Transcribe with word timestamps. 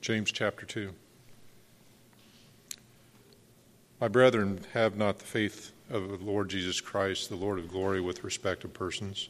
James 0.00 0.32
chapter 0.32 0.64
2. 0.64 0.94
My 4.00 4.08
brethren, 4.08 4.60
have 4.72 4.96
not 4.96 5.18
the 5.18 5.26
faith 5.26 5.72
of 5.90 6.08
the 6.08 6.24
Lord 6.24 6.48
Jesus 6.48 6.80
Christ, 6.80 7.28
the 7.28 7.36
Lord 7.36 7.58
of 7.58 7.68
glory, 7.68 8.00
with 8.00 8.24
respect 8.24 8.64
of 8.64 8.72
persons. 8.72 9.28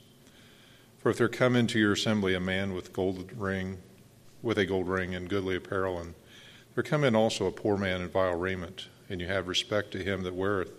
For 0.98 1.10
if 1.10 1.18
there 1.18 1.28
come 1.28 1.56
into 1.56 1.80
your 1.80 1.94
assembly 1.94 2.36
a 2.36 2.40
man 2.40 2.72
with 2.72 2.92
gold 2.92 3.32
ring, 3.36 3.78
with 4.42 4.58
a 4.58 4.64
gold 4.64 4.86
ring 4.86 5.12
and 5.12 5.28
goodly 5.28 5.56
apparel, 5.56 5.98
and 5.98 6.14
there 6.76 6.84
come 6.84 7.02
in 7.02 7.16
also 7.16 7.46
a 7.46 7.52
poor 7.52 7.76
man 7.76 8.00
in 8.00 8.08
vile 8.08 8.36
raiment, 8.36 8.86
and 9.08 9.20
you 9.20 9.26
have 9.26 9.48
respect 9.48 9.90
to 9.92 10.04
him 10.04 10.22
that 10.22 10.36
weareth 10.36 10.70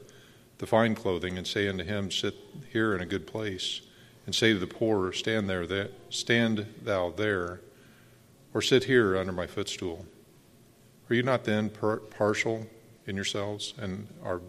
the 0.60 0.68
fine 0.68 0.96
clothing, 0.96 1.38
and 1.38 1.46
say 1.46 1.68
unto 1.68 1.84
him, 1.84 2.10
Sit 2.10 2.36
here 2.72 2.96
in 2.96 3.02
a 3.02 3.06
good 3.06 3.28
place, 3.28 3.82
and 4.26 4.34
say 4.34 4.54
to 4.54 4.60
the 4.60 4.68
poor, 4.68 5.12
Stand 5.12 5.50
there, 5.50 5.68
that, 5.68 5.92
stand 6.10 6.66
thou 6.82 7.10
there, 7.10 7.60
or 8.54 8.62
sit 8.62 8.86
here 8.86 9.18
under 9.18 9.32
my 9.32 9.48
footstool. 9.48 10.06
Are 11.10 11.16
you 11.16 11.24
not 11.24 11.44
then 11.44 11.70
per- 11.70 11.98
partial 11.98 12.68
in 13.06 13.16
yourselves, 13.16 13.74
and 13.78 14.08
are 14.24 14.42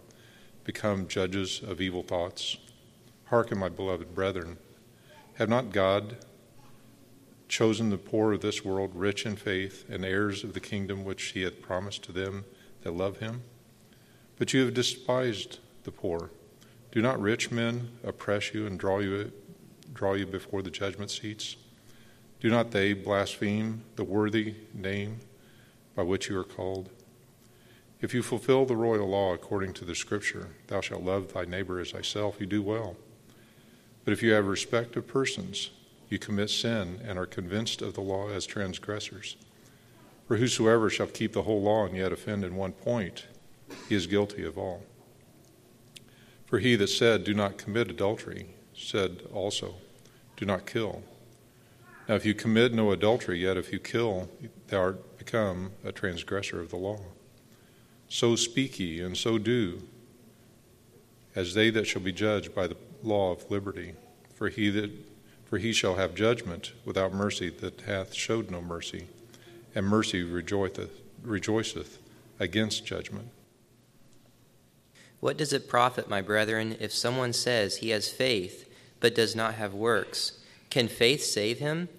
become 0.65 1.09
judges 1.09 1.61
of 1.67 1.81
evil 1.81 2.03
thoughts? 2.03 2.57
Hearken, 3.25 3.59
my 3.59 3.69
beloved 3.69 4.15
brethren, 4.15 4.59
have 5.35 5.49
not 5.49 5.73
God 5.73 6.17
chosen 7.49 7.91
the 7.91 7.99
poor 7.99 8.33
of 8.33 8.41
this 8.41 8.65
world 8.65 8.93
rich 8.95 9.27
in 9.27 9.37
faith 9.37 9.85
and 9.89 10.05
heirs 10.05 10.45
of 10.45 10.55
the 10.55 10.61
kingdom 10.61 11.05
which 11.05 11.23
he 11.33 11.43
hath 11.43 11.61
promised 11.61 12.03
to 12.05 12.13
them 12.13 12.45
that 12.83 12.93
love 12.93 13.19
him? 13.19 13.43
But 14.39 14.53
you 14.53 14.65
have 14.65 14.75
despised 14.75 15.59
the 15.85 15.91
poor. 15.91 16.31
Do 16.93 17.03
not 17.03 17.21
rich 17.21 17.51
men 17.51 17.91
oppress 18.05 18.55
you 18.55 18.67
and 18.67 18.79
draw 18.79 18.99
you, 18.99 19.33
draw 19.93 20.15
you 20.15 20.27
before 20.27 20.63
the 20.63 20.71
judgment 20.71 21.11
seats? 21.11 21.57
Do 22.43 22.51
not 22.51 22.73
they 22.73 22.93
blaspheme 22.93 23.85
the 23.95 24.03
worthy 24.03 24.57
name 24.75 25.21
by 25.95 26.03
which 26.03 26.29
you 26.29 26.37
are 26.37 26.43
called? 26.43 26.91
If 28.01 28.13
you 28.13 28.21
fulfill 28.21 28.67
the 28.67 28.75
royal 28.75 29.09
law 29.09 29.33
according 29.33 29.75
to 29.75 29.85
the 29.85 29.95
scripture, 29.95 30.49
thou 30.67 30.81
shalt 30.81 31.05
love 31.05 31.33
thy 31.33 31.45
neighbor 31.45 31.79
as 31.79 31.93
thyself, 31.93 32.41
you 32.41 32.47
do 32.47 32.61
well. 32.61 32.97
But 34.05 34.11
if 34.11 34.25
you 34.25 34.33
have 34.33 34.49
respect 34.49 34.97
of 34.97 35.07
persons, 35.07 35.71
you 36.09 36.19
commit 36.19 36.51
sin 36.51 37.01
and 37.05 37.17
are 37.17 37.27
convinced 37.27 37.81
of 37.81 37.95
the 37.95 38.01
law 38.01 38.29
as 38.29 38.45
transgressors. 38.45 39.37
For 40.27 40.37
whosoever 40.37 40.91
shall 40.91 41.07
keep 41.07 41.35
the 41.35 41.43
whole 41.43 41.63
law 41.63 41.87
and 41.87 41.97
yet 41.97 42.11
offend 42.11 42.43
in 42.43 42.57
one 42.57 42.73
point, 42.73 43.27
he 43.89 43.95
is 43.95 44.09
guilty 44.09 44.43
of 44.43 44.59
all. 44.59 44.83
For 46.47 46.59
he 46.59 46.75
that 46.75 46.89
said, 46.89 47.23
Do 47.23 47.35
not 47.35 47.57
commit 47.57 47.89
adultery, 47.89 48.49
said 48.75 49.29
also, 49.33 49.77
Do 50.37 50.45
not 50.45 50.67
kill. 50.67 51.05
Now, 52.09 52.15
if 52.17 52.27
you 52.27 52.35
commit 52.35 52.73
no 52.75 52.91
adultery, 52.91 53.41
yet 53.41 53.57
if 53.57 53.73
you 53.73 53.79
kill, 53.79 54.29
thou 54.69 54.81
art 54.81 55.19
become 55.19 55.73
a 55.85 55.93
transgressor 55.93 56.61
of 56.61 56.71
the 56.71 56.77
law. 56.77 57.01
So 58.09 58.37
speak 58.37 58.79
ye, 58.81 59.01
and 59.01 59.17
so 59.17 59.39
do, 59.39 59.83
as 61.35 61.55
they 61.55 61.71
that 61.71 61.87
shall 61.87 62.03
be 62.03 62.13
judged 62.13 62.55
by 62.55 62.67
the 62.67 62.77
law 63.03 63.33
of 63.33 63.51
liberty. 63.51 63.95
For 64.35 64.49
he 64.49 64.69
that 64.71 64.91
for 65.53 65.59
he 65.59 65.75
shall 65.75 65.97
have 65.97 66.15
judgment 66.15 66.73
without 66.87 67.13
mercy 67.13 67.51
that 67.51 67.83
hath 67.83 68.15
showed 68.15 68.51
no 68.51 68.63
mercy, 68.63 69.07
and 69.75 69.87
mercy 69.87 70.23
rejoiceth, 70.23 71.03
rejoiceth 71.23 71.99
against 72.41 72.87
judgment. 72.87 73.29
What 75.21 75.37
does 75.37 75.53
it 75.53 75.69
profit, 75.69 76.09
my 76.09 76.23
brethren, 76.23 76.77
if 76.81 76.91
someone 76.91 77.35
says 77.35 77.77
he 77.77 77.91
has 77.91 78.09
faith 78.09 78.67
but 78.99 79.15
does 79.15 79.37
not 79.37 79.57
have 79.57 79.75
works? 79.75 80.42
Can 80.73 80.89
faith 80.89 81.23
save 81.23 81.59
him? 81.59 81.91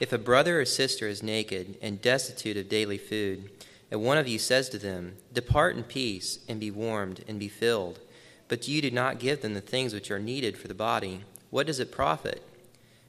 If 0.00 0.10
a 0.10 0.16
brother 0.16 0.58
or 0.58 0.64
sister 0.64 1.06
is 1.06 1.22
naked 1.22 1.76
and 1.82 2.00
destitute 2.00 2.56
of 2.56 2.70
daily 2.70 2.96
food, 2.96 3.50
and 3.90 4.02
one 4.02 4.16
of 4.16 4.26
you 4.26 4.38
says 4.38 4.70
to 4.70 4.78
them, 4.78 5.16
Depart 5.34 5.76
in 5.76 5.82
peace, 5.82 6.38
and 6.48 6.58
be 6.58 6.70
warmed, 6.70 7.22
and 7.28 7.38
be 7.38 7.48
filled, 7.48 7.98
but 8.48 8.66
you 8.66 8.80
do 8.80 8.90
not 8.90 9.18
give 9.18 9.42
them 9.42 9.52
the 9.52 9.60
things 9.60 9.92
which 9.92 10.10
are 10.10 10.18
needed 10.18 10.56
for 10.56 10.68
the 10.68 10.74
body, 10.74 11.20
what 11.50 11.66
does 11.66 11.78
it 11.78 11.92
profit? 11.92 12.42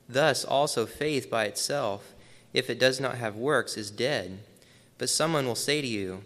Thus 0.10 0.44
also 0.44 0.86
faith 0.86 1.30
by 1.30 1.46
itself, 1.46 2.14
if 2.52 2.70
it 2.70 2.78
does 2.78 3.00
not 3.00 3.16
have 3.16 3.38
works, 3.38 3.78
is 3.78 3.92
dead. 3.92 4.40
But 4.98 5.08
someone 5.08 5.48
will 5.48 5.56
say 5.56 5.80
to 5.80 5.88
you, 5.88 6.26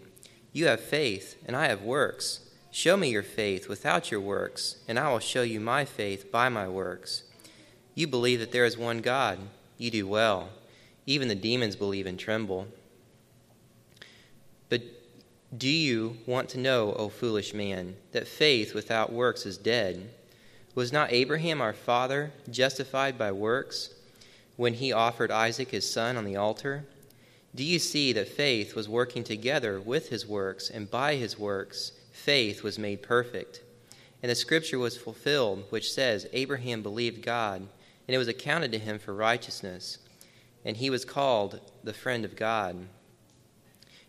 You 0.52 0.66
have 0.66 0.80
faith, 0.80 1.40
and 1.46 1.54
I 1.54 1.68
have 1.68 1.82
works. 1.82 2.40
Show 2.72 2.96
me 2.96 3.10
your 3.10 3.22
faith 3.22 3.68
without 3.68 4.10
your 4.10 4.20
works, 4.20 4.78
and 4.88 4.98
I 4.98 5.12
will 5.12 5.20
show 5.20 5.42
you 5.42 5.60
my 5.60 5.84
faith 5.84 6.32
by 6.32 6.48
my 6.48 6.66
works. 6.66 7.22
You 8.00 8.06
believe 8.06 8.40
that 8.40 8.50
there 8.50 8.64
is 8.64 8.78
one 8.78 9.02
God. 9.02 9.38
You 9.76 9.90
do 9.90 10.06
well. 10.06 10.48
Even 11.04 11.28
the 11.28 11.34
demons 11.34 11.76
believe 11.76 12.06
and 12.06 12.18
tremble. 12.18 12.66
But 14.70 14.80
do 15.54 15.68
you 15.68 16.16
want 16.24 16.48
to 16.50 16.58
know, 16.58 16.94
O 16.94 17.10
foolish 17.10 17.52
man, 17.52 17.96
that 18.12 18.26
faith 18.26 18.72
without 18.72 19.12
works 19.12 19.44
is 19.44 19.58
dead? 19.58 20.08
Was 20.74 20.94
not 20.94 21.12
Abraham 21.12 21.60
our 21.60 21.74
father 21.74 22.32
justified 22.48 23.18
by 23.18 23.32
works 23.32 23.92
when 24.56 24.72
he 24.72 24.94
offered 24.94 25.30
Isaac 25.30 25.70
his 25.70 25.92
son 25.92 26.16
on 26.16 26.24
the 26.24 26.36
altar? 26.36 26.86
Do 27.54 27.62
you 27.62 27.78
see 27.78 28.14
that 28.14 28.28
faith 28.28 28.74
was 28.74 28.88
working 28.88 29.24
together 29.24 29.78
with 29.78 30.08
his 30.08 30.26
works, 30.26 30.70
and 30.70 30.90
by 30.90 31.16
his 31.16 31.38
works, 31.38 31.92
faith 32.12 32.62
was 32.62 32.78
made 32.78 33.02
perfect. 33.02 33.60
And 34.22 34.30
the 34.30 34.34
scripture 34.34 34.78
was 34.78 34.96
fulfilled, 34.96 35.64
which 35.68 35.92
says, 35.92 36.26
Abraham 36.32 36.80
believed 36.80 37.20
God, 37.20 37.68
and 38.10 38.14
it 38.16 38.18
was 38.18 38.26
accounted 38.26 38.72
to 38.72 38.78
him 38.80 38.98
for 38.98 39.14
righteousness, 39.14 39.98
and 40.64 40.76
he 40.76 40.90
was 40.90 41.04
called 41.04 41.60
the 41.84 41.92
friend 41.92 42.24
of 42.24 42.34
God. 42.34 42.88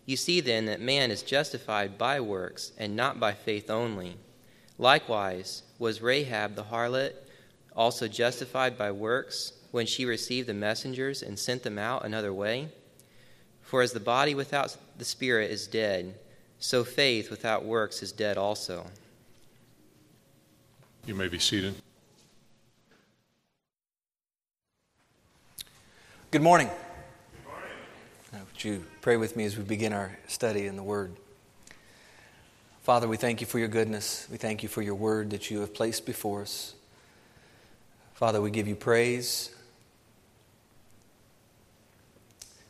You 0.06 0.16
see 0.16 0.40
then 0.40 0.66
that 0.66 0.80
man 0.80 1.12
is 1.12 1.22
justified 1.22 1.98
by 1.98 2.18
works, 2.18 2.72
and 2.76 2.96
not 2.96 3.20
by 3.20 3.32
faith 3.32 3.70
only. 3.70 4.16
Likewise, 4.76 5.62
was 5.78 6.02
Rahab 6.02 6.56
the 6.56 6.64
harlot 6.64 7.12
also 7.76 8.08
justified 8.08 8.76
by 8.76 8.90
works 8.90 9.52
when 9.70 9.86
she 9.86 10.04
received 10.04 10.48
the 10.48 10.52
messengers 10.52 11.22
and 11.22 11.38
sent 11.38 11.62
them 11.62 11.78
out 11.78 12.04
another 12.04 12.34
way? 12.34 12.70
For 13.60 13.82
as 13.82 13.92
the 13.92 14.00
body 14.00 14.34
without 14.34 14.76
the 14.98 15.04
spirit 15.04 15.52
is 15.52 15.68
dead, 15.68 16.18
so 16.58 16.82
faith 16.82 17.30
without 17.30 17.64
works 17.64 18.02
is 18.02 18.10
dead 18.10 18.36
also. 18.36 18.84
You 21.06 21.14
may 21.14 21.28
be 21.28 21.38
seated. 21.38 21.76
Good 26.32 26.40
morning. 26.40 26.68
Good 26.68 27.46
morning. 27.46 27.68
Now, 28.32 28.38
would 28.50 28.64
you 28.64 28.86
pray 29.02 29.18
with 29.18 29.36
me 29.36 29.44
as 29.44 29.58
we 29.58 29.64
begin 29.64 29.92
our 29.92 30.16
study 30.28 30.66
in 30.66 30.76
the 30.76 30.82
Word? 30.82 31.12
Father, 32.84 33.06
we 33.06 33.18
thank 33.18 33.42
you 33.42 33.46
for 33.46 33.58
your 33.58 33.68
goodness. 33.68 34.26
We 34.30 34.38
thank 34.38 34.62
you 34.62 34.70
for 34.70 34.80
your 34.80 34.94
Word 34.94 35.28
that 35.32 35.50
you 35.50 35.60
have 35.60 35.74
placed 35.74 36.06
before 36.06 36.40
us. 36.40 36.72
Father, 38.14 38.40
we 38.40 38.50
give 38.50 38.66
you 38.66 38.74
praise 38.74 39.54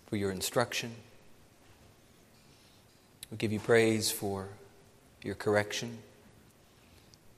for 0.08 0.16
your 0.16 0.32
instruction. 0.32 0.96
We 3.30 3.36
give 3.36 3.52
you 3.52 3.60
praise 3.60 4.10
for 4.10 4.48
your 5.22 5.36
correction, 5.36 5.98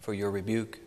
for 0.01 0.15
your 0.15 0.31
rebuke, 0.31 0.79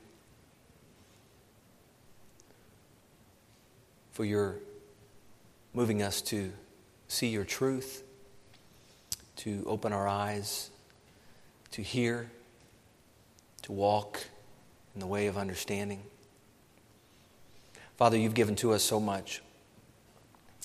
for 4.13 4.25
your 4.25 4.55
moving 5.77 6.01
us 6.01 6.23
to 6.23 6.51
see 7.07 7.27
your 7.27 7.45
truth, 7.45 8.01
to 9.35 9.63
open 9.67 9.93
our 9.93 10.07
eyes, 10.07 10.71
to 11.69 11.83
hear, 11.83 12.31
to 13.61 13.71
walk 13.71 14.25
in 14.95 14.99
the 14.99 15.05
way 15.05 15.27
of 15.27 15.37
understanding. 15.37 16.01
Father, 17.95 18.17
you've 18.17 18.33
given 18.33 18.55
to 18.55 18.73
us 18.73 18.81
so 18.81 18.99
much. 18.99 19.43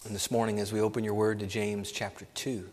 And 0.06 0.14
this 0.14 0.30
morning, 0.30 0.58
as 0.58 0.72
we 0.72 0.80
open 0.80 1.04
your 1.04 1.12
word 1.12 1.40
to 1.40 1.46
James 1.46 1.92
chapter 1.92 2.24
2, 2.32 2.66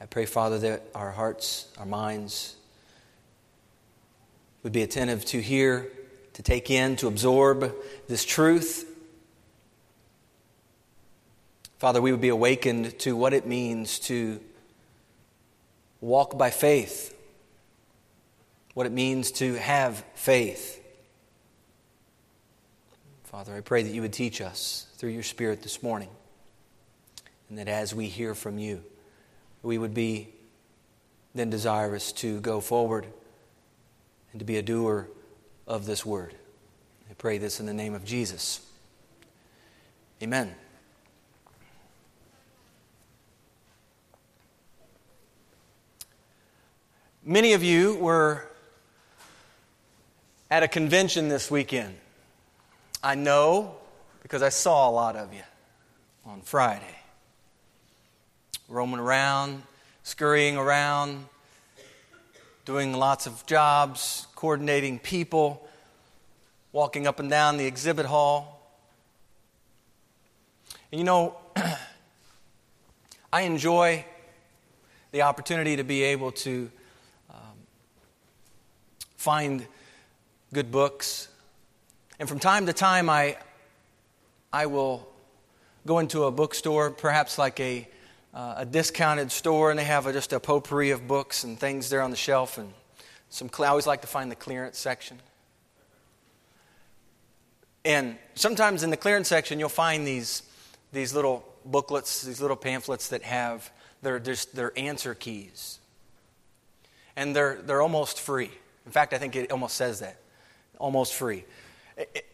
I 0.00 0.06
pray, 0.06 0.26
Father, 0.26 0.60
that 0.60 0.84
our 0.94 1.10
hearts, 1.10 1.72
our 1.76 1.86
minds 1.86 2.54
would 4.62 4.72
be 4.72 4.82
attentive 4.82 5.24
to 5.24 5.42
hear, 5.42 5.90
to 6.34 6.42
take 6.44 6.70
in, 6.70 6.94
to 6.96 7.08
absorb 7.08 7.74
this 8.06 8.24
truth. 8.24 8.92
Father, 11.84 12.00
we 12.00 12.12
would 12.12 12.22
be 12.22 12.30
awakened 12.30 12.98
to 13.00 13.14
what 13.14 13.34
it 13.34 13.46
means 13.46 13.98
to 13.98 14.40
walk 16.00 16.38
by 16.38 16.48
faith, 16.48 17.14
what 18.72 18.86
it 18.86 18.92
means 18.92 19.30
to 19.32 19.52
have 19.56 20.02
faith. 20.14 20.82
Father, 23.24 23.54
I 23.54 23.60
pray 23.60 23.82
that 23.82 23.92
you 23.92 24.00
would 24.00 24.14
teach 24.14 24.40
us 24.40 24.86
through 24.96 25.10
your 25.10 25.22
Spirit 25.22 25.62
this 25.62 25.82
morning, 25.82 26.08
and 27.50 27.58
that 27.58 27.68
as 27.68 27.94
we 27.94 28.06
hear 28.06 28.34
from 28.34 28.56
you, 28.56 28.82
we 29.62 29.76
would 29.76 29.92
be 29.92 30.28
then 31.34 31.50
desirous 31.50 32.12
to 32.12 32.40
go 32.40 32.62
forward 32.62 33.06
and 34.32 34.38
to 34.38 34.46
be 34.46 34.56
a 34.56 34.62
doer 34.62 35.10
of 35.66 35.84
this 35.84 36.06
word. 36.06 36.34
I 37.10 37.12
pray 37.12 37.36
this 37.36 37.60
in 37.60 37.66
the 37.66 37.74
name 37.74 37.92
of 37.92 38.06
Jesus. 38.06 38.66
Amen. 40.22 40.54
Many 47.26 47.54
of 47.54 47.62
you 47.62 47.94
were 47.94 48.44
at 50.50 50.62
a 50.62 50.68
convention 50.68 51.30
this 51.30 51.50
weekend. 51.50 51.96
I 53.02 53.14
know 53.14 53.76
because 54.22 54.42
I 54.42 54.50
saw 54.50 54.90
a 54.90 54.92
lot 54.92 55.16
of 55.16 55.32
you 55.32 55.40
on 56.26 56.42
Friday. 56.42 56.98
Roaming 58.68 59.00
around, 59.00 59.62
scurrying 60.02 60.58
around, 60.58 61.24
doing 62.66 62.92
lots 62.92 63.26
of 63.26 63.46
jobs, 63.46 64.26
coordinating 64.34 64.98
people, 64.98 65.66
walking 66.72 67.06
up 67.06 67.20
and 67.20 67.30
down 67.30 67.56
the 67.56 67.64
exhibit 67.64 68.04
hall. 68.04 68.76
And 70.92 70.98
you 70.98 71.06
know, 71.06 71.38
I 73.32 73.42
enjoy 73.42 74.04
the 75.12 75.22
opportunity 75.22 75.76
to 75.76 75.84
be 75.84 76.02
able 76.02 76.30
to 76.32 76.70
find 79.24 79.66
good 80.52 80.70
books. 80.70 81.28
And 82.18 82.28
from 82.28 82.38
time 82.38 82.66
to 82.66 82.74
time, 82.74 83.08
I, 83.08 83.38
I 84.52 84.66
will 84.66 85.08
go 85.86 85.98
into 85.98 86.24
a 86.24 86.30
bookstore, 86.30 86.90
perhaps 86.90 87.38
like 87.38 87.58
a, 87.58 87.88
uh, 88.34 88.56
a 88.58 88.66
discounted 88.66 89.32
store, 89.32 89.70
and 89.70 89.78
they 89.78 89.84
have 89.84 90.06
a, 90.06 90.12
just 90.12 90.34
a 90.34 90.40
potpourri 90.40 90.90
of 90.90 91.08
books 91.08 91.42
and 91.42 91.58
things 91.58 91.88
there 91.88 92.02
on 92.02 92.10
the 92.10 92.18
shelf. 92.18 92.58
And 92.58 92.70
some, 93.30 93.48
I 93.60 93.68
always 93.68 93.86
like 93.86 94.02
to 94.02 94.06
find 94.06 94.30
the 94.30 94.36
clearance 94.36 94.78
section. 94.78 95.18
And 97.82 98.18
sometimes 98.34 98.82
in 98.82 98.90
the 98.90 98.98
clearance 98.98 99.28
section, 99.28 99.58
you'll 99.58 99.70
find 99.70 100.06
these, 100.06 100.42
these 100.92 101.14
little 101.14 101.46
booklets, 101.64 102.20
these 102.20 102.42
little 102.42 102.58
pamphlets 102.58 103.08
that 103.08 103.22
have 103.22 103.70
their, 104.02 104.18
their 104.18 104.78
answer 104.78 105.14
keys. 105.14 105.78
And 107.16 107.34
they're, 107.34 107.56
they're 107.62 107.80
almost 107.80 108.20
free. 108.20 108.50
In 108.86 108.92
fact, 108.92 109.12
I 109.12 109.18
think 109.18 109.36
it 109.36 109.50
almost 109.50 109.76
says 109.76 110.00
that 110.00 110.18
almost 110.78 111.14
free. 111.14 111.44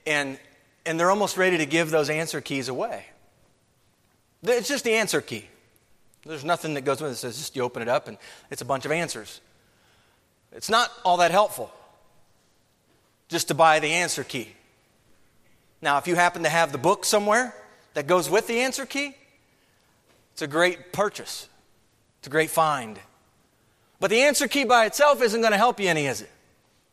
And, 0.06 0.38
and 0.86 0.98
they're 0.98 1.10
almost 1.10 1.36
ready 1.36 1.58
to 1.58 1.66
give 1.66 1.90
those 1.90 2.10
answer 2.10 2.40
keys 2.40 2.68
away. 2.68 3.06
It's 4.42 4.68
just 4.68 4.84
the 4.84 4.94
answer 4.94 5.20
key. 5.20 5.46
There's 6.24 6.44
nothing 6.44 6.74
that 6.74 6.82
goes 6.82 7.00
with 7.00 7.12
it. 7.12 7.26
It's 7.26 7.38
just 7.38 7.56
you 7.56 7.62
open 7.62 7.82
it 7.82 7.88
up 7.88 8.08
and 8.08 8.16
it's 8.50 8.62
a 8.62 8.64
bunch 8.64 8.84
of 8.84 8.92
answers. 8.92 9.40
It's 10.52 10.68
not 10.68 10.90
all 11.04 11.18
that 11.18 11.30
helpful 11.30 11.72
just 13.28 13.48
to 13.48 13.54
buy 13.54 13.78
the 13.78 13.92
answer 13.92 14.24
key. 14.24 14.48
Now, 15.80 15.98
if 15.98 16.06
you 16.06 16.16
happen 16.16 16.42
to 16.42 16.48
have 16.48 16.72
the 16.72 16.78
book 16.78 17.04
somewhere 17.04 17.54
that 17.94 18.06
goes 18.06 18.28
with 18.28 18.46
the 18.46 18.60
answer 18.60 18.84
key, 18.84 19.16
it's 20.32 20.42
a 20.42 20.46
great 20.46 20.92
purchase. 20.92 21.48
It's 22.18 22.26
a 22.26 22.30
great 22.30 22.50
find. 22.50 22.98
But 23.98 24.10
the 24.10 24.22
answer 24.22 24.48
key 24.48 24.64
by 24.64 24.86
itself 24.86 25.22
isn't 25.22 25.40
going 25.40 25.52
to 25.52 25.58
help 25.58 25.80
you 25.80 25.88
any, 25.88 26.06
is 26.06 26.22
it? 26.22 26.30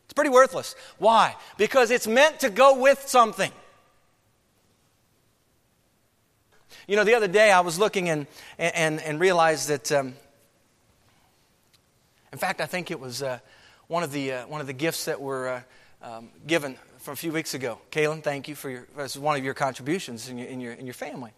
It's 0.08 0.14
pretty 0.14 0.30
worthless. 0.30 0.74
Why? 0.96 1.36
Because 1.58 1.90
it's 1.90 2.06
meant 2.06 2.40
to 2.40 2.48
go 2.48 2.80
with 2.80 3.06
something. 3.08 3.52
You 6.86 6.96
know, 6.96 7.04
the 7.04 7.14
other 7.14 7.28
day 7.28 7.52
I 7.52 7.60
was 7.60 7.78
looking 7.78 8.08
and, 8.08 8.26
and, 8.58 9.02
and 9.02 9.20
realized 9.20 9.68
that, 9.68 9.92
um, 9.92 10.14
in 12.32 12.38
fact, 12.38 12.62
I 12.62 12.66
think 12.66 12.90
it 12.90 12.98
was 12.98 13.22
uh, 13.22 13.38
one, 13.88 14.02
of 14.02 14.10
the, 14.10 14.32
uh, 14.32 14.46
one 14.46 14.62
of 14.62 14.66
the 14.66 14.72
gifts 14.72 15.04
that 15.04 15.20
were 15.20 15.62
uh, 16.02 16.16
um, 16.16 16.30
given 16.46 16.78
from 16.96 17.12
a 17.12 17.16
few 17.16 17.30
weeks 17.30 17.52
ago. 17.52 17.78
Kaylin, 17.90 18.22
thank 18.22 18.48
you 18.48 18.54
for 18.54 18.70
your, 18.70 18.86
as 18.96 19.18
one 19.18 19.36
of 19.36 19.44
your 19.44 19.52
contributions 19.52 20.30
in 20.30 20.38
your, 20.38 20.48
in, 20.48 20.60
your, 20.60 20.72
in 20.72 20.86
your 20.86 20.94
family. 20.94 21.32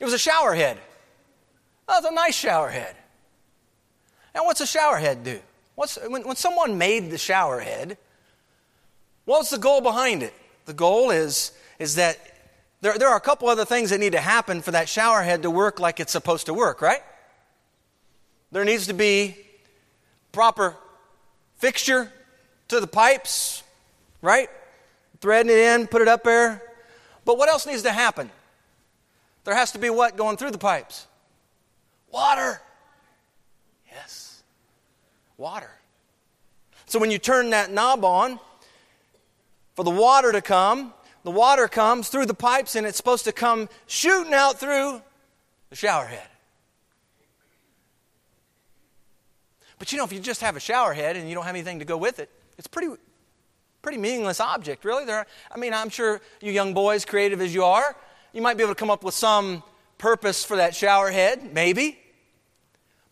It 0.00 0.06
was 0.06 0.14
a 0.14 0.18
shower 0.18 0.54
head. 0.54 0.78
Oh, 1.86 1.98
it's 1.98 2.06
a 2.06 2.14
nice 2.14 2.34
shower 2.34 2.70
head. 2.70 2.96
Now, 4.34 4.46
what's 4.46 4.62
a 4.62 4.66
shower 4.66 4.96
head 4.96 5.22
do? 5.22 5.38
What's, 5.74 5.98
when, 6.08 6.22
when 6.22 6.36
someone 6.36 6.78
made 6.78 7.10
the 7.10 7.18
shower 7.18 7.60
head, 7.60 7.98
what's 9.24 9.50
the 9.50 9.58
goal 9.58 9.80
behind 9.80 10.22
it? 10.22 10.34
The 10.66 10.74
goal 10.74 11.10
is, 11.10 11.52
is 11.78 11.96
that 11.96 12.18
there, 12.80 12.96
there 12.98 13.08
are 13.08 13.16
a 13.16 13.20
couple 13.20 13.48
other 13.48 13.64
things 13.64 13.90
that 13.90 13.98
need 13.98 14.12
to 14.12 14.20
happen 14.20 14.62
for 14.62 14.70
that 14.70 14.88
shower 14.88 15.22
head 15.22 15.42
to 15.42 15.50
work 15.50 15.80
like 15.80 16.00
it's 16.00 16.12
supposed 16.12 16.46
to 16.46 16.54
work, 16.54 16.80
right? 16.80 17.02
There 18.52 18.64
needs 18.64 18.86
to 18.86 18.94
be 18.94 19.36
proper 20.32 20.76
fixture 21.56 22.12
to 22.68 22.80
the 22.80 22.86
pipes, 22.86 23.62
right? 24.22 24.48
Threading 25.20 25.50
it 25.50 25.58
in, 25.58 25.86
put 25.86 26.02
it 26.02 26.08
up 26.08 26.24
there. 26.24 26.62
But 27.24 27.38
what 27.38 27.48
else 27.48 27.66
needs 27.66 27.82
to 27.82 27.92
happen? 27.92 28.30
There 29.44 29.54
has 29.54 29.72
to 29.72 29.78
be 29.78 29.90
what 29.90 30.16
going 30.16 30.36
through 30.36 30.50
the 30.50 30.58
pipes? 30.58 31.06
Water. 32.10 32.60
Water. 35.44 35.70
So 36.86 36.98
when 36.98 37.10
you 37.10 37.18
turn 37.18 37.50
that 37.50 37.70
knob 37.70 38.02
on 38.02 38.40
for 39.74 39.84
the 39.84 39.90
water 39.90 40.32
to 40.32 40.40
come, 40.40 40.94
the 41.22 41.30
water 41.30 41.68
comes 41.68 42.08
through 42.08 42.24
the 42.24 42.32
pipes 42.32 42.76
and 42.76 42.86
it's 42.86 42.96
supposed 42.96 43.24
to 43.24 43.32
come 43.32 43.68
shooting 43.86 44.32
out 44.32 44.58
through 44.58 45.02
the 45.68 45.76
shower 45.76 46.06
head. 46.06 46.26
But 49.78 49.92
you 49.92 49.98
know, 49.98 50.04
if 50.04 50.14
you 50.14 50.18
just 50.18 50.40
have 50.40 50.56
a 50.56 50.60
shower 50.60 50.94
head 50.94 51.14
and 51.14 51.28
you 51.28 51.34
don't 51.34 51.44
have 51.44 51.54
anything 51.54 51.80
to 51.80 51.84
go 51.84 51.98
with 51.98 52.20
it, 52.20 52.30
it's 52.56 52.66
pretty 52.66 52.94
pretty 53.82 53.98
meaningless 53.98 54.40
object, 54.40 54.82
really. 54.82 55.04
There, 55.04 55.18
are, 55.18 55.26
I 55.54 55.58
mean, 55.58 55.74
I'm 55.74 55.90
sure 55.90 56.22
you 56.40 56.52
young 56.52 56.72
boys, 56.72 57.04
creative 57.04 57.42
as 57.42 57.52
you 57.52 57.64
are, 57.64 57.94
you 58.32 58.40
might 58.40 58.56
be 58.56 58.62
able 58.62 58.74
to 58.74 58.80
come 58.80 58.90
up 58.90 59.04
with 59.04 59.12
some 59.12 59.62
purpose 59.98 60.42
for 60.42 60.56
that 60.56 60.74
shower 60.74 61.10
head, 61.10 61.52
maybe. 61.52 61.98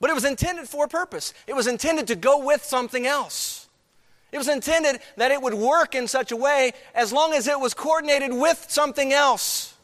But 0.03 0.11
it 0.11 0.15
was 0.15 0.25
intended 0.25 0.69
for 0.69 0.87
a 0.87 0.89
purpose. 0.89 1.33
It 1.47 1.55
was 1.55 1.69
intended 1.69 2.09
to 2.09 2.17
go 2.17 2.45
with 2.45 2.65
something 2.65 3.07
else. 3.07 3.69
It 4.33 4.39
was 4.39 4.49
intended 4.49 5.01
that 5.17 5.31
it 5.31 5.41
would 5.41 5.55
work 5.55 5.95
in 5.95 6.09
such 6.09 6.33
a 6.33 6.37
way 6.37 6.73
as 6.93 7.13
long 7.13 7.35
as 7.35 7.47
it 7.47 7.61
was 7.61 7.73
coordinated 7.73 8.33
with 8.33 8.67
something 8.69 9.13
else. 9.13 9.75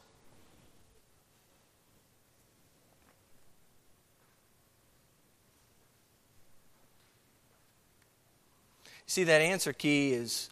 See, 9.06 9.22
that 9.22 9.40
answer 9.40 9.72
key 9.72 10.14
is 10.14 10.50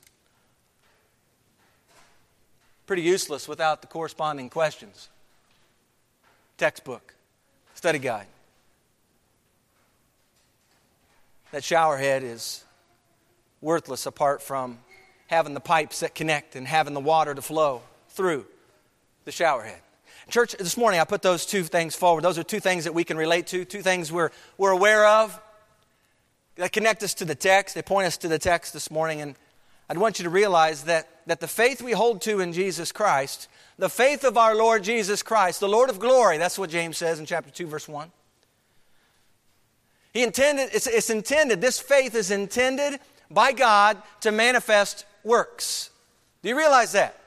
pretty 2.86 3.02
useless 3.02 3.48
without 3.48 3.80
the 3.80 3.88
corresponding 3.88 4.48
questions. 4.48 5.08
Textbook, 6.56 7.14
study 7.74 7.98
guide. 7.98 8.28
That 11.52 11.64
shower 11.64 11.96
head 11.96 12.22
is 12.22 12.64
worthless 13.60 14.06
apart 14.06 14.42
from 14.42 14.78
having 15.28 15.54
the 15.54 15.60
pipes 15.60 16.00
that 16.00 16.14
connect 16.14 16.56
and 16.56 16.66
having 16.66 16.94
the 16.94 17.00
water 17.00 17.34
to 17.34 17.42
flow 17.42 17.82
through 18.10 18.46
the 19.24 19.32
shower 19.32 19.62
head. 19.62 19.80
Church, 20.28 20.56
this 20.58 20.76
morning 20.76 20.98
I 20.98 21.04
put 21.04 21.22
those 21.22 21.46
two 21.46 21.62
things 21.62 21.94
forward. 21.94 22.24
Those 22.24 22.36
are 22.38 22.42
two 22.42 22.58
things 22.58 22.84
that 22.84 22.94
we 22.94 23.04
can 23.04 23.16
relate 23.16 23.46
to, 23.48 23.64
two 23.64 23.82
things 23.82 24.10
we're, 24.10 24.30
we're 24.58 24.72
aware 24.72 25.06
of 25.06 25.40
that 26.56 26.72
connect 26.72 27.02
us 27.02 27.14
to 27.14 27.24
the 27.24 27.34
text. 27.34 27.74
They 27.74 27.82
point 27.82 28.06
us 28.06 28.16
to 28.18 28.28
the 28.28 28.38
text 28.38 28.72
this 28.72 28.90
morning. 28.90 29.20
And 29.20 29.36
I'd 29.88 29.98
want 29.98 30.18
you 30.18 30.24
to 30.24 30.30
realize 30.30 30.84
that, 30.84 31.08
that 31.26 31.40
the 31.40 31.46
faith 31.46 31.80
we 31.80 31.92
hold 31.92 32.22
to 32.22 32.40
in 32.40 32.52
Jesus 32.52 32.90
Christ, 32.90 33.48
the 33.78 33.88
faith 33.88 34.24
of 34.24 34.36
our 34.36 34.56
Lord 34.56 34.82
Jesus 34.82 35.22
Christ, 35.22 35.60
the 35.60 35.68
Lord 35.68 35.90
of 35.90 36.00
glory, 36.00 36.38
that's 36.38 36.58
what 36.58 36.70
James 36.70 36.96
says 36.96 37.20
in 37.20 37.26
chapter 37.26 37.50
2, 37.50 37.66
verse 37.66 37.86
1. 37.86 38.10
He 40.16 40.22
intended, 40.22 40.70
it's, 40.72 40.86
it's 40.86 41.10
intended, 41.10 41.60
this 41.60 41.78
faith 41.78 42.14
is 42.14 42.30
intended 42.30 43.00
by 43.30 43.52
God 43.52 44.02
to 44.22 44.32
manifest 44.32 45.04
works. 45.22 45.90
Do 46.40 46.48
you 46.48 46.56
realize 46.56 46.92
that? 46.92 47.20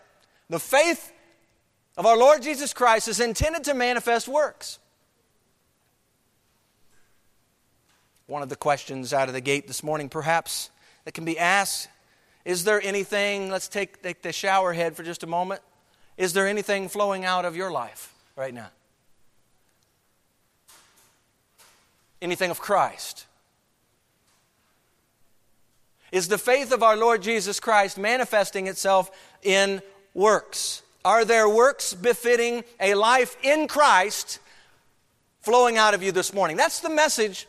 The 0.49 0.59
faith 0.59 1.11
of 1.97 2.07
our 2.07 2.17
Lord 2.17 2.41
Jesus 2.41 2.73
Christ 2.73 3.07
is 3.07 3.19
intended 3.19 3.63
to 3.65 3.75
manifest 3.75 4.27
works. 4.27 4.79
One 8.25 8.41
of 8.41 8.49
the 8.49 8.55
questions 8.55 9.13
out 9.13 9.27
of 9.27 9.35
the 9.35 9.41
gate 9.41 9.67
this 9.67 9.83
morning, 9.83 10.09
perhaps, 10.09 10.71
that 11.05 11.11
can 11.11 11.25
be 11.25 11.37
asked 11.37 11.89
is 12.43 12.63
there 12.63 12.81
anything, 12.81 13.51
let's 13.51 13.67
take, 13.67 14.01
take 14.01 14.23
the 14.23 14.33
shower 14.33 14.73
head 14.73 14.95
for 14.95 15.03
just 15.03 15.21
a 15.21 15.27
moment. 15.27 15.61
Is 16.17 16.33
there 16.33 16.47
anything 16.47 16.89
flowing 16.89 17.23
out 17.23 17.45
of 17.45 17.55
your 17.55 17.69
life 17.69 18.15
right 18.35 18.51
now? 18.51 18.71
Anything 22.21 22.51
of 22.51 22.59
Christ? 22.59 23.25
Is 26.11 26.27
the 26.27 26.37
faith 26.37 26.71
of 26.71 26.81
our 26.81 26.97
Lord 26.97 27.21
Jesus 27.21 27.59
Christ 27.59 27.97
manifesting 27.97 28.67
itself 28.67 29.11
in 29.43 29.81
works? 30.13 30.81
Are 31.05 31.23
there 31.23 31.47
works 31.47 31.93
befitting 31.93 32.63
a 32.79 32.95
life 32.95 33.37
in 33.43 33.67
Christ 33.67 34.39
flowing 35.41 35.77
out 35.77 35.93
of 35.93 36.03
you 36.03 36.11
this 36.11 36.33
morning? 36.33 36.57
That's 36.57 36.79
the 36.79 36.89
message 36.89 37.47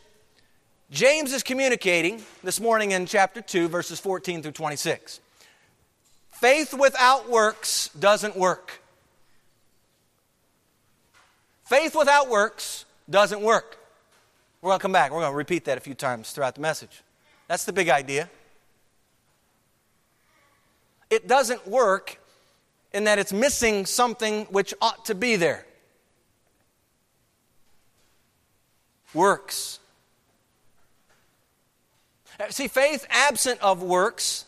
James 0.91 1.31
is 1.31 1.41
communicating 1.41 2.21
this 2.43 2.59
morning 2.59 2.91
in 2.91 3.05
chapter 3.05 3.41
2, 3.41 3.69
verses 3.69 3.97
14 3.97 4.41
through 4.41 4.51
26. 4.51 5.21
Faith 6.31 6.73
without 6.73 7.29
works 7.29 7.89
doesn't 7.97 8.35
work. 8.35 8.81
Faith 11.63 11.95
without 11.95 12.29
works 12.29 12.83
doesn't 13.09 13.41
work. 13.41 13.77
We're 14.61 14.69
going 14.69 14.79
to 14.79 14.81
come 14.81 14.91
back. 14.91 15.11
We're 15.11 15.21
going 15.21 15.31
to 15.31 15.37
repeat 15.37 15.65
that 15.65 15.77
a 15.77 15.81
few 15.81 15.95
times 15.95 16.31
throughout 16.31 16.55
the 16.55 16.61
message. 16.61 17.01
That's 17.47 17.65
the 17.65 17.73
big 17.73 17.89
idea. 17.89 18.29
It 21.09 21.27
doesn't 21.27 21.67
work 21.67 22.19
in 22.93 23.05
that 23.05 23.19
it's 23.19 23.33
missing 23.33 23.85
something 23.85 24.45
which 24.45 24.73
ought 24.81 25.05
to 25.05 25.15
be 25.15 25.35
there. 25.35 25.65
Works. 29.13 29.79
Uh, 32.39 32.49
see, 32.49 32.67
faith 32.67 33.05
absent 33.09 33.59
of 33.61 33.83
works 33.83 34.45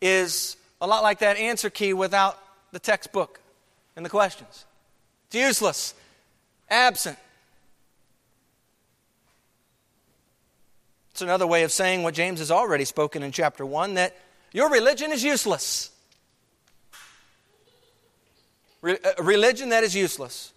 is 0.00 0.56
a 0.80 0.86
lot 0.86 1.02
like 1.02 1.20
that 1.20 1.36
answer 1.36 1.70
key 1.70 1.92
without 1.92 2.38
the 2.72 2.78
textbook 2.78 3.40
and 3.96 4.04
the 4.04 4.10
questions. 4.10 4.64
It's 5.26 5.36
useless, 5.36 5.94
absent. 6.68 7.18
It's 11.14 11.22
another 11.22 11.46
way 11.46 11.62
of 11.62 11.70
saying 11.70 12.02
what 12.02 12.12
James 12.12 12.40
has 12.40 12.50
already 12.50 12.84
spoken 12.84 13.22
in 13.22 13.30
chapter 13.30 13.64
1 13.64 13.94
that 13.94 14.16
your 14.52 14.68
religion 14.68 15.12
is 15.12 15.22
useless. 15.22 15.92
Re- 18.82 18.98
a 19.16 19.22
religion 19.22 19.68
that 19.68 19.84
is 19.84 19.94
useless. 19.94 20.52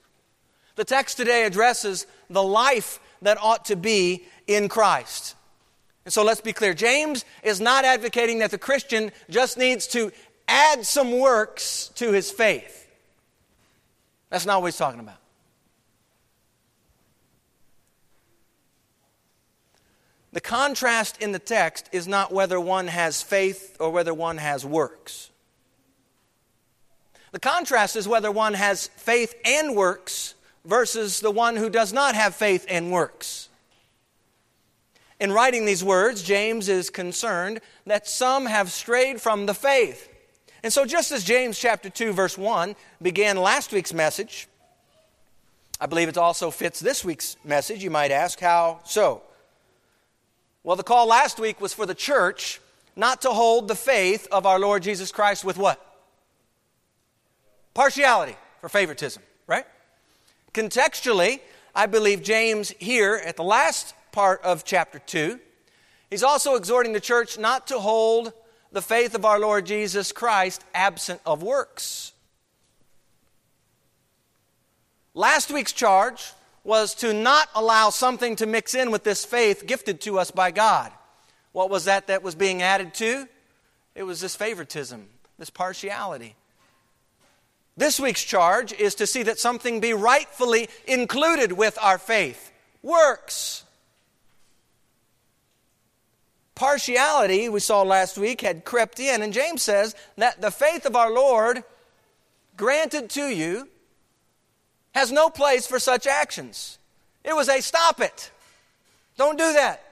The 0.75 0.83
text 0.83 1.15
today 1.15 1.45
addresses 1.45 2.07
the 2.31 2.41
life 2.41 2.99
that 3.21 3.37
ought 3.39 3.65
to 3.65 3.75
be 3.75 4.25
in 4.47 4.67
Christ. 4.67 5.35
And 6.05 6.11
so 6.11 6.23
let's 6.23 6.41
be 6.41 6.53
clear 6.53 6.73
James 6.73 7.23
is 7.43 7.61
not 7.61 7.85
advocating 7.85 8.39
that 8.39 8.49
the 8.49 8.57
Christian 8.57 9.11
just 9.29 9.59
needs 9.59 9.85
to 9.89 10.11
add 10.47 10.83
some 10.87 11.19
works 11.19 11.91
to 11.97 12.11
his 12.13 12.31
faith. 12.31 12.89
That's 14.31 14.47
not 14.47 14.61
what 14.61 14.69
he's 14.69 14.77
talking 14.77 15.01
about. 15.01 15.19
The 20.33 20.41
contrast 20.41 21.21
in 21.21 21.31
the 21.31 21.39
text 21.39 21.89
is 21.91 22.07
not 22.07 22.33
whether 22.33 22.59
one 22.59 22.87
has 22.87 23.21
faith 23.21 23.77
or 23.79 23.89
whether 23.91 24.13
one 24.13 24.37
has 24.37 24.65
works. 24.65 25.29
The 27.31 27.39
contrast 27.39 27.95
is 27.95 28.07
whether 28.07 28.31
one 28.31 28.53
has 28.53 28.87
faith 28.87 29.35
and 29.45 29.75
works 29.75 30.35
versus 30.65 31.19
the 31.19 31.31
one 31.31 31.55
who 31.55 31.69
does 31.69 31.93
not 31.93 32.15
have 32.15 32.35
faith 32.35 32.65
and 32.69 32.91
works. 32.91 33.49
In 35.19 35.31
writing 35.31 35.65
these 35.65 35.83
words, 35.83 36.21
James 36.21 36.69
is 36.69 36.89
concerned 36.89 37.61
that 37.85 38.07
some 38.07 38.45
have 38.45 38.71
strayed 38.71 39.19
from 39.19 39.45
the 39.45 39.53
faith. 39.53 40.09
And 40.61 40.71
so, 40.71 40.85
just 40.85 41.11
as 41.11 41.23
James 41.23 41.57
chapter 41.57 41.89
2, 41.89 42.13
verse 42.13 42.37
1 42.37 42.75
began 43.01 43.37
last 43.37 43.71
week's 43.71 43.93
message, 43.93 44.47
I 45.79 45.85
believe 45.85 46.09
it 46.09 46.17
also 46.17 46.51
fits 46.51 46.79
this 46.79 47.05
week's 47.05 47.37
message. 47.43 47.83
You 47.83 47.89
might 47.89 48.11
ask, 48.11 48.39
how 48.39 48.81
so? 48.83 49.21
Well, 50.63 50.75
the 50.75 50.83
call 50.83 51.07
last 51.07 51.39
week 51.39 51.61
was 51.61 51.73
for 51.73 51.85
the 51.85 51.95
church 51.95 52.59
not 52.95 53.21
to 53.21 53.29
hold 53.29 53.67
the 53.67 53.75
faith 53.75 54.27
of 54.31 54.45
our 54.45 54.59
Lord 54.59 54.83
Jesus 54.83 55.11
Christ 55.11 55.45
with 55.45 55.57
what? 55.57 55.83
Partiality 57.73 58.35
for 58.59 58.69
favoritism, 58.69 59.21
right? 59.45 59.65
Contextually, 60.53 61.39
I 61.75 61.85
believe 61.85 62.23
James 62.23 62.69
here 62.79 63.21
at 63.23 63.35
the 63.35 63.43
last 63.43 63.93
part 64.11 64.41
of 64.41 64.65
chapter 64.65 64.97
2, 64.99 65.39
he's 66.09 66.23
also 66.23 66.55
exhorting 66.55 66.93
the 66.93 66.99
church 66.99 67.37
not 67.37 67.67
to 67.67 67.79
hold 67.79 68.33
the 68.71 68.81
faith 68.81 69.13
of 69.13 69.25
our 69.25 69.39
Lord 69.39 69.65
Jesus 69.65 70.11
Christ 70.11 70.63
absent 70.73 71.21
of 71.25 71.43
works. 71.43 72.13
Last 75.13 75.51
week's 75.51 75.73
charge 75.73 76.33
was 76.67 76.93
to 76.95 77.13
not 77.13 77.47
allow 77.55 77.89
something 77.89 78.35
to 78.35 78.45
mix 78.45 78.75
in 78.75 78.91
with 78.91 79.05
this 79.05 79.23
faith 79.23 79.65
gifted 79.65 80.01
to 80.01 80.19
us 80.19 80.31
by 80.31 80.51
God. 80.51 80.91
What 81.53 81.69
was 81.69 81.85
that 81.85 82.07
that 82.07 82.21
was 82.21 82.35
being 82.35 82.61
added 82.61 82.93
to? 82.95 83.25
It 83.95 84.03
was 84.03 84.19
this 84.19 84.35
favoritism, 84.35 85.07
this 85.39 85.49
partiality. 85.49 86.35
This 87.77 88.01
week's 88.01 88.21
charge 88.21 88.73
is 88.73 88.95
to 88.95 89.07
see 89.07 89.23
that 89.23 89.39
something 89.39 89.79
be 89.79 89.93
rightfully 89.93 90.67
included 90.85 91.53
with 91.53 91.79
our 91.81 91.97
faith 91.97 92.51
works. 92.83 93.63
Partiality, 96.53 97.47
we 97.47 97.61
saw 97.61 97.83
last 97.83 98.17
week, 98.17 98.41
had 98.41 98.65
crept 98.65 98.99
in, 98.99 99.21
and 99.21 99.31
James 99.31 99.61
says 99.61 99.95
that 100.17 100.41
the 100.41 100.51
faith 100.51 100.85
of 100.85 100.97
our 100.97 101.13
Lord 101.13 101.63
granted 102.57 103.09
to 103.11 103.27
you 103.27 103.69
has 104.97 105.11
no 105.11 105.29
place 105.29 105.67
for 105.67 105.77
such 105.77 106.07
actions. 106.07 106.79
It 107.23 107.35
was 107.35 107.49
a 107.49 107.61
stop 107.61 108.01
it. 108.01 108.31
Don't 109.15 109.37
do 109.37 109.53
that. 109.53 109.83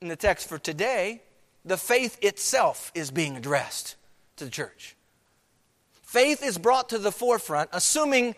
In 0.00 0.08
the 0.08 0.16
text 0.16 0.48
for 0.48 0.58
today, 0.58 1.20
the 1.62 1.76
faith 1.76 2.16
itself 2.22 2.90
is 2.94 3.10
being 3.10 3.36
addressed 3.36 3.96
to 4.36 4.46
the 4.46 4.50
church. 4.50 4.96
Faith 6.00 6.42
is 6.42 6.56
brought 6.56 6.88
to 6.88 6.98
the 6.98 7.12
forefront, 7.12 7.68
assuming, 7.74 8.34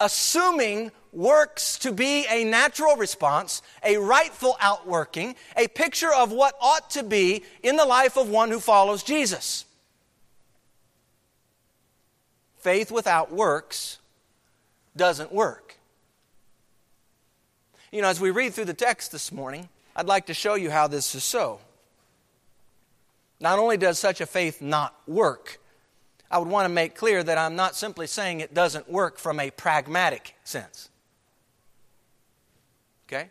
assuming 0.00 0.92
works 1.12 1.78
to 1.80 1.92
be 1.92 2.24
a 2.30 2.42
natural 2.42 2.96
response, 2.96 3.60
a 3.84 3.98
rightful 3.98 4.56
outworking, 4.62 5.36
a 5.58 5.68
picture 5.68 6.12
of 6.14 6.32
what 6.32 6.54
ought 6.58 6.88
to 6.92 7.02
be 7.02 7.42
in 7.62 7.76
the 7.76 7.84
life 7.84 8.16
of 8.16 8.30
one 8.30 8.50
who 8.50 8.60
follows 8.60 9.02
Jesus. 9.02 9.66
Faith 12.56 12.90
without 12.90 13.30
works 13.30 13.98
doesn't 14.96 15.32
work. 15.32 15.78
You 17.92 18.02
know, 18.02 18.08
as 18.08 18.20
we 18.20 18.30
read 18.30 18.54
through 18.54 18.64
the 18.64 18.74
text 18.74 19.12
this 19.12 19.30
morning, 19.30 19.68
I'd 19.94 20.06
like 20.06 20.26
to 20.26 20.34
show 20.34 20.54
you 20.54 20.70
how 20.70 20.86
this 20.86 21.14
is 21.14 21.24
so. 21.24 21.60
Not 23.40 23.58
only 23.58 23.76
does 23.76 23.98
such 23.98 24.20
a 24.20 24.26
faith 24.26 24.60
not 24.60 24.94
work, 25.06 25.60
I 26.30 26.38
would 26.38 26.48
want 26.48 26.66
to 26.66 26.72
make 26.72 26.94
clear 26.94 27.22
that 27.22 27.38
I'm 27.38 27.56
not 27.56 27.76
simply 27.76 28.06
saying 28.06 28.40
it 28.40 28.54
doesn't 28.54 28.90
work 28.90 29.18
from 29.18 29.38
a 29.38 29.50
pragmatic 29.50 30.34
sense. 30.44 30.88
Okay? 33.06 33.30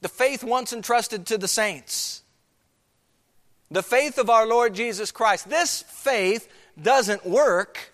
The 0.00 0.08
faith 0.08 0.44
once 0.44 0.72
entrusted 0.72 1.26
to 1.26 1.38
the 1.38 1.48
saints, 1.48 2.22
the 3.70 3.82
faith 3.82 4.18
of 4.18 4.30
our 4.30 4.46
Lord 4.46 4.74
Jesus 4.74 5.10
Christ, 5.10 5.48
this 5.48 5.82
faith 5.82 6.48
doesn't 6.80 7.26
work 7.26 7.91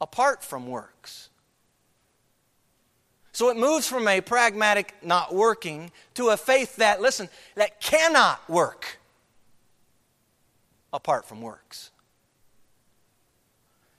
apart 0.00 0.44
from 0.44 0.66
works. 0.66 1.28
So 3.32 3.48
it 3.48 3.56
moves 3.56 3.86
from 3.86 4.08
a 4.08 4.20
pragmatic 4.20 4.94
not 5.02 5.34
working 5.34 5.92
to 6.14 6.28
a 6.28 6.36
faith 6.36 6.76
that, 6.76 7.00
listen, 7.00 7.28
that 7.54 7.80
cannot 7.80 8.48
work 8.50 8.98
apart 10.92 11.24
from 11.24 11.40
works. 11.40 11.90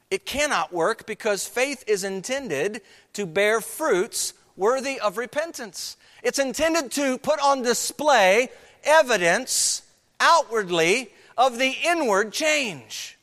It 0.10 0.26
cannot 0.26 0.74
work 0.74 1.06
because 1.06 1.48
faith 1.48 1.86
is 1.88 2.04
intended 2.04 2.82
to 3.14 3.26
bear 3.26 3.62
fruits 3.62 4.34
worthy 4.58 5.00
of 5.00 5.18
repentance. 5.18 5.96
It's 6.22 6.38
intended 6.38 6.92
to 6.92 7.18
put 7.18 7.40
on 7.40 7.62
display 7.62 8.50
evidence 8.84 9.84
outwardly 10.20 11.12
of 11.38 11.58
the 11.58 11.74
inward 11.84 12.34
change. 12.34 13.18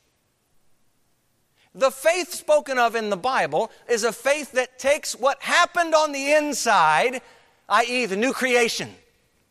The 1.75 1.91
faith 1.91 2.33
spoken 2.33 2.79
of 2.79 2.95
in 2.95 3.09
the 3.09 3.17
Bible 3.17 3.71
is 3.87 4.03
a 4.03 4.11
faith 4.11 4.53
that 4.53 4.79
takes 4.79 5.15
what 5.15 5.41
happened 5.41 5.93
on 5.93 6.11
the 6.11 6.33
inside, 6.33 7.21
i.e., 7.69 8.05
the 8.05 8.17
new 8.17 8.33
creation, 8.33 8.89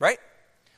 right? 0.01 0.19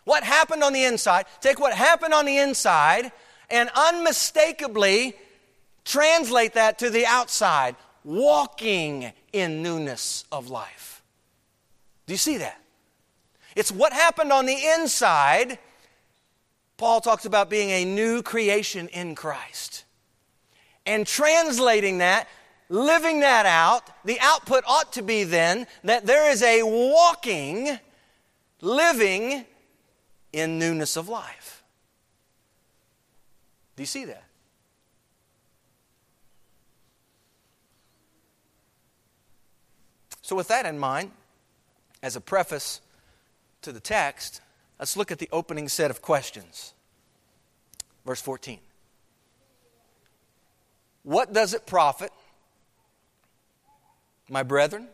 What 0.05 0.23
happened 0.23 0.63
on 0.63 0.73
the 0.73 0.85
inside, 0.85 1.27
take 1.41 1.59
what 1.59 1.73
happened 1.73 2.13
on 2.13 2.27
the 2.27 2.39
inside 2.39 3.11
and 3.49 3.71
unmistakably 3.75 5.15
translate 5.85 6.55
that 6.55 6.79
to 6.81 6.91
the 6.91 7.07
outside, 7.07 7.75
walking 8.05 9.13
in 9.33 9.63
newness 9.63 10.25
of 10.31 10.51
life. 10.51 11.03
Do 12.07 12.13
you 12.13 12.19
see 12.19 12.37
that? 12.39 12.61
It's 13.57 13.73
what 13.73 13.93
happened 13.93 14.31
on 14.31 14.47
the 14.47 14.59
inside. 14.79 15.59
Paul 16.77 17.01
talks 17.01 17.25
about 17.25 17.49
being 17.49 17.71
a 17.71 17.85
new 17.85 18.23
creation 18.23 18.89
in 18.89 19.15
Christ 19.15 19.85
and 20.87 21.07
translating 21.07 21.99
that, 21.99 22.29
living 22.69 23.21
that 23.21 23.47
out, 23.47 23.83
the 24.05 24.19
output 24.21 24.65
ought 24.67 24.93
to 24.95 25.03
be 25.03 25.25
then 25.25 25.67
that 25.85 26.07
there 26.07 26.31
is 26.31 26.43
a 26.43 26.63
walking, 26.63 27.79
living 28.61 29.45
in 30.33 30.59
newness 30.59 30.97
of 30.97 31.09
life. 31.09 31.63
Do 33.77 33.83
you 33.83 33.87
see 33.87 34.05
that? 34.07 34.25
So, 40.23 40.37
with 40.37 40.49
that 40.49 40.65
in 40.65 40.79
mind, 40.79 41.11
as 42.03 42.15
a 42.15 42.21
preface 42.21 42.81
to 43.63 43.73
the 43.73 43.81
text, 43.81 44.41
let's 44.79 44.97
look 44.97 45.11
at 45.11 45.19
the 45.19 45.29
opening 45.33 45.69
set 45.69 45.91
of 45.91 46.03
questions. 46.03 46.73
Verse 48.07 48.21
14. 48.21 48.61
What 51.03 51.33
does 51.33 51.55
it 51.55 51.67
profit, 51.67 52.13
my 54.29 54.43
brethren, 54.43 54.89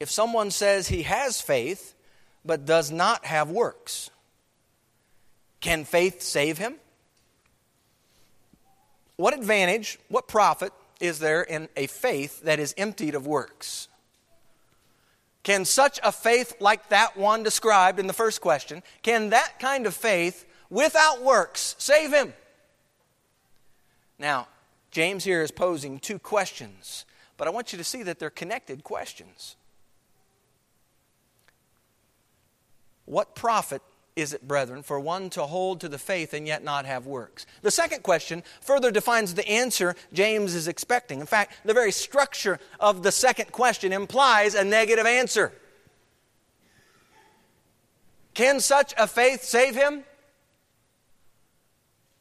if 0.00 0.10
someone 0.10 0.50
says 0.50 0.88
he 0.88 1.02
has 1.02 1.40
faith 1.40 1.94
but 2.44 2.64
does 2.64 2.90
not 2.90 3.26
have 3.26 3.50
works. 3.50 4.10
Can 5.60 5.84
faith 5.84 6.22
save 6.22 6.58
him? 6.58 6.76
What 9.16 9.34
advantage, 9.34 9.98
what 10.08 10.28
profit 10.28 10.72
is 10.98 11.18
there 11.18 11.42
in 11.42 11.68
a 11.76 11.88
faith 11.88 12.42
that 12.42 12.58
is 12.58 12.74
emptied 12.78 13.14
of 13.14 13.26
works? 13.26 13.88
Can 15.42 15.64
such 15.64 16.00
a 16.02 16.12
faith 16.12 16.54
like 16.60 16.88
that 16.88 17.16
one 17.16 17.42
described 17.42 17.98
in 17.98 18.06
the 18.06 18.12
first 18.12 18.40
question, 18.40 18.82
can 19.02 19.30
that 19.30 19.58
kind 19.58 19.86
of 19.86 19.94
faith 19.94 20.46
without 20.70 21.22
works 21.22 21.74
save 21.78 22.12
him? 22.12 22.32
Now, 24.18 24.46
James 24.90 25.24
here 25.24 25.42
is 25.42 25.50
posing 25.50 25.98
two 25.98 26.18
questions, 26.18 27.04
but 27.36 27.46
I 27.46 27.50
want 27.50 27.72
you 27.72 27.78
to 27.78 27.84
see 27.84 28.02
that 28.04 28.18
they're 28.18 28.30
connected 28.30 28.84
questions. 28.84 29.56
What 33.04 33.34
profit 33.34 33.82
is 34.16 34.32
it, 34.32 34.46
brethren, 34.46 34.82
for 34.82 34.98
one 34.98 35.30
to 35.30 35.42
hold 35.42 35.80
to 35.80 35.88
the 35.88 35.98
faith 35.98 36.34
and 36.34 36.46
yet 36.46 36.64
not 36.64 36.84
have 36.84 37.06
works? 37.06 37.46
The 37.62 37.70
second 37.70 38.02
question 38.02 38.42
further 38.60 38.90
defines 38.90 39.34
the 39.34 39.48
answer 39.48 39.94
James 40.12 40.54
is 40.54 40.68
expecting. 40.68 41.20
In 41.20 41.26
fact, 41.26 41.54
the 41.64 41.72
very 41.72 41.92
structure 41.92 42.58
of 42.80 43.02
the 43.02 43.12
second 43.12 43.52
question 43.52 43.92
implies 43.92 44.54
a 44.54 44.64
negative 44.64 45.06
answer. 45.06 45.52
Can 48.34 48.60
such 48.60 48.92
a 48.98 49.06
faith 49.06 49.42
save 49.42 49.74
him? 49.74 50.04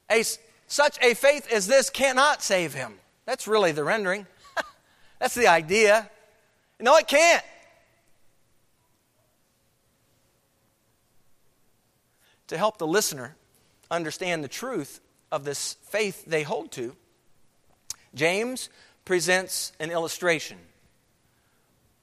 A, 0.10 0.24
such 0.68 0.98
a 1.02 1.14
faith 1.14 1.52
as 1.52 1.68
this 1.68 1.90
cannot 1.90 2.44
save 2.44 2.74
him. 2.74 2.94
That's 3.26 3.48
really 3.48 3.72
the 3.72 3.84
rendering. 3.84 4.28
That's 5.20 5.36
the 5.36 5.48
idea. 5.48 6.10
No, 6.80 6.96
it 6.98 7.08
can't. 7.08 7.44
to 12.48 12.58
help 12.58 12.78
the 12.78 12.88
listener 12.88 13.36
understand 13.92 14.44
the 14.44 14.50
truth 14.50 15.00
of 15.32 15.44
this 15.44 15.76
faith 15.90 16.26
they 16.26 16.44
hold 16.44 16.72
to, 16.74 16.96
James 18.16 18.70
presents 19.06 19.74
an 19.80 19.92
illustration. 19.92 20.58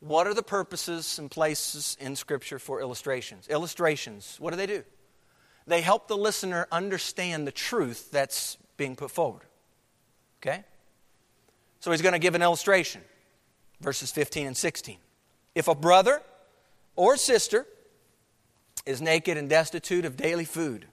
What 0.01 0.27
are 0.27 0.35
the 0.35 0.43
purposes 0.43 1.19
and 1.19 1.31
places 1.31 1.97
in 1.99 2.15
Scripture 2.15 2.59
for 2.59 2.81
illustrations? 2.81 3.49
Illustrations, 3.49 4.37
what 4.39 4.51
do 4.51 4.57
they 4.57 4.67
do? 4.67 4.85
They 5.67 5.81
help 5.81 6.09
the 6.09 6.17
listener 6.17 6.67
understand 6.71 7.47
the 7.47 7.53
truth 7.53 8.11
that's 8.11 8.59
being 8.77 8.97
put 8.97 9.11
forward. 9.11 9.47
Okay? 10.43 10.65
So 11.81 11.91
he's 11.91 12.03
going 12.03 12.13
to 12.13 12.19
give 12.19 12.35
an 12.35 12.43
illustration, 12.43 13.03
verses 13.81 14.11
15 14.11 14.47
and 14.47 14.57
16. 14.57 14.99
If 15.55 15.69
a 15.69 15.75
brother 15.75 16.23
or 16.97 17.17
sister 17.17 17.67
is 18.87 19.01
naked 19.01 19.37
and 19.37 19.49
destitute 19.49 20.05
of 20.05 20.17
daily 20.17 20.45
food. 20.45 20.87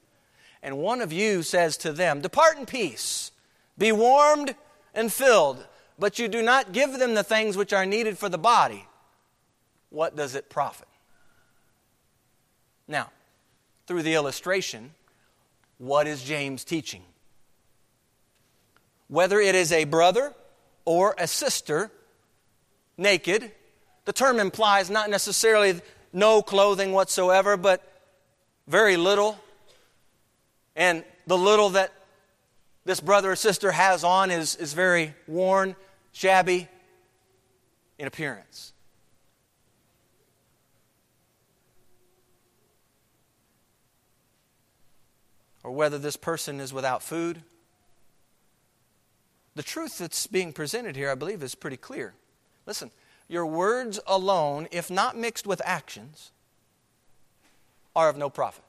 And 0.63 0.78
one 0.78 1.01
of 1.01 1.12
you 1.12 1.44
says 1.44 1.78
to 1.78 1.92
them, 1.92 2.22
Depart 2.22 2.58
in 2.58 2.66
peace, 2.66 3.32
be 3.78 3.92
warmed 3.92 4.56
and 4.94 5.12
filled, 5.12 5.66
but 5.98 6.20
you 6.20 6.28
do 6.28 6.42
not 6.42 6.72
give 6.72 7.00
them 7.00 7.16
the 7.16 7.24
things 7.24 7.58
which 7.58 7.74
are 7.74 7.86
needed 7.86 8.18
for 8.18 8.30
the 8.30 8.38
body. 8.38 8.88
What 9.90 10.16
does 10.16 10.36
it 10.36 10.50
profit? 10.50 10.88
Now, 12.88 13.12
through 13.88 14.04
the 14.04 14.14
illustration, 14.14 14.92
what 15.78 16.08
is 16.08 16.24
James 16.24 16.64
teaching? 16.64 17.04
Whether 19.08 19.40
it 19.40 19.56
is 19.56 19.72
a 19.72 19.84
brother 19.84 20.34
or 20.86 21.16
a 21.18 21.28
sister 21.28 21.92
naked, 22.98 23.52
the 24.06 24.14
term 24.14 24.40
implies 24.40 24.90
not 24.90 25.10
necessarily 25.10 25.82
no 26.14 26.42
clothing 26.42 26.92
whatsoever, 26.92 27.58
but 27.58 27.84
very 28.68 28.98
little. 28.98 29.38
And 30.75 31.03
the 31.27 31.38
little 31.38 31.72
that 31.72 31.94
this 32.86 33.00
brother 33.00 33.32
or 33.32 33.36
sister 33.36 33.72
has 33.72 34.03
on 34.03 34.32
is, 34.32 34.55
is 34.55 34.74
very 34.74 35.14
worn, 35.27 35.75
shabby 36.12 36.68
in 38.00 38.08
appearance. 38.08 38.71
Or 45.64 45.72
whether 45.72 45.98
this 45.98 46.16
person 46.16 46.60
is 46.60 46.74
without 46.74 47.04
food. 47.04 47.44
The 49.56 49.64
truth 49.64 49.98
that's 49.98 50.28
being 50.28 50.54
presented 50.54 50.96
here, 50.96 51.12
I 51.12 51.16
believe, 51.16 51.44
is 51.44 51.56
pretty 51.56 51.78
clear. 51.78 52.14
Listen, 52.66 52.92
your 53.28 53.46
words 53.46 54.00
alone, 54.08 54.68
if 54.72 54.90
not 54.90 55.18
mixed 55.18 55.46
with 55.46 55.62
actions, 55.64 56.32
are 57.96 58.10
of 58.10 58.18
no 58.18 58.30
profit. 58.30 58.64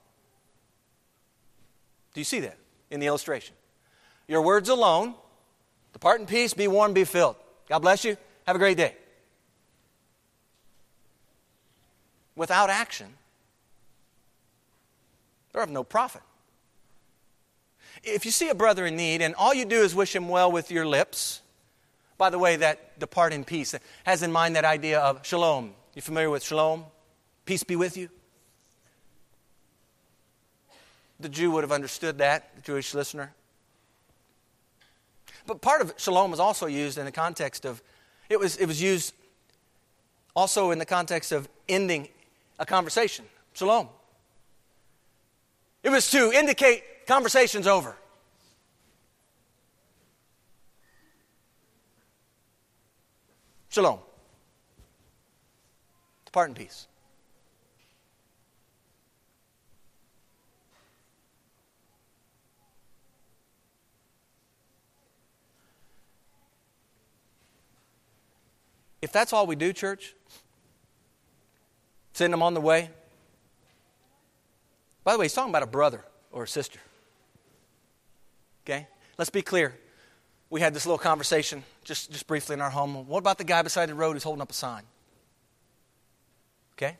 Do 2.14 2.20
you 2.20 2.24
see 2.24 2.40
that 2.40 2.58
in 2.90 3.00
the 3.00 3.06
illustration? 3.06 3.54
Your 4.28 4.42
words 4.42 4.68
alone, 4.68 5.14
depart 5.92 6.20
in 6.20 6.26
peace, 6.26 6.54
be 6.54 6.68
warm, 6.68 6.92
be 6.92 7.04
filled. 7.04 7.36
God 7.68 7.78
bless 7.80 8.04
you. 8.04 8.16
Have 8.46 8.56
a 8.56 8.58
great 8.58 8.76
day. 8.76 8.96
Without 12.34 12.70
action, 12.70 13.08
they're 15.52 15.62
of 15.62 15.70
no 15.70 15.84
profit. 15.84 16.22
If 18.02 18.24
you 18.24 18.30
see 18.30 18.48
a 18.48 18.54
brother 18.54 18.86
in 18.86 18.96
need 18.96 19.22
and 19.22 19.34
all 19.36 19.54
you 19.54 19.64
do 19.64 19.82
is 19.82 19.94
wish 19.94 20.14
him 20.14 20.28
well 20.28 20.50
with 20.50 20.70
your 20.70 20.86
lips, 20.86 21.40
by 22.18 22.30
the 22.30 22.38
way, 22.38 22.56
that 22.56 22.98
depart 22.98 23.32
in 23.32 23.44
peace 23.44 23.74
has 24.04 24.22
in 24.22 24.32
mind 24.32 24.56
that 24.56 24.64
idea 24.64 25.00
of 25.00 25.24
shalom. 25.26 25.74
You 25.94 26.02
familiar 26.02 26.30
with 26.30 26.42
shalom? 26.42 26.84
Peace 27.44 27.62
be 27.64 27.76
with 27.76 27.96
you. 27.96 28.08
The 31.20 31.28
Jew 31.28 31.50
would 31.52 31.62
have 31.62 31.72
understood 31.72 32.18
that, 32.18 32.54
the 32.56 32.62
Jewish 32.62 32.94
listener. 32.94 33.32
But 35.46 35.60
part 35.60 35.80
of 35.80 35.94
shalom 35.96 36.30
was 36.30 36.40
also 36.40 36.66
used 36.66 36.98
in 36.98 37.04
the 37.04 37.12
context 37.12 37.64
of, 37.64 37.82
it 38.28 38.38
was, 38.38 38.56
it 38.56 38.66
was 38.66 38.80
used 38.80 39.14
also 40.34 40.70
in 40.70 40.78
the 40.78 40.86
context 40.86 41.32
of 41.32 41.48
ending 41.68 42.08
a 42.58 42.66
conversation. 42.66 43.24
Shalom. 43.54 43.88
It 45.82 45.90
was 45.90 46.10
to 46.10 46.32
indicate 46.32 46.84
conversation's 47.06 47.66
over. 47.66 47.96
Shalom. 53.68 54.00
Depart 56.26 56.50
in 56.50 56.54
peace. 56.54 56.86
If 69.00 69.10
that's 69.10 69.32
all 69.32 69.46
we 69.46 69.56
do, 69.56 69.72
church, 69.72 70.14
send 72.12 72.32
them 72.32 72.42
on 72.42 72.54
the 72.54 72.60
way. 72.60 72.90
By 75.02 75.12
the 75.12 75.18
way, 75.18 75.24
he's 75.24 75.34
talking 75.34 75.50
about 75.50 75.64
a 75.64 75.66
brother 75.66 76.04
or 76.30 76.44
a 76.44 76.48
sister. 76.48 76.78
Okay? 78.64 78.86
Let's 79.18 79.30
be 79.30 79.42
clear 79.42 79.74
we 80.52 80.60
had 80.60 80.74
this 80.74 80.84
little 80.84 80.98
conversation 80.98 81.64
just, 81.82 82.12
just 82.12 82.26
briefly 82.26 82.52
in 82.52 82.60
our 82.60 82.68
home. 82.68 83.06
What 83.08 83.18
about 83.20 83.38
the 83.38 83.44
guy 83.44 83.62
beside 83.62 83.88
the 83.88 83.94
road 83.94 84.12
who's 84.12 84.22
holding 84.22 84.42
up 84.42 84.50
a 84.50 84.54
sign? 84.54 84.82
Okay? 86.76 86.98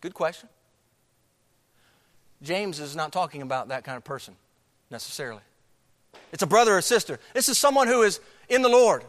Good 0.00 0.14
question. 0.14 0.48
James 2.42 2.80
is 2.80 2.96
not 2.96 3.12
talking 3.12 3.42
about 3.42 3.68
that 3.68 3.84
kind 3.84 3.98
of 3.98 4.04
person 4.04 4.34
necessarily. 4.90 5.42
It's 6.32 6.42
a 6.42 6.46
brother 6.46 6.76
or 6.76 6.80
sister. 6.80 7.20
This 7.34 7.50
is 7.50 7.58
someone 7.58 7.86
who 7.86 8.02
is 8.02 8.18
in 8.48 8.62
the 8.62 8.68
Lord. 8.68 9.04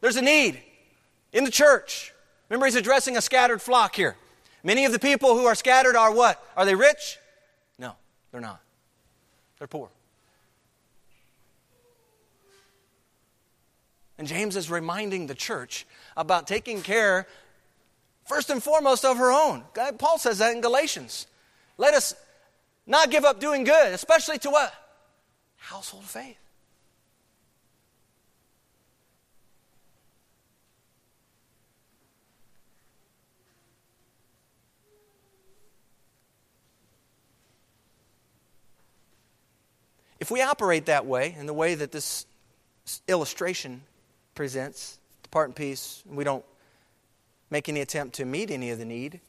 There's 0.00 0.16
a 0.16 0.22
need 0.22 0.60
in 1.32 1.44
the 1.44 1.52
church. 1.52 2.12
Remember, 2.48 2.66
he's 2.66 2.74
addressing 2.74 3.16
a 3.16 3.20
scattered 3.20 3.62
flock 3.62 3.94
here. 3.94 4.16
Many 4.64 4.84
of 4.84 4.92
the 4.92 4.98
people 4.98 5.36
who 5.36 5.46
are 5.46 5.54
scattered 5.54 5.94
are 5.94 6.12
what? 6.12 6.44
Are 6.56 6.64
they 6.64 6.74
rich? 6.74 7.18
No, 7.78 7.94
they're 8.32 8.40
not. 8.40 8.60
They're 9.58 9.68
poor. 9.68 9.90
And 14.16 14.28
James 14.28 14.56
is 14.56 14.70
reminding 14.70 15.26
the 15.26 15.34
church 15.34 15.86
about 16.16 16.46
taking 16.46 16.82
care, 16.82 17.26
first 18.26 18.48
and 18.50 18.62
foremost, 18.62 19.04
of 19.04 19.16
her 19.18 19.32
own. 19.32 19.64
Paul 19.98 20.18
says 20.18 20.38
that 20.38 20.54
in 20.54 20.60
Galatians. 20.60 21.26
Let 21.78 21.94
us 21.94 22.14
not 22.86 23.10
give 23.10 23.24
up 23.24 23.40
doing 23.40 23.64
good, 23.64 23.92
especially 23.92 24.38
to 24.38 24.50
what? 24.50 24.72
Household 25.56 26.04
faith. 26.04 26.36
If 40.20 40.30
we 40.30 40.40
operate 40.40 40.86
that 40.86 41.04
way, 41.04 41.34
in 41.38 41.44
the 41.44 41.52
way 41.52 41.74
that 41.74 41.92
this 41.92 42.24
illustration 43.08 43.82
presents, 44.34 44.98
depart 45.22 45.48
in 45.48 45.54
peace, 45.54 46.02
we 46.06 46.24
don't 46.24 46.44
make 47.50 47.68
any 47.68 47.80
attempt 47.80 48.16
to 48.16 48.24
meet 48.24 48.50
any 48.50 48.70
of 48.70 48.78
the 48.78 48.84
need, 48.84 49.20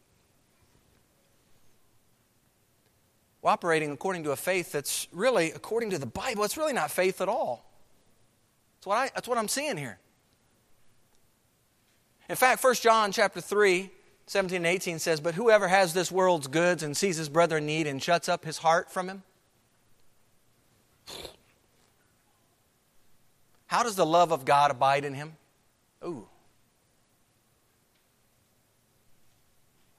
we're 3.45 3.51
operating 3.51 3.91
according 3.91 4.23
to 4.23 4.31
a 4.31 4.35
faith 4.35 4.71
that's 4.71 5.07
really, 5.11 5.51
according 5.51 5.91
to 5.91 5.99
the 5.99 6.07
Bible, 6.07 6.43
it's 6.43 6.57
really 6.57 6.73
not 6.73 6.89
faith 6.89 7.21
at 7.21 7.29
all. 7.29 7.63
That's 8.77 8.87
what, 8.87 8.97
I, 8.97 9.11
that's 9.13 9.27
what 9.27 9.37
I'm 9.37 9.47
seeing 9.47 9.77
here. 9.77 9.99
In 12.27 12.35
fact, 12.35 12.63
1 12.63 12.73
John 12.81 13.11
chapter 13.11 13.39
3, 13.39 13.91
17 14.25 14.55
and 14.57 14.65
18 14.65 14.97
says, 14.97 15.19
But 15.19 15.35
whoever 15.35 15.67
has 15.67 15.93
this 15.93 16.11
world's 16.11 16.47
goods 16.47 16.81
and 16.81 16.97
sees 16.97 17.17
his 17.17 17.29
brother 17.29 17.57
in 17.57 17.67
need 17.67 17.85
and 17.85 18.01
shuts 18.01 18.27
up 18.27 18.45
his 18.45 18.57
heart 18.57 18.91
from 18.91 19.09
him, 19.09 19.21
how 23.75 23.83
does 23.83 23.97
the 23.97 24.05
love 24.05 24.31
of 24.31 24.45
God 24.45 24.71
abide 24.71 25.03
in 25.03 25.13
him? 25.13 25.35
Ooh. 26.01 26.25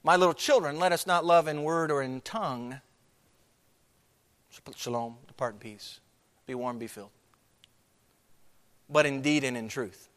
My 0.03 0.17
little 0.17 0.33
children, 0.33 0.79
let 0.79 0.93
us 0.93 1.07
not 1.07 1.27
love 1.27 1.47
in 1.47 1.63
word 1.63 1.91
or 1.91 2.01
in 2.01 2.23
tongue. 2.23 2.81
Shalom, 4.75 5.17
depart 5.29 5.57
in 5.57 5.59
peace. 5.59 6.01
Be 6.47 6.55
warm, 6.55 6.79
be 6.79 6.87
filled. 6.87 7.11
But 8.89 9.05
in 9.05 9.21
deed 9.21 9.45
and 9.45 9.59
in 9.59 9.69
truth. 9.69 10.09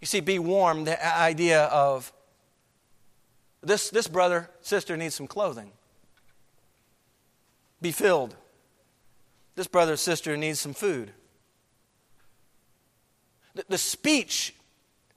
You 0.00 0.06
see, 0.06 0.20
be 0.20 0.38
warm, 0.38 0.84
the 0.84 1.18
idea 1.18 1.64
of 1.64 2.12
this, 3.62 3.90
this 3.90 4.06
brother, 4.06 4.48
sister 4.60 4.96
needs 4.96 5.16
some 5.16 5.26
clothing. 5.26 5.72
Be 7.82 7.90
filled. 7.90 8.36
This 9.58 9.66
brother, 9.66 9.94
or 9.94 9.96
sister 9.96 10.36
needs 10.36 10.60
some 10.60 10.72
food. 10.72 11.10
The, 13.68 13.76
speech 13.76 14.54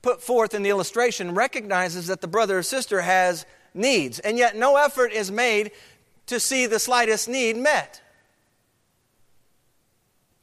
put 0.01 0.19
forth 0.19 0.55
in 0.55 0.63
the 0.63 0.71
illustration 0.71 1.35
recognizes 1.35 2.07
that 2.07 2.21
the 2.21 2.27
brother 2.27 2.57
or 2.57 2.63
sister 2.63 3.01
has 3.01 3.45
needs, 3.75 4.17
and 4.17 4.39
yet 4.39 4.55
no 4.55 4.77
effort 4.77 5.11
is 5.11 5.29
made 5.31 5.69
to 6.25 6.39
see 6.39 6.65
the 6.65 6.79
slightest 6.79 7.29
need 7.29 7.55
met. 7.55 8.01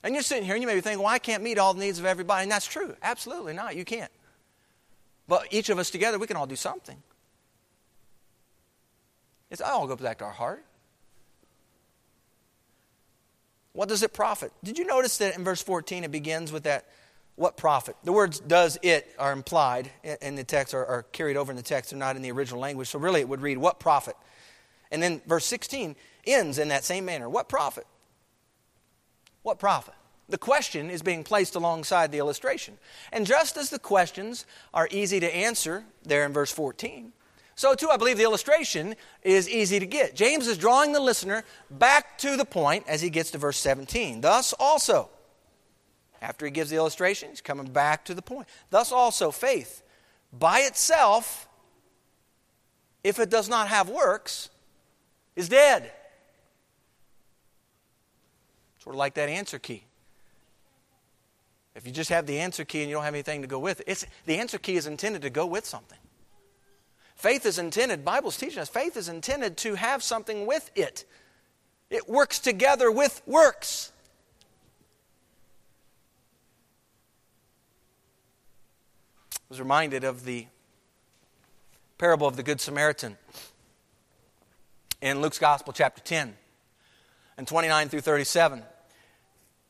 And 0.04 0.14
you're 0.14 0.22
sitting 0.22 0.44
here 0.44 0.54
and 0.54 0.62
you 0.62 0.68
may 0.68 0.76
be 0.76 0.80
thinking, 0.80 1.02
well, 1.02 1.12
I 1.12 1.18
can't 1.18 1.42
meet 1.42 1.58
all 1.58 1.74
the 1.74 1.80
needs 1.80 1.98
of 1.98 2.04
everybody. 2.04 2.44
And 2.44 2.52
that's 2.52 2.68
true. 2.68 2.94
Absolutely 3.02 3.52
not. 3.52 3.74
You 3.74 3.84
can't. 3.84 4.12
But 5.26 5.48
each 5.50 5.70
of 5.70 5.78
us 5.80 5.90
together, 5.90 6.20
we 6.20 6.28
can 6.28 6.36
all 6.36 6.46
do 6.46 6.54
something. 6.54 7.02
It's 9.50 9.60
all 9.60 9.88
goes 9.88 9.98
back 9.98 10.18
to 10.18 10.24
our 10.26 10.30
heart. 10.30 10.64
What 13.78 13.88
does 13.88 14.02
it 14.02 14.12
profit? 14.12 14.50
Did 14.64 14.76
you 14.76 14.84
notice 14.84 15.18
that 15.18 15.36
in 15.36 15.44
verse 15.44 15.62
14 15.62 16.02
it 16.02 16.10
begins 16.10 16.50
with 16.50 16.64
that 16.64 16.86
what 17.36 17.56
profit? 17.56 17.94
The 18.02 18.10
words 18.10 18.40
does 18.40 18.76
it 18.82 19.14
are 19.20 19.30
implied 19.30 19.88
in 20.20 20.34
the 20.34 20.42
text, 20.42 20.74
or 20.74 20.84
are 20.84 21.04
carried 21.12 21.36
over 21.36 21.52
in 21.52 21.56
the 21.56 21.62
text. 21.62 21.90
They're 21.90 21.98
not 21.98 22.16
in 22.16 22.22
the 22.22 22.32
original 22.32 22.60
language. 22.60 22.88
So 22.88 22.98
really 22.98 23.20
it 23.20 23.28
would 23.28 23.40
read, 23.40 23.56
what 23.56 23.78
profit? 23.78 24.16
And 24.90 25.00
then 25.00 25.22
verse 25.28 25.44
16 25.44 25.94
ends 26.26 26.58
in 26.58 26.66
that 26.70 26.82
same 26.82 27.04
manner. 27.04 27.28
What 27.28 27.48
profit? 27.48 27.86
What 29.44 29.60
profit? 29.60 29.94
The 30.28 30.38
question 30.38 30.90
is 30.90 31.00
being 31.00 31.22
placed 31.22 31.54
alongside 31.54 32.10
the 32.10 32.18
illustration. 32.18 32.78
And 33.12 33.28
just 33.28 33.56
as 33.56 33.70
the 33.70 33.78
questions 33.78 34.44
are 34.74 34.88
easy 34.90 35.20
to 35.20 35.36
answer 35.36 35.84
there 36.02 36.26
in 36.26 36.32
verse 36.32 36.50
14, 36.50 37.12
so 37.58 37.74
too 37.74 37.90
I 37.90 37.96
believe 37.96 38.18
the 38.18 38.22
illustration 38.22 38.94
is 39.24 39.48
easy 39.48 39.80
to 39.80 39.86
get. 39.86 40.14
James 40.14 40.46
is 40.46 40.56
drawing 40.56 40.92
the 40.92 41.00
listener 41.00 41.42
back 41.68 42.16
to 42.18 42.36
the 42.36 42.44
point 42.44 42.84
as 42.86 43.00
he 43.00 43.10
gets 43.10 43.32
to 43.32 43.38
verse 43.38 43.58
17. 43.58 44.20
Thus 44.20 44.52
also, 44.60 45.10
after 46.22 46.46
he 46.46 46.52
gives 46.52 46.70
the 46.70 46.76
illustration, 46.76 47.30
he's 47.30 47.40
coming 47.40 47.66
back 47.66 48.04
to 48.04 48.14
the 48.14 48.22
point. 48.22 48.46
Thus 48.70 48.92
also, 48.92 49.32
faith 49.32 49.82
by 50.32 50.60
itself, 50.60 51.48
if 53.02 53.18
it 53.18 53.28
does 53.28 53.48
not 53.48 53.66
have 53.66 53.88
works, 53.88 54.50
is 55.34 55.48
dead. 55.48 55.90
Sort 58.78 58.94
of 58.94 58.98
like 58.98 59.14
that 59.14 59.28
answer 59.28 59.58
key. 59.58 59.82
If 61.74 61.88
you 61.88 61.92
just 61.92 62.10
have 62.10 62.24
the 62.24 62.38
answer 62.38 62.64
key 62.64 62.82
and 62.82 62.88
you 62.88 62.94
don't 62.94 63.04
have 63.04 63.14
anything 63.14 63.42
to 63.42 63.48
go 63.48 63.58
with 63.58 63.80
it, 63.80 63.88
it's, 63.88 64.06
the 64.26 64.36
answer 64.36 64.58
key 64.58 64.76
is 64.76 64.86
intended 64.86 65.22
to 65.22 65.30
go 65.30 65.44
with 65.44 65.66
something. 65.66 65.98
Faith 67.18 67.44
is 67.46 67.58
intended, 67.58 68.04
Bible's 68.04 68.36
teaching 68.36 68.60
us, 68.60 68.68
faith 68.68 68.96
is 68.96 69.08
intended 69.08 69.56
to 69.58 69.74
have 69.74 70.04
something 70.04 70.46
with 70.46 70.70
it. 70.76 71.04
It 71.90 72.08
works 72.08 72.38
together 72.38 72.92
with 72.92 73.20
works. 73.26 73.90
I 79.34 79.38
was 79.48 79.58
reminded 79.58 80.04
of 80.04 80.24
the 80.24 80.46
parable 81.96 82.28
of 82.28 82.36
the 82.36 82.44
Good 82.44 82.60
Samaritan 82.60 83.16
in 85.00 85.20
Luke's 85.20 85.40
Gospel, 85.40 85.72
chapter 85.72 86.00
10, 86.00 86.36
and 87.36 87.48
29 87.48 87.88
through 87.88 88.02
37. 88.02 88.62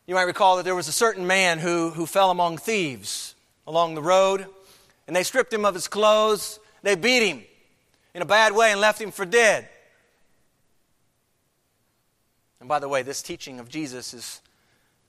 You 0.07 0.15
might 0.15 0.23
recall 0.25 0.59
that 0.59 0.65
there 0.65 0.75
was 0.75 0.89
a 0.89 0.93
certain 0.93 1.27
man 1.27 1.61
who, 1.61 1.91
who 1.91 2.05
fell 2.05 2.31
among 2.31 2.59
thieves 2.59 3.35
along 3.67 3.95
the 3.95 4.03
road, 4.03 4.47
and 5.07 5.17
they 5.17 5.23
stripped 5.23 5.53
him 5.53 5.65
of 5.65 5.73
his 5.73 5.89
clothes. 5.89 6.61
They 6.83 6.95
beat 6.95 7.27
him 7.27 7.43
in 8.15 8.23
a 8.23 8.27
bad 8.27 8.55
way 8.55 8.73
and 8.73 8.81
left 8.81 9.01
him 9.01 9.11
for 9.11 9.25
dead. 9.25 9.69
And 12.61 12.69
by 12.69 12.79
the 12.79 12.89
way, 12.89 13.03
this 13.03 13.23
teaching 13.23 13.61
of 13.61 13.69
Jesus 13.69 14.15
is, 14.15 14.41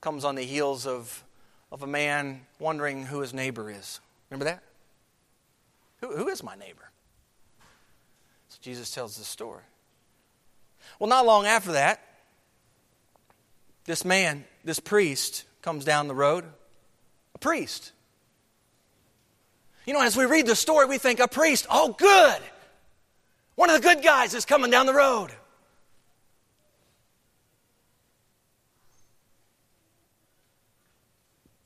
comes 0.00 0.24
on 0.24 0.34
the 0.34 0.42
heels 0.42 0.86
of, 0.86 1.24
of 1.72 1.82
a 1.82 1.86
man 1.86 2.42
wondering 2.58 3.06
who 3.06 3.20
his 3.20 3.34
neighbor 3.34 3.70
is. 3.70 4.00
Remember 4.30 4.44
that? 4.44 4.62
Who, 6.00 6.16
who 6.16 6.28
is 6.28 6.42
my 6.42 6.54
neighbor? 6.54 6.90
So 8.48 8.58
Jesus 8.60 8.90
tells 8.90 9.16
the 9.16 9.24
story. 9.24 9.62
Well, 10.98 11.08
not 11.08 11.26
long 11.26 11.46
after 11.46 11.72
that, 11.72 12.00
this 13.84 14.04
man, 14.04 14.44
this 14.64 14.80
priest, 14.80 15.44
comes 15.62 15.84
down 15.84 16.08
the 16.08 16.14
road. 16.14 16.44
A 17.34 17.38
priest. 17.38 17.92
You 19.86 19.94
know, 19.94 20.02
as 20.02 20.16
we 20.16 20.24
read 20.24 20.46
the 20.46 20.56
story, 20.56 20.86
we 20.86 20.98
think, 20.98 21.20
a 21.20 21.28
priest, 21.28 21.66
oh, 21.70 21.94
good. 21.98 22.40
One 23.54 23.70
of 23.70 23.76
the 23.76 23.82
good 23.82 24.02
guys 24.02 24.34
is 24.34 24.44
coming 24.44 24.70
down 24.70 24.86
the 24.86 24.94
road. 24.94 25.30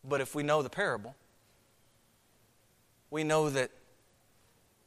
But 0.07 0.21
if 0.21 0.35
we 0.35 0.43
know 0.43 0.63
the 0.63 0.71
parable, 0.71 1.15
we 3.11 3.25
know 3.25 3.49
that 3.49 3.71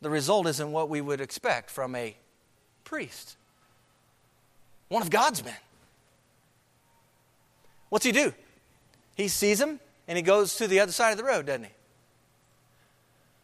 the 0.01 0.09
result 0.09 0.47
isn't 0.47 0.71
what 0.71 0.89
we 0.89 1.01
would 1.01 1.21
expect 1.21 1.69
from 1.69 1.95
a 1.95 2.15
priest, 2.83 3.35
one 4.89 5.01
of 5.01 5.09
God's 5.09 5.43
men. 5.43 5.55
What's 7.89 8.05
he 8.05 8.11
do? 8.11 8.33
He 9.15 9.27
sees 9.27 9.59
him 9.59 9.79
and 10.07 10.17
he 10.17 10.21
goes 10.21 10.55
to 10.57 10.67
the 10.67 10.79
other 10.79 10.91
side 10.91 11.11
of 11.11 11.17
the 11.17 11.23
road, 11.23 11.47
doesn't 11.47 11.63
he? 11.63 11.71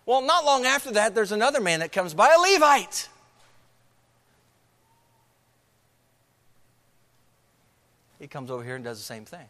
Well, 0.05 0.21
not 0.21 0.45
long 0.45 0.65
after 0.65 0.91
that, 0.91 1.15
there's 1.15 1.31
another 1.31 1.61
man 1.61 1.79
that 1.79 1.91
comes 1.91 2.13
by, 2.13 2.33
a 2.33 2.39
Levite. 2.39 3.07
He 8.19 8.27
comes 8.27 8.51
over 8.51 8.63
here 8.63 8.75
and 8.75 8.83
does 8.83 8.97
the 8.99 9.03
same 9.03 9.25
thing. 9.25 9.45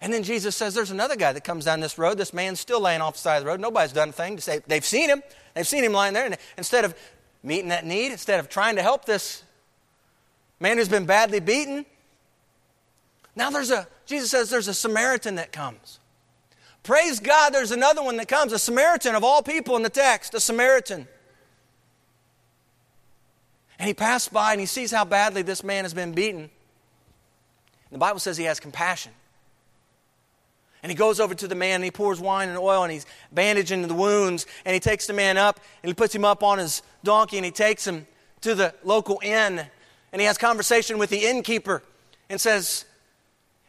And 0.00 0.12
then 0.12 0.22
Jesus 0.22 0.54
says, 0.54 0.74
There's 0.74 0.90
another 0.90 1.16
guy 1.16 1.32
that 1.32 1.44
comes 1.44 1.64
down 1.64 1.80
this 1.80 1.96
road. 1.96 2.18
This 2.18 2.34
man's 2.34 2.60
still 2.60 2.80
laying 2.80 3.00
off 3.00 3.14
the 3.14 3.20
side 3.20 3.36
of 3.38 3.44
the 3.44 3.48
road. 3.48 3.60
Nobody's 3.60 3.92
done 3.92 4.10
a 4.10 4.12
thing 4.12 4.36
to 4.36 4.42
say, 4.42 4.60
they've 4.66 4.84
seen 4.84 5.08
him. 5.08 5.22
They've 5.54 5.66
seen 5.66 5.84
him 5.84 5.92
lying 5.92 6.12
there. 6.12 6.26
And 6.26 6.36
instead 6.58 6.84
of 6.84 6.94
meeting 7.42 7.68
that 7.68 7.86
need, 7.86 8.12
instead 8.12 8.40
of 8.40 8.48
trying 8.48 8.76
to 8.76 8.82
help 8.82 9.04
this 9.04 9.44
man 10.60 10.76
who's 10.76 10.88
been 10.88 11.06
badly 11.06 11.40
beaten, 11.40 11.86
now 13.36 13.50
there's 13.50 13.70
a, 13.70 13.86
Jesus 14.06 14.30
says 14.30 14.50
there's 14.50 14.68
a 14.68 14.74
Samaritan 14.74 15.36
that 15.36 15.52
comes. 15.52 16.00
Praise 16.84 17.18
God, 17.18 17.54
there's 17.54 17.70
another 17.70 18.02
one 18.02 18.18
that 18.18 18.28
comes, 18.28 18.52
a 18.52 18.58
Samaritan 18.58 19.14
of 19.14 19.24
all 19.24 19.42
people 19.42 19.74
in 19.76 19.82
the 19.82 19.88
text, 19.88 20.34
a 20.34 20.40
Samaritan. 20.40 21.08
And 23.78 23.88
he 23.88 23.94
passed 23.94 24.32
by 24.32 24.52
and 24.52 24.60
he 24.60 24.66
sees 24.66 24.92
how 24.92 25.06
badly 25.06 25.40
this 25.40 25.64
man 25.64 25.84
has 25.84 25.94
been 25.94 26.12
beaten. 26.12 26.50
The 27.90 27.98
Bible 27.98 28.20
says 28.20 28.36
he 28.36 28.44
has 28.44 28.60
compassion. 28.60 29.12
And 30.82 30.92
he 30.92 30.96
goes 30.96 31.20
over 31.20 31.34
to 31.34 31.48
the 31.48 31.54
man 31.54 31.76
and 31.76 31.84
he 31.84 31.90
pours 31.90 32.20
wine 32.20 32.50
and 32.50 32.58
oil 32.58 32.82
and 32.82 32.92
he's 32.92 33.06
bandaging 33.32 33.88
the 33.88 33.94
wounds 33.94 34.46
and 34.66 34.74
he 34.74 34.80
takes 34.80 35.06
the 35.06 35.14
man 35.14 35.38
up 35.38 35.60
and 35.82 35.88
he 35.88 35.94
puts 35.94 36.14
him 36.14 36.26
up 36.26 36.42
on 36.42 36.58
his 36.58 36.82
donkey 37.02 37.38
and 37.38 37.46
he 37.46 37.50
takes 37.50 37.86
him 37.86 38.06
to 38.42 38.54
the 38.54 38.74
local 38.84 39.18
inn 39.22 39.64
and 40.12 40.20
he 40.20 40.26
has 40.26 40.36
conversation 40.36 40.98
with 40.98 41.08
the 41.08 41.24
innkeeper 41.24 41.82
and 42.28 42.38
says, 42.38 42.84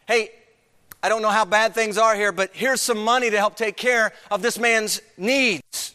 Hey, 0.06 0.30
I 1.06 1.08
don't 1.08 1.22
know 1.22 1.30
how 1.30 1.44
bad 1.44 1.72
things 1.72 1.98
are 1.98 2.16
here, 2.16 2.32
but 2.32 2.50
here's 2.52 2.80
some 2.80 2.98
money 2.98 3.30
to 3.30 3.38
help 3.38 3.54
take 3.54 3.76
care 3.76 4.12
of 4.28 4.42
this 4.42 4.58
man's 4.58 5.00
needs. 5.16 5.94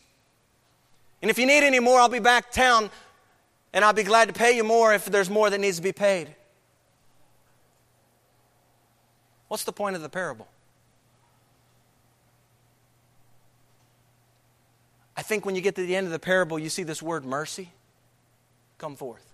And 1.22 1.30
if 1.30 1.38
you 1.38 1.46
need 1.46 1.66
any 1.66 1.82
more, 1.82 2.00
I'll 2.00 2.08
be 2.08 2.20
back 2.20 2.50
town 2.50 2.90
and 3.74 3.84
I'll 3.84 3.92
be 3.92 4.04
glad 4.04 4.30
to 4.30 4.34
pay 4.34 4.56
you 4.56 4.64
more 4.64 4.94
if 4.94 5.04
there's 5.04 5.30
more 5.30 5.50
that 5.50 5.60
needs 5.60 5.76
to 5.76 5.84
be 5.84 5.92
paid. 5.92 6.34
What's 9.50 9.66
the 9.66 9.74
point 9.74 9.98
of 9.98 10.02
the 10.02 10.08
parable? 10.08 10.48
I 15.18 15.24
think 15.24 15.46
when 15.46 15.58
you 15.58 15.62
get 15.62 15.76
to 15.76 15.86
the 15.86 15.98
end 15.98 16.08
of 16.08 16.14
the 16.14 16.20
parable, 16.20 16.58
you 16.58 16.70
see 16.70 16.84
this 16.84 17.04
word 17.04 17.26
mercy 17.26 17.74
come 18.78 18.96
forth. 18.96 19.30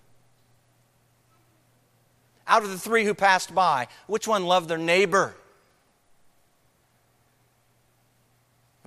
Out 2.47 2.63
of 2.63 2.71
the 2.71 2.79
three 2.79 3.05
who 3.05 3.13
passed 3.13 3.53
by, 3.53 3.89
which 4.07 4.27
one 4.27 4.47
loved 4.47 4.69
their 4.69 4.79
neighbor? 4.79 5.35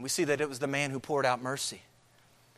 And 0.00 0.02
we 0.02 0.08
see 0.08 0.24
that 0.24 0.40
it 0.40 0.48
was 0.48 0.58
the 0.58 0.66
man 0.66 0.90
who 0.90 0.98
poured 0.98 1.26
out 1.26 1.42
mercy. 1.42 1.82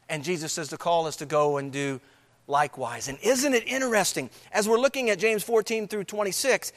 And 0.09 0.23
Jesus 0.23 0.53
says 0.53 0.69
to 0.69 0.79
call 0.79 1.09
us 1.09 1.17
to 1.17 1.27
go 1.27 1.57
and 1.57 1.73
do 1.73 2.01
likewise. 2.47 3.09
And 3.09 3.19
isn't 3.21 3.53
it 3.53 3.67
interesting, 3.67 4.31
as 4.53 4.69
we're 4.69 4.79
looking 4.79 5.11
at 5.11 5.19
James 5.19 5.43
14 5.43 5.89
through 5.89 6.05
26, 6.05 6.73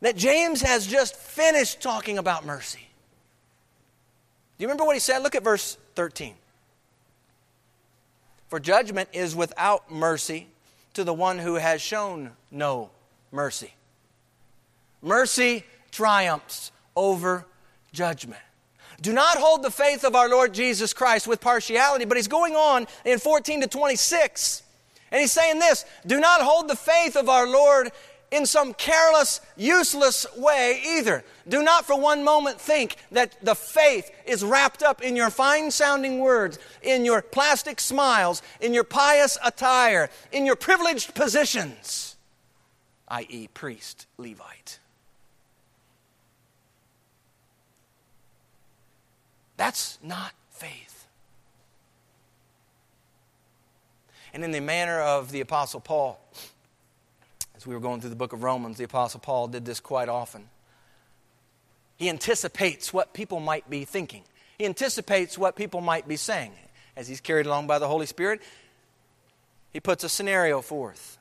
that 0.00 0.16
James 0.16 0.62
has 0.62 0.86
just 0.86 1.14
finished 1.14 1.82
talking 1.82 2.16
about 2.16 2.46
mercy. 2.46 2.88
Do 4.56 4.62
you 4.62 4.68
remember 4.68 4.86
what 4.86 4.96
he 4.96 5.00
said? 5.00 5.18
Look 5.18 5.34
at 5.34 5.44
verse 5.44 5.76
13. 5.94 6.32
For 8.48 8.58
judgment 8.58 9.10
is 9.12 9.36
without 9.36 9.90
mercy 9.90 10.46
to 10.94 11.04
the 11.04 11.12
one 11.12 11.38
who 11.38 11.56
has 11.56 11.82
shown 11.82 12.30
no 12.50 12.88
mercy. 13.30 13.74
Mercy 15.02 15.64
triumphs 15.90 16.72
over 16.96 17.44
judgment. 17.92 18.40
Do 19.00 19.12
not 19.12 19.38
hold 19.38 19.62
the 19.62 19.70
faith 19.70 20.04
of 20.04 20.14
our 20.14 20.28
Lord 20.28 20.52
Jesus 20.52 20.92
Christ 20.92 21.26
with 21.26 21.40
partiality. 21.40 22.04
But 22.04 22.16
he's 22.16 22.28
going 22.28 22.54
on 22.54 22.86
in 23.04 23.18
14 23.18 23.62
to 23.62 23.66
26, 23.66 24.62
and 25.10 25.20
he's 25.20 25.32
saying 25.32 25.58
this 25.58 25.84
Do 26.06 26.20
not 26.20 26.42
hold 26.42 26.68
the 26.68 26.76
faith 26.76 27.16
of 27.16 27.28
our 27.28 27.46
Lord 27.46 27.90
in 28.30 28.46
some 28.46 28.74
careless, 28.74 29.40
useless 29.56 30.26
way 30.36 30.80
either. 30.86 31.24
Do 31.48 31.62
not 31.62 31.84
for 31.84 31.98
one 31.98 32.22
moment 32.22 32.60
think 32.60 32.96
that 33.10 33.36
the 33.42 33.54
faith 33.54 34.10
is 34.24 34.44
wrapped 34.44 34.82
up 34.82 35.02
in 35.02 35.16
your 35.16 35.30
fine 35.30 35.70
sounding 35.70 36.20
words, 36.20 36.58
in 36.82 37.04
your 37.04 37.22
plastic 37.22 37.80
smiles, 37.80 38.42
in 38.60 38.72
your 38.72 38.84
pious 38.84 39.36
attire, 39.44 40.10
in 40.30 40.46
your 40.46 40.56
privileged 40.56 41.14
positions, 41.14 42.16
i.e., 43.08 43.48
priest, 43.52 44.06
Levite. 44.16 44.79
That's 49.60 49.98
not 50.02 50.32
faith. 50.52 51.06
And 54.32 54.42
in 54.42 54.52
the 54.52 54.60
manner 54.60 54.98
of 55.02 55.32
the 55.32 55.42
Apostle 55.42 55.80
Paul, 55.80 56.18
as 57.54 57.66
we 57.66 57.74
were 57.74 57.80
going 57.80 58.00
through 58.00 58.08
the 58.08 58.16
book 58.16 58.32
of 58.32 58.42
Romans, 58.42 58.78
the 58.78 58.84
Apostle 58.84 59.20
Paul 59.20 59.48
did 59.48 59.66
this 59.66 59.78
quite 59.78 60.08
often. 60.08 60.48
He 61.96 62.08
anticipates 62.08 62.94
what 62.94 63.12
people 63.12 63.38
might 63.38 63.68
be 63.68 63.84
thinking, 63.84 64.22
he 64.56 64.64
anticipates 64.64 65.36
what 65.36 65.56
people 65.56 65.82
might 65.82 66.08
be 66.08 66.16
saying. 66.16 66.52
As 66.96 67.06
he's 67.06 67.20
carried 67.20 67.44
along 67.44 67.66
by 67.66 67.78
the 67.78 67.86
Holy 67.86 68.06
Spirit, 68.06 68.40
he 69.74 69.80
puts 69.80 70.04
a 70.04 70.08
scenario 70.08 70.62
forth. 70.62 71.18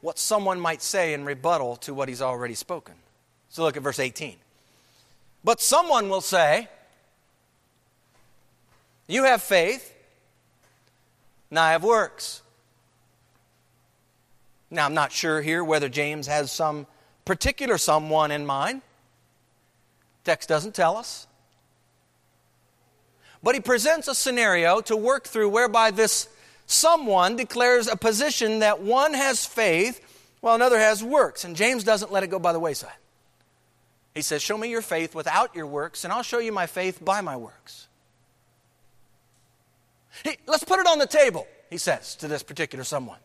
What 0.00 0.18
someone 0.18 0.58
might 0.58 0.82
say 0.82 1.14
in 1.14 1.24
rebuttal 1.24 1.76
to 1.76 1.94
what 1.94 2.08
he's 2.08 2.20
already 2.20 2.54
spoken. 2.54 2.94
So 3.48 3.62
look 3.62 3.76
at 3.76 3.84
verse 3.84 4.00
18. 4.00 4.38
But 5.44 5.60
someone 5.60 6.08
will 6.08 6.22
say, 6.22 6.68
You 9.06 9.24
have 9.24 9.42
faith, 9.42 9.94
and 11.50 11.58
I 11.58 11.72
have 11.72 11.84
works. 11.84 12.40
Now, 14.70 14.86
I'm 14.86 14.94
not 14.94 15.12
sure 15.12 15.42
here 15.42 15.62
whether 15.62 15.88
James 15.88 16.26
has 16.26 16.50
some 16.50 16.86
particular 17.24 17.78
someone 17.78 18.30
in 18.30 18.46
mind. 18.46 18.82
Text 20.24 20.48
doesn't 20.48 20.74
tell 20.74 20.96
us. 20.96 21.26
But 23.42 23.54
he 23.54 23.60
presents 23.60 24.08
a 24.08 24.14
scenario 24.14 24.80
to 24.82 24.96
work 24.96 25.24
through 25.24 25.50
whereby 25.50 25.90
this 25.90 26.28
someone 26.66 27.36
declares 27.36 27.86
a 27.86 27.96
position 27.96 28.60
that 28.60 28.80
one 28.80 29.12
has 29.12 29.44
faith 29.44 30.00
while 30.40 30.54
another 30.54 30.78
has 30.78 31.04
works. 31.04 31.44
And 31.44 31.54
James 31.54 31.84
doesn't 31.84 32.10
let 32.10 32.22
it 32.22 32.28
go 32.28 32.38
by 32.38 32.54
the 32.54 32.58
wayside. 32.58 32.96
He 34.14 34.22
says, 34.22 34.42
Show 34.42 34.56
me 34.56 34.70
your 34.70 34.82
faith 34.82 35.14
without 35.14 35.54
your 35.54 35.66
works, 35.66 36.04
and 36.04 36.12
I'll 36.12 36.22
show 36.22 36.38
you 36.38 36.52
my 36.52 36.66
faith 36.66 37.04
by 37.04 37.20
my 37.20 37.36
works. 37.36 37.88
Let's 40.46 40.64
put 40.64 40.78
it 40.78 40.86
on 40.86 40.98
the 40.98 41.06
table, 41.06 41.46
he 41.70 41.78
says 41.78 42.14
to 42.16 42.28
this 42.28 42.42
particular 42.42 42.84
someone. 42.84 43.18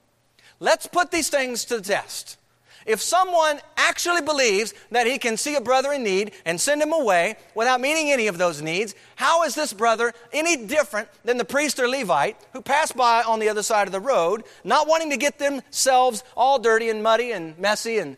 Let's 0.59 0.87
put 0.87 1.11
these 1.11 1.29
things 1.29 1.65
to 1.65 1.77
the 1.77 1.83
test. 1.83 2.37
If 2.85 3.01
someone 3.01 3.59
actually 3.77 4.21
believes 4.21 4.73
that 4.89 5.05
he 5.05 5.17
can 5.19 5.37
see 5.37 5.55
a 5.55 5.61
brother 5.61 5.91
in 5.93 6.03
need 6.03 6.31
and 6.45 6.59
send 6.59 6.81
him 6.81 6.91
away 6.91 7.35
without 7.53 7.81
meeting 7.81 8.09
any 8.11 8.27
of 8.27 8.37
those 8.37 8.61
needs, 8.61 8.95
how 9.15 9.43
is 9.43 9.53
this 9.53 9.73
brother 9.73 10.13
any 10.33 10.65
different 10.65 11.07
than 11.23 11.37
the 11.37 11.45
priest 11.45 11.79
or 11.79 11.87
Levite 11.87 12.37
who 12.53 12.61
passed 12.61 12.95
by 12.95 13.21
on 13.21 13.39
the 13.39 13.49
other 13.49 13.63
side 13.63 13.87
of 13.87 13.91
the 13.91 13.99
road, 13.99 14.43
not 14.63 14.87
wanting 14.87 15.11
to 15.11 15.17
get 15.17 15.37
themselves 15.37 16.23
all 16.35 16.57
dirty 16.57 16.89
and 16.89 17.03
muddy 17.03 17.31
and 17.31 17.57
messy 17.59 17.99
and 17.99 18.17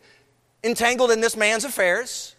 entangled 0.64 1.10
in 1.10 1.20
this 1.20 1.36
man's 1.36 1.64
affairs? 1.64 2.31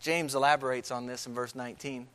James 0.00 0.34
elaborates 0.34 0.90
on 0.90 1.06
this 1.06 1.26
in 1.26 1.34
verse 1.34 1.54
19. 1.54 2.06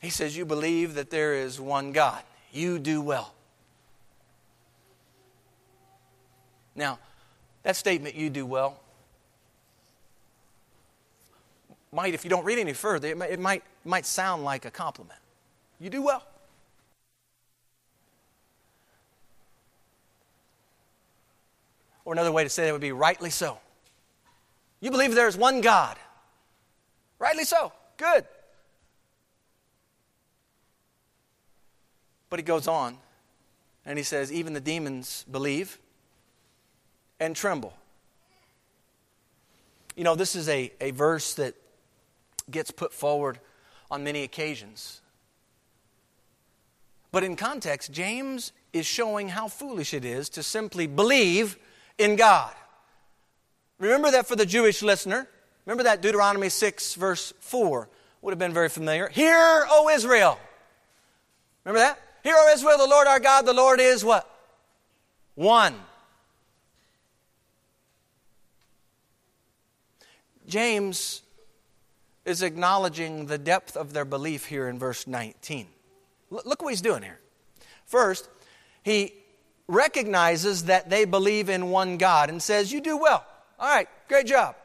He 0.00 0.10
says, 0.10 0.36
You 0.36 0.44
believe 0.44 0.94
that 0.94 1.10
there 1.10 1.34
is 1.34 1.60
one 1.60 1.92
God. 1.92 2.22
You 2.52 2.78
do 2.78 3.00
well. 3.00 3.32
Now, 6.74 6.98
that 7.62 7.76
statement, 7.76 8.14
you 8.14 8.30
do 8.30 8.44
well, 8.44 8.80
might, 11.92 12.14
if 12.14 12.24
you 12.24 12.30
don't 12.30 12.44
read 12.44 12.58
any 12.58 12.72
further, 12.72 13.08
it 13.08 13.18
might, 13.18 13.30
it 13.30 13.38
might, 13.38 13.62
might 13.84 14.06
sound 14.06 14.44
like 14.44 14.64
a 14.64 14.70
compliment. 14.70 15.20
You 15.78 15.90
do 15.90 16.02
well. 16.02 16.24
Or 22.04 22.12
another 22.12 22.32
way 22.32 22.42
to 22.42 22.48
say 22.48 22.64
that 22.64 22.72
would 22.72 22.80
be 22.80 22.92
rightly 22.92 23.30
so. 23.30 23.58
You 24.82 24.90
believe 24.90 25.14
there 25.14 25.28
is 25.28 25.36
one 25.36 25.62
God. 25.62 25.96
Rightly 27.18 27.44
so. 27.44 27.72
Good. 27.96 28.26
But 32.28 32.40
he 32.40 32.42
goes 32.42 32.66
on 32.66 32.98
and 33.86 33.96
he 33.96 34.02
says, 34.02 34.32
even 34.32 34.54
the 34.54 34.60
demons 34.60 35.24
believe 35.30 35.78
and 37.20 37.36
tremble. 37.36 37.72
You 39.94 40.02
know, 40.02 40.16
this 40.16 40.34
is 40.34 40.48
a, 40.48 40.72
a 40.80 40.90
verse 40.90 41.34
that 41.34 41.54
gets 42.50 42.72
put 42.72 42.92
forward 42.92 43.38
on 43.88 44.02
many 44.02 44.24
occasions. 44.24 45.00
But 47.12 47.22
in 47.22 47.36
context, 47.36 47.92
James 47.92 48.52
is 48.72 48.86
showing 48.86 49.28
how 49.28 49.46
foolish 49.46 49.94
it 49.94 50.04
is 50.04 50.28
to 50.30 50.42
simply 50.42 50.88
believe 50.88 51.56
in 51.98 52.16
God. 52.16 52.52
Remember 53.82 54.12
that 54.12 54.28
for 54.28 54.36
the 54.36 54.46
Jewish 54.46 54.80
listener. 54.80 55.26
Remember 55.66 55.82
that 55.82 56.02
Deuteronomy 56.02 56.48
6, 56.48 56.94
verse 56.94 57.32
4 57.40 57.88
would 58.22 58.30
have 58.30 58.38
been 58.38 58.52
very 58.52 58.68
familiar. 58.68 59.08
Hear, 59.08 59.66
O 59.68 59.90
Israel. 59.92 60.38
Remember 61.64 61.80
that? 61.80 62.00
Hear, 62.22 62.36
O 62.36 62.52
Israel, 62.54 62.78
the 62.78 62.86
Lord 62.86 63.08
our 63.08 63.18
God, 63.18 63.44
the 63.44 63.52
Lord 63.52 63.80
is 63.80 64.04
what? 64.04 64.28
One. 65.34 65.74
James 70.46 71.22
is 72.24 72.42
acknowledging 72.42 73.26
the 73.26 73.38
depth 73.38 73.76
of 73.76 73.92
their 73.92 74.04
belief 74.04 74.46
here 74.46 74.68
in 74.68 74.78
verse 74.78 75.08
19. 75.08 75.66
Look 76.30 76.62
what 76.62 76.68
he's 76.68 76.82
doing 76.82 77.02
here. 77.02 77.18
First, 77.86 78.28
he 78.84 79.12
recognizes 79.66 80.66
that 80.66 80.88
they 80.88 81.04
believe 81.04 81.48
in 81.48 81.70
one 81.70 81.96
God 81.96 82.30
and 82.30 82.40
says, 82.40 82.72
You 82.72 82.80
do 82.80 82.96
well. 82.96 83.26
All 83.62 83.68
right, 83.68 83.88
great 84.08 84.26
job. 84.26 84.56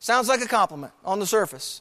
Sounds 0.00 0.28
like 0.28 0.42
a 0.42 0.46
compliment 0.46 0.92
on 1.02 1.18
the 1.18 1.26
surface. 1.26 1.80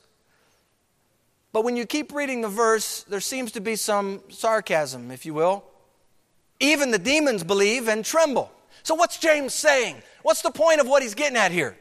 But 1.51 1.65
when 1.65 1.75
you 1.75 1.85
keep 1.85 2.13
reading 2.13 2.39
the 2.39 2.47
verse, 2.47 3.03
there 3.03 3.19
seems 3.19 3.51
to 3.51 3.59
be 3.59 3.75
some 3.75 4.21
sarcasm, 4.29 5.11
if 5.11 5.25
you 5.25 5.33
will. 5.33 5.65
Even 6.61 6.91
the 6.91 6.99
demons 6.99 7.43
believe 7.43 7.89
and 7.89 8.05
tremble. 8.05 8.49
So, 8.81 8.95
what's 8.95 9.17
James 9.17 9.53
saying? 9.53 9.97
What's 10.21 10.41
the 10.41 10.51
point 10.51 10.79
of 10.79 10.87
what 10.87 11.03
he's 11.03 11.15
getting 11.15 11.35
at 11.35 11.51
here? 11.51 11.77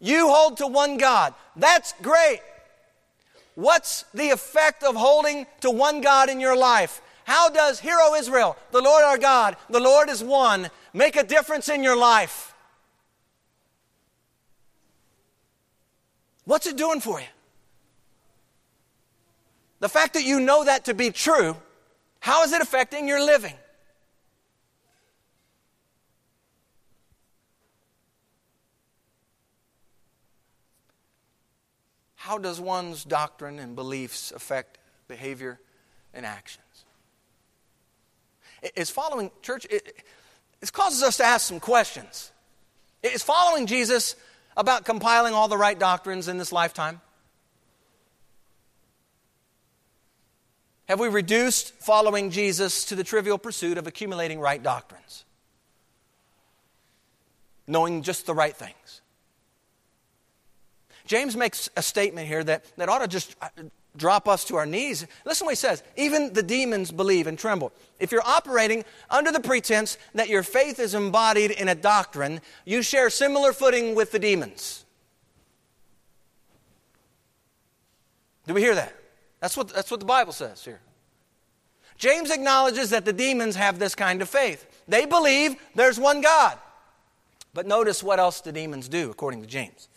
You 0.00 0.28
hold 0.28 0.58
to 0.58 0.66
one 0.66 0.98
God. 0.98 1.32
That's 1.56 1.94
great. 2.02 2.40
What's 3.54 4.04
the 4.12 4.28
effect 4.28 4.84
of 4.84 4.96
holding 4.96 5.46
to 5.62 5.70
one 5.70 6.02
God 6.02 6.28
in 6.28 6.40
your 6.40 6.56
life? 6.56 7.00
How 7.24 7.48
does 7.48 7.80
Hear, 7.80 7.96
O 7.98 8.14
Israel, 8.14 8.54
the 8.70 8.82
Lord 8.82 9.02
our 9.02 9.18
God, 9.18 9.56
the 9.70 9.80
Lord 9.80 10.10
is 10.10 10.22
one, 10.22 10.68
make 10.92 11.16
a 11.16 11.24
difference 11.24 11.70
in 11.70 11.82
your 11.82 11.96
life? 11.96 12.47
What's 16.48 16.66
it 16.66 16.76
doing 16.76 17.00
for 17.00 17.20
you? 17.20 17.26
The 19.80 19.88
fact 19.88 20.14
that 20.14 20.24
you 20.24 20.40
know 20.40 20.64
that 20.64 20.86
to 20.86 20.94
be 20.94 21.10
true, 21.10 21.56
how 22.20 22.42
is 22.42 22.52
it 22.52 22.60
affecting 22.60 23.06
your 23.06 23.24
living? 23.24 23.54
how 32.28 32.36
does 32.36 32.60
one's 32.60 33.04
doctrine 33.04 33.58
and 33.58 33.74
beliefs 33.74 34.32
affect 34.32 34.76
behavior 35.08 35.58
and 36.12 36.26
actions? 36.26 36.84
Is 38.76 38.90
following 38.90 39.30
church, 39.40 39.66
it, 39.70 40.04
it 40.60 40.70
causes 40.70 41.02
us 41.02 41.16
to 41.16 41.24
ask 41.24 41.48
some 41.48 41.58
questions. 41.58 42.30
Is 43.02 43.22
following 43.22 43.66
Jesus 43.66 44.14
about 44.58 44.84
compiling 44.84 45.32
all 45.32 45.48
the 45.48 45.56
right 45.56 45.78
doctrines 45.78 46.28
in 46.28 46.36
this 46.36 46.52
lifetime? 46.52 47.00
Have 50.88 50.98
we 50.98 51.08
reduced 51.08 51.74
following 51.74 52.30
Jesus 52.30 52.86
to 52.86 52.96
the 52.96 53.04
trivial 53.04 53.38
pursuit 53.38 53.78
of 53.78 53.86
accumulating 53.86 54.40
right 54.40 54.60
doctrines? 54.62 55.24
Knowing 57.66 58.02
just 58.02 58.26
the 58.26 58.34
right 58.34 58.56
things. 58.56 59.00
James 61.06 61.36
makes 61.36 61.70
a 61.76 61.82
statement 61.82 62.26
here 62.26 62.42
that, 62.42 62.64
that 62.78 62.88
ought 62.88 62.98
to 62.98 63.08
just 63.08 63.36
drop 63.98 64.28
us 64.28 64.44
to 64.44 64.56
our 64.56 64.66
knees. 64.66 65.06
Listen 65.26 65.44
what 65.44 65.52
he 65.52 65.56
says. 65.56 65.82
Even 65.96 66.32
the 66.32 66.42
demons 66.42 66.90
believe 66.90 67.26
and 67.26 67.38
tremble. 67.38 67.72
If 67.98 68.12
you're 68.12 68.26
operating 68.26 68.84
under 69.10 69.30
the 69.30 69.40
pretense 69.40 69.98
that 70.14 70.28
your 70.28 70.42
faith 70.42 70.78
is 70.78 70.94
embodied 70.94 71.50
in 71.50 71.68
a 71.68 71.74
doctrine, 71.74 72.40
you 72.64 72.82
share 72.82 73.10
similar 73.10 73.52
footing 73.52 73.94
with 73.94 74.12
the 74.12 74.18
demons. 74.18 74.84
Do 78.46 78.54
we 78.54 78.62
hear 78.62 78.74
that? 78.74 78.94
That's 79.40 79.56
what, 79.56 79.68
that's 79.68 79.90
what 79.90 80.00
the 80.00 80.06
Bible 80.06 80.32
says 80.32 80.64
here. 80.64 80.80
James 81.98 82.30
acknowledges 82.30 82.90
that 82.90 83.04
the 83.04 83.12
demons 83.12 83.56
have 83.56 83.78
this 83.78 83.94
kind 83.94 84.22
of 84.22 84.28
faith. 84.28 84.82
They 84.86 85.04
believe 85.04 85.56
there's 85.74 85.98
one 85.98 86.20
God. 86.20 86.56
But 87.52 87.66
notice 87.66 88.02
what 88.02 88.20
else 88.20 88.40
the 88.40 88.52
demons 88.52 88.88
do, 88.88 89.10
according 89.10 89.42
to 89.42 89.46
James. 89.46 89.88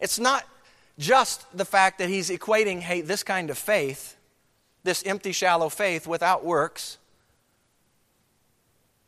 It's 0.00 0.18
not 0.18 0.44
just 1.00 1.46
the 1.56 1.64
fact 1.64 1.98
that 1.98 2.10
he's 2.10 2.28
equating, 2.28 2.80
hey, 2.80 3.00
this 3.00 3.22
kind 3.22 3.48
of 3.48 3.56
faith, 3.56 4.16
this 4.84 5.02
empty, 5.04 5.32
shallow 5.32 5.70
faith 5.70 6.06
without 6.06 6.44
works, 6.44 6.98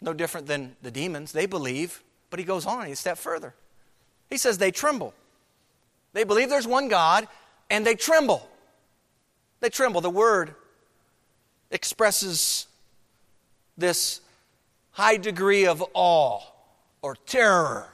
no 0.00 0.14
different 0.14 0.46
than 0.46 0.74
the 0.82 0.90
demons. 0.90 1.32
They 1.32 1.44
believe, 1.44 2.02
but 2.30 2.38
he 2.38 2.46
goes 2.46 2.66
on 2.66 2.86
a 2.86 2.96
step 2.96 3.18
further. 3.18 3.54
He 4.30 4.38
says 4.38 4.56
they 4.56 4.70
tremble. 4.70 5.12
They 6.14 6.24
believe 6.24 6.48
there's 6.48 6.66
one 6.66 6.88
God, 6.88 7.28
and 7.70 7.86
they 7.86 7.94
tremble. 7.94 8.48
They 9.60 9.68
tremble. 9.68 10.00
The 10.00 10.10
word 10.10 10.54
expresses 11.70 12.66
this 13.76 14.22
high 14.92 15.18
degree 15.18 15.66
of 15.66 15.84
awe 15.92 16.40
or 17.02 17.16
terror. 17.26 17.88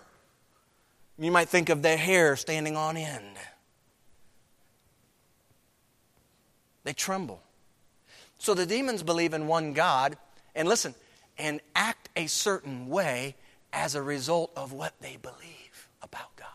You 1.19 1.33
might 1.33 1.49
think 1.49 1.69
of 1.69 1.83
their 1.83 1.97
hair 1.97 2.37
standing 2.37 2.77
on 2.77 2.97
end. 2.97 3.37
They 6.89 6.95
tremble. 6.95 7.43
So 8.39 8.55
the 8.55 8.65
demons 8.65 9.03
believe 9.03 9.35
in 9.35 9.47
one 9.47 9.75
God, 9.75 10.17
and 10.55 10.67
listen, 10.67 10.95
and 11.37 11.61
act 11.77 12.09
a 12.17 12.27
certain 12.29 12.89
way 12.89 13.37
as 13.75 13.95
a 13.95 14.01
result 14.01 14.53
of 14.57 14.73
what 14.73 14.95
they 15.03 15.19
believe 15.21 15.91
about 16.01 16.35
God. 16.37 16.49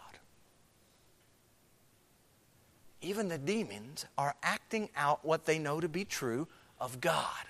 Even 3.00 3.28
the 3.30 3.38
demons 3.38 4.08
are 4.18 4.34
acting 4.42 4.90
out 4.98 5.24
what 5.24 5.46
they 5.46 5.60
know 5.60 5.80
to 5.80 5.88
be 5.88 6.04
true 6.04 6.48
of 6.80 7.00
God. 7.00 7.46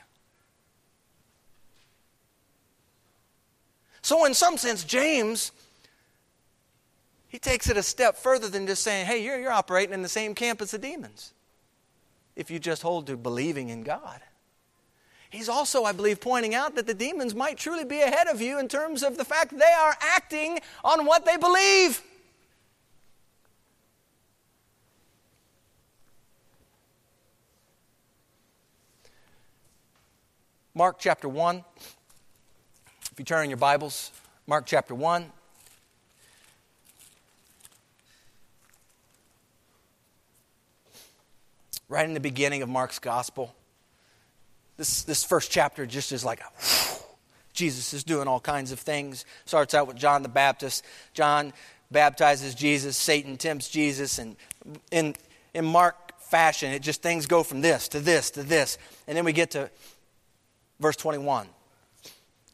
So, 4.01 4.25
in 4.25 4.33
some 4.33 4.57
sense, 4.57 4.83
James, 4.83 5.53
he 7.29 7.39
takes 7.39 7.69
it 7.69 7.77
a 7.77 7.83
step 7.83 8.17
further 8.17 8.49
than 8.49 8.67
just 8.67 8.83
saying, 8.83 9.05
hey, 9.05 9.23
you're, 9.23 9.39
you're 9.39 9.53
operating 9.53 9.93
in 9.93 10.01
the 10.01 10.09
same 10.09 10.35
camp 10.35 10.61
as 10.61 10.71
the 10.71 10.77
demons 10.77 11.31
if 12.35 12.49
you 12.49 12.59
just 12.59 12.81
hold 12.81 13.07
to 13.07 13.17
believing 13.17 13.69
in 13.69 13.83
God. 13.83 14.21
He's 15.29 15.49
also, 15.49 15.83
I 15.83 15.93
believe, 15.93 16.21
pointing 16.21 16.53
out 16.53 16.75
that 16.75 16.85
the 16.85 16.93
demons 16.93 17.33
might 17.33 17.57
truly 17.57 17.85
be 17.85 18.01
ahead 18.01 18.27
of 18.27 18.39
you 18.39 18.59
in 18.59 18.67
terms 18.67 19.01
of 19.01 19.17
the 19.17 19.25
fact 19.25 19.57
they 19.57 19.65
are 19.65 19.95
acting 19.99 20.59
on 20.83 21.05
what 21.05 21.25
they 21.25 21.37
believe. 21.37 22.01
Mark 30.75 30.97
chapter 30.99 31.29
1. 31.29 31.63
If 33.11 33.19
you 33.19 33.25
turn 33.25 33.43
in 33.43 33.49
your 33.49 33.57
Bibles, 33.57 34.11
Mark 34.47 34.65
chapter 34.65 34.95
1. 34.95 35.31
Right 41.89 42.05
in 42.05 42.13
the 42.13 42.19
beginning 42.19 42.61
of 42.61 42.69
Mark's 42.69 42.99
gospel. 42.99 43.53
This, 44.77 45.03
this 45.03 45.23
first 45.23 45.51
chapter 45.51 45.85
just 45.85 46.11
is 46.11 46.25
like, 46.25 46.41
Jesus 47.53 47.93
is 47.93 48.03
doing 48.03 48.27
all 48.27 48.39
kinds 48.39 48.71
of 48.71 48.79
things. 48.79 49.25
Starts 49.45 49.73
out 49.73 49.87
with 49.87 49.97
John 49.97 50.23
the 50.23 50.29
Baptist. 50.29 50.83
John 51.13 51.53
baptizes 51.91 52.55
Jesus, 52.55 52.97
Satan 52.97 53.37
tempts 53.37 53.69
Jesus, 53.69 54.17
and 54.17 54.35
in, 54.91 55.15
in 55.53 55.63
Mark 55.63 56.19
fashion, 56.19 56.71
it 56.71 56.81
just 56.81 57.03
things 57.03 57.27
go 57.27 57.43
from 57.43 57.61
this 57.61 57.87
to 57.89 57.99
this 57.99 58.31
to 58.31 58.41
this. 58.41 58.79
And 59.07 59.15
then 59.15 59.23
we 59.23 59.33
get 59.33 59.51
to 59.51 59.69
verse 60.79 60.95
21. 60.95 61.47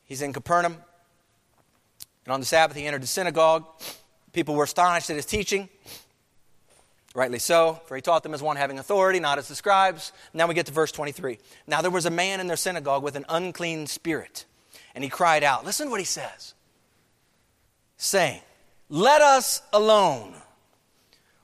He's 0.03 0.21
in 0.21 0.33
Capernaum, 0.33 0.75
and 2.25 2.33
on 2.33 2.41
the 2.41 2.45
Sabbath 2.45 2.75
he 2.75 2.85
entered 2.85 3.03
the 3.03 3.07
synagogue. 3.07 3.65
People 4.33 4.55
were 4.55 4.65
astonished 4.65 5.09
at 5.09 5.15
his 5.15 5.25
teaching 5.25 5.69
Rightly 7.15 7.39
so, 7.39 7.81
for 7.87 7.95
he 7.95 8.01
taught 8.01 8.23
them 8.23 8.33
as 8.33 8.41
one 8.41 8.55
having 8.55 8.77
authority, 8.77 9.19
not 9.19 9.39
as 9.39 9.47
the 9.47 9.55
scribes. 9.55 10.13
Now 10.33 10.47
we 10.47 10.53
get 10.53 10.67
to 10.67 10.71
verse 10.71 10.91
23. 10.91 11.39
Now 11.67 11.81
there 11.81 11.89
was 11.91 12.05
a 12.05 12.11
man 12.11 12.39
in 12.39 12.47
their 12.47 12.55
synagogue 12.55 13.03
with 13.03 13.15
an 13.15 13.25
unclean 13.29 13.87
spirit, 13.87 14.45
and 14.93 15.03
he 15.03 15.09
cried 15.09 15.43
out. 15.43 15.65
Listen 15.65 15.87
to 15.87 15.91
what 15.91 15.99
he 15.99 16.05
says 16.05 16.53
saying, 17.97 18.41
Let 18.89 19.21
us 19.21 19.61
alone. 19.71 20.33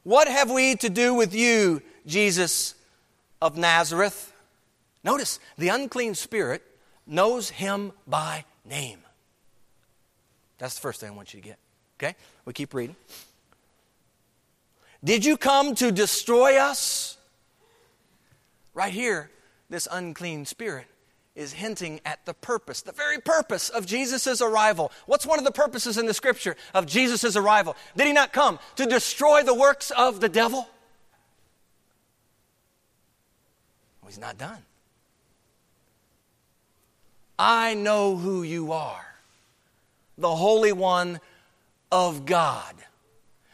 What 0.03 0.27
have 0.27 0.51
we 0.51 0.75
to 0.77 0.89
do 0.89 1.13
with 1.13 1.33
you, 1.33 1.81
Jesus 2.05 2.75
of 3.41 3.57
Nazareth? 3.57 4.33
Notice, 5.03 5.39
the 5.57 5.69
unclean 5.69 6.15
spirit 6.15 6.63
knows 7.05 7.49
him 7.49 7.91
by 8.07 8.45
name. 8.63 8.99
That's 10.57 10.75
the 10.75 10.81
first 10.81 10.99
thing 10.99 11.09
I 11.09 11.15
want 11.15 11.33
you 11.33 11.41
to 11.41 11.47
get. 11.47 11.57
Okay? 11.99 12.15
We 12.45 12.53
keep 12.53 12.73
reading. 12.73 12.95
Did 15.05 15.23
you 15.23 15.37
come 15.37 15.75
to 15.75 15.91
destroy 15.91 16.57
us? 16.57 17.17
Right 18.73 18.91
here, 18.91 19.29
this 19.69 19.87
unclean 19.89 20.45
spirit 20.45 20.87
is 21.35 21.53
hinting 21.53 22.01
at 22.05 22.25
the 22.25 22.33
purpose, 22.33 22.81
the 22.81 22.91
very 22.91 23.19
purpose 23.19 23.69
of 23.69 23.85
Jesus' 23.85 24.41
arrival. 24.41 24.91
What's 25.05 25.25
one 25.25 25.37
of 25.37 25.45
the 25.45 25.51
purposes 25.51 25.99
in 25.99 26.07
the 26.07 26.13
scripture 26.13 26.55
of 26.73 26.87
Jesus' 26.87 27.35
arrival? 27.35 27.75
Did 27.95 28.07
he 28.07 28.13
not 28.13 28.33
come 28.33 28.57
to 28.77 28.87
destroy 28.87 29.43
the 29.43 29.53
works 29.53 29.91
of 29.91 30.21
the 30.21 30.29
devil? 30.29 30.67
Well, 34.01 34.09
he's 34.09 34.17
not 34.17 34.39
done. 34.39 34.63
I 37.37 37.75
know 37.75 38.15
who 38.17 38.41
you 38.41 38.71
are, 38.71 39.05
the 40.17 40.35
Holy 40.35 40.71
One 40.71 41.19
of 41.91 42.25
God. 42.25 42.73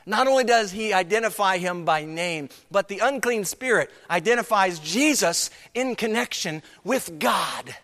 Not 0.06 0.28
only 0.28 0.44
does 0.44 0.72
he 0.72 0.94
identify 0.94 1.58
him 1.58 1.86
by 1.86 2.06
name, 2.06 2.50
but 2.72 2.88
the 2.88 3.00
unclean 3.00 3.46
spirit 3.46 3.92
identifies 4.10 4.80
Jesus 4.80 5.50
in 5.74 5.96
connection 5.96 6.64
with 6.84 7.20
God. 7.20 7.76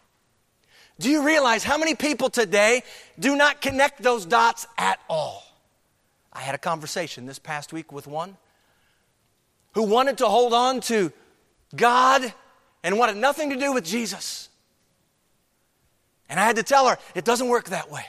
Do 1.00 1.10
you 1.10 1.24
realize 1.24 1.64
how 1.64 1.78
many 1.78 1.94
people 1.94 2.30
today 2.30 2.82
do 3.20 3.36
not 3.36 3.62
connect 3.62 4.02
those 4.02 4.26
dots 4.26 4.66
at 4.78 5.00
all? 5.10 5.44
I 6.34 6.40
had 6.40 6.56
a 6.56 6.60
conversation 6.60 7.26
this 7.26 7.40
past 7.40 7.72
week 7.72 7.92
with 7.92 8.08
one 8.08 8.38
who 9.74 9.84
wanted 9.84 10.18
to 10.20 10.28
hold 10.28 10.54
on 10.54 10.82
to 10.82 11.12
God 11.76 12.34
and 12.84 12.98
wanted 12.98 13.18
nothing 13.18 13.52
to 13.52 13.56
do 13.56 13.74
with 13.74 13.86
Jesus. 13.86 14.50
And 16.30 16.40
I 16.40 16.46
had 16.46 16.56
to 16.56 16.64
tell 16.64 16.88
her, 16.88 16.98
it 17.14 17.26
doesn't 17.26 17.48
work 17.48 17.70
that 17.70 17.92
way. 17.92 18.06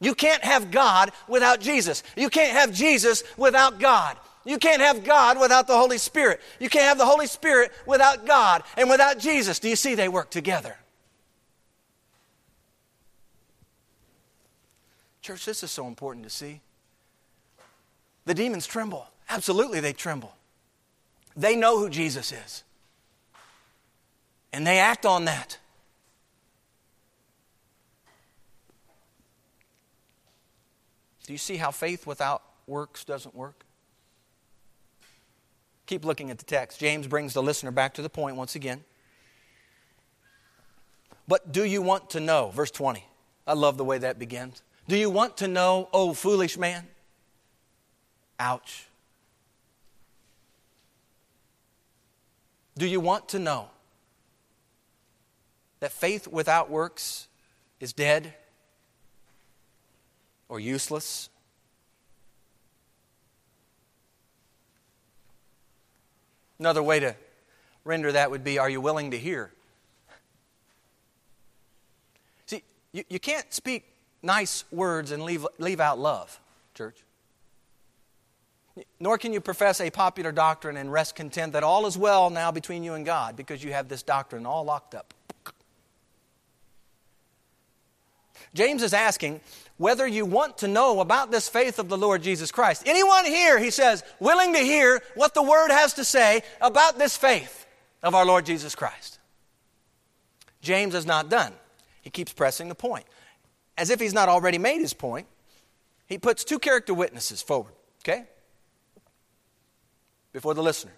You 0.00 0.14
can't 0.14 0.42
have 0.42 0.70
God 0.70 1.12
without 1.28 1.60
Jesus. 1.60 2.02
You 2.16 2.30
can't 2.30 2.52
have 2.52 2.72
Jesus 2.72 3.22
without 3.36 3.78
God. 3.78 4.16
You 4.44 4.58
can't 4.58 4.80
have 4.80 5.04
God 5.04 5.38
without 5.38 5.66
the 5.66 5.76
Holy 5.76 5.98
Spirit. 5.98 6.40
You 6.58 6.70
can't 6.70 6.86
have 6.86 6.98
the 6.98 7.04
Holy 7.04 7.26
Spirit 7.26 7.72
without 7.86 8.26
God 8.26 8.62
and 8.76 8.88
without 8.88 9.18
Jesus. 9.18 9.58
Do 9.58 9.68
you 9.68 9.76
see 9.76 9.94
they 9.94 10.08
work 10.08 10.30
together? 10.30 10.76
Church, 15.20 15.44
this 15.44 15.62
is 15.62 15.70
so 15.70 15.86
important 15.86 16.24
to 16.24 16.30
see. 16.30 16.60
The 18.24 18.32
demons 18.32 18.66
tremble. 18.66 19.06
Absolutely, 19.28 19.80
they 19.80 19.92
tremble. 19.92 20.34
They 21.36 21.56
know 21.56 21.78
who 21.78 21.90
Jesus 21.90 22.32
is, 22.32 22.64
and 24.52 24.66
they 24.66 24.78
act 24.78 25.06
on 25.06 25.26
that. 25.26 25.58
Do 31.30 31.32
you 31.32 31.38
see 31.38 31.58
how 31.58 31.70
faith 31.70 32.08
without 32.08 32.42
works 32.66 33.04
doesn't 33.04 33.36
work? 33.36 33.62
Keep 35.86 36.04
looking 36.04 36.28
at 36.32 36.38
the 36.38 36.44
text. 36.44 36.80
James 36.80 37.06
brings 37.06 37.34
the 37.34 37.40
listener 37.40 37.70
back 37.70 37.94
to 37.94 38.02
the 38.02 38.10
point 38.10 38.34
once 38.34 38.56
again. 38.56 38.82
But 41.28 41.52
do 41.52 41.62
you 41.62 41.82
want 41.82 42.10
to 42.10 42.18
know? 42.18 42.50
Verse 42.52 42.72
20. 42.72 43.04
I 43.46 43.52
love 43.52 43.76
the 43.76 43.84
way 43.84 43.98
that 43.98 44.18
begins. 44.18 44.64
Do 44.88 44.96
you 44.96 45.08
want 45.08 45.36
to 45.36 45.46
know, 45.46 45.88
oh 45.92 46.14
foolish 46.14 46.58
man? 46.58 46.88
Ouch. 48.40 48.88
Do 52.76 52.88
you 52.88 52.98
want 52.98 53.28
to 53.28 53.38
know 53.38 53.68
that 55.78 55.92
faith 55.92 56.26
without 56.26 56.70
works 56.70 57.28
is 57.78 57.92
dead 57.92 58.34
or 60.50 60.60
useless? 60.60 61.30
Another 66.58 66.82
way 66.82 67.00
to 67.00 67.16
render 67.84 68.12
that 68.12 68.30
would 68.30 68.44
be 68.44 68.58
Are 68.58 68.68
you 68.68 68.82
willing 68.82 69.12
to 69.12 69.18
hear? 69.18 69.50
See, 72.44 72.62
you, 72.92 73.04
you 73.08 73.18
can't 73.18 73.50
speak 73.54 73.84
nice 74.22 74.64
words 74.70 75.12
and 75.12 75.22
leave, 75.22 75.46
leave 75.58 75.80
out 75.80 75.98
love, 75.98 76.38
church. 76.74 77.02
Nor 78.98 79.18
can 79.18 79.32
you 79.32 79.40
profess 79.40 79.80
a 79.80 79.90
popular 79.90 80.32
doctrine 80.32 80.76
and 80.76 80.92
rest 80.92 81.14
content 81.14 81.54
that 81.54 81.62
all 81.62 81.86
is 81.86 81.96
well 81.96 82.28
now 82.28 82.50
between 82.50 82.82
you 82.82 82.94
and 82.94 83.06
God 83.06 83.36
because 83.36 83.64
you 83.64 83.72
have 83.72 83.88
this 83.88 84.02
doctrine 84.02 84.44
all 84.46 84.64
locked 84.64 84.94
up. 84.94 85.14
James 88.52 88.82
is 88.82 88.92
asking 88.92 89.40
whether 89.80 90.06
you 90.06 90.26
want 90.26 90.58
to 90.58 90.68
know 90.68 91.00
about 91.00 91.30
this 91.30 91.48
faith 91.48 91.78
of 91.78 91.88
the 91.88 91.96
Lord 91.96 92.22
Jesus 92.22 92.52
Christ. 92.52 92.82
Anyone 92.84 93.24
here, 93.24 93.58
he 93.58 93.70
says, 93.70 94.04
willing 94.20 94.52
to 94.52 94.58
hear 94.58 95.00
what 95.14 95.32
the 95.32 95.42
Word 95.42 95.70
has 95.70 95.94
to 95.94 96.04
say 96.04 96.42
about 96.60 96.98
this 96.98 97.16
faith 97.16 97.66
of 98.02 98.14
our 98.14 98.26
Lord 98.26 98.44
Jesus 98.44 98.74
Christ? 98.74 99.18
James 100.60 100.94
is 100.94 101.06
not 101.06 101.30
done. 101.30 101.54
He 102.02 102.10
keeps 102.10 102.30
pressing 102.30 102.68
the 102.68 102.74
point. 102.74 103.06
As 103.78 103.88
if 103.88 104.00
he's 104.00 104.12
not 104.12 104.28
already 104.28 104.58
made 104.58 104.82
his 104.82 104.92
point, 104.92 105.26
he 106.06 106.18
puts 106.18 106.44
two 106.44 106.58
character 106.58 106.92
witnesses 106.92 107.40
forward, 107.40 107.72
okay? 108.04 108.26
Before 110.34 110.52
the 110.52 110.62
listener. 110.62 110.92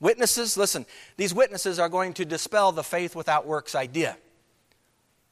Witnesses, 0.00 0.58
listen, 0.58 0.84
these 1.16 1.32
witnesses 1.32 1.78
are 1.78 1.88
going 1.88 2.12
to 2.12 2.26
dispel 2.26 2.72
the 2.72 2.84
faith 2.84 3.16
without 3.16 3.46
works 3.46 3.74
idea. 3.74 4.18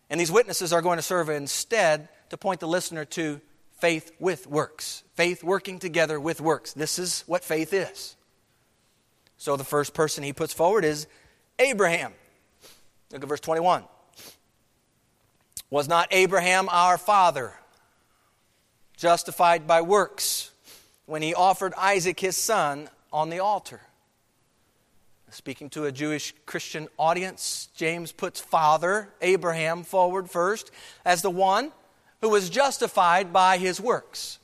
And 0.08 0.18
these 0.18 0.32
witnesses 0.32 0.72
are 0.72 0.80
going 0.80 0.96
to 0.96 1.02
serve 1.02 1.28
instead 1.28 2.08
to 2.30 2.36
point 2.36 2.60
the 2.60 2.68
listener 2.68 3.04
to 3.04 3.40
faith 3.78 4.12
with 4.18 4.46
works. 4.46 5.02
Faith 5.14 5.44
working 5.44 5.78
together 5.78 6.18
with 6.18 6.40
works. 6.40 6.72
This 6.72 6.98
is 6.98 7.24
what 7.26 7.44
faith 7.44 7.72
is. 7.72 8.16
So 9.36 9.56
the 9.56 9.64
first 9.64 9.94
person 9.94 10.24
he 10.24 10.32
puts 10.32 10.52
forward 10.52 10.84
is 10.84 11.06
Abraham. 11.58 12.12
Look 13.12 13.22
at 13.22 13.28
verse 13.28 13.40
21. 13.40 13.84
Was 15.70 15.88
not 15.88 16.08
Abraham 16.10 16.68
our 16.70 16.96
father 16.96 17.52
justified 18.96 19.66
by 19.66 19.82
works 19.82 20.50
when 21.06 21.22
he 21.22 21.34
offered 21.34 21.74
Isaac 21.74 22.18
his 22.20 22.36
son 22.36 22.88
on 23.12 23.30
the 23.30 23.40
altar? 23.40 23.80
Speaking 25.30 25.68
to 25.70 25.84
a 25.84 25.92
Jewish 25.92 26.34
Christian 26.46 26.88
audience, 26.98 27.68
James 27.74 28.12
puts 28.12 28.40
father 28.40 29.12
Abraham 29.20 29.82
forward 29.82 30.30
first 30.30 30.70
as 31.04 31.20
the 31.20 31.30
one 31.30 31.72
who 32.20 32.28
was 32.28 32.50
justified 32.50 33.32
by 33.32 33.58
his 33.58 33.80
works. 33.80 34.38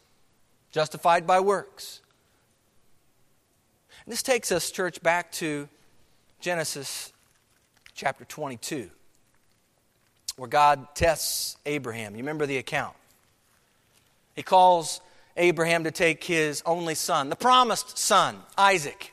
Justified 0.71 1.27
by 1.27 1.41
works. 1.41 2.01
And 4.05 4.13
this 4.13 4.23
takes 4.23 4.51
us, 4.51 4.71
church, 4.71 5.03
back 5.03 5.31
to 5.33 5.69
Genesis 6.41 7.13
chapter 7.95 8.25
22, 8.25 8.91
where 10.37 10.49
God 10.49 10.89
tests 10.95 11.57
Abraham. 11.67 12.15
You 12.15 12.19
remember 12.19 12.47
the 12.47 12.59
account? 12.59 12.97
He 14.35 14.43
calls 14.43 15.01
Abraham 15.37 15.85
to 15.85 15.91
take 15.91 16.25
his 16.25 16.63
only 16.67 16.95
son, 16.95 17.29
the 17.29 17.37
promised 17.37 17.97
son, 17.97 18.39
Isaac, 18.57 19.13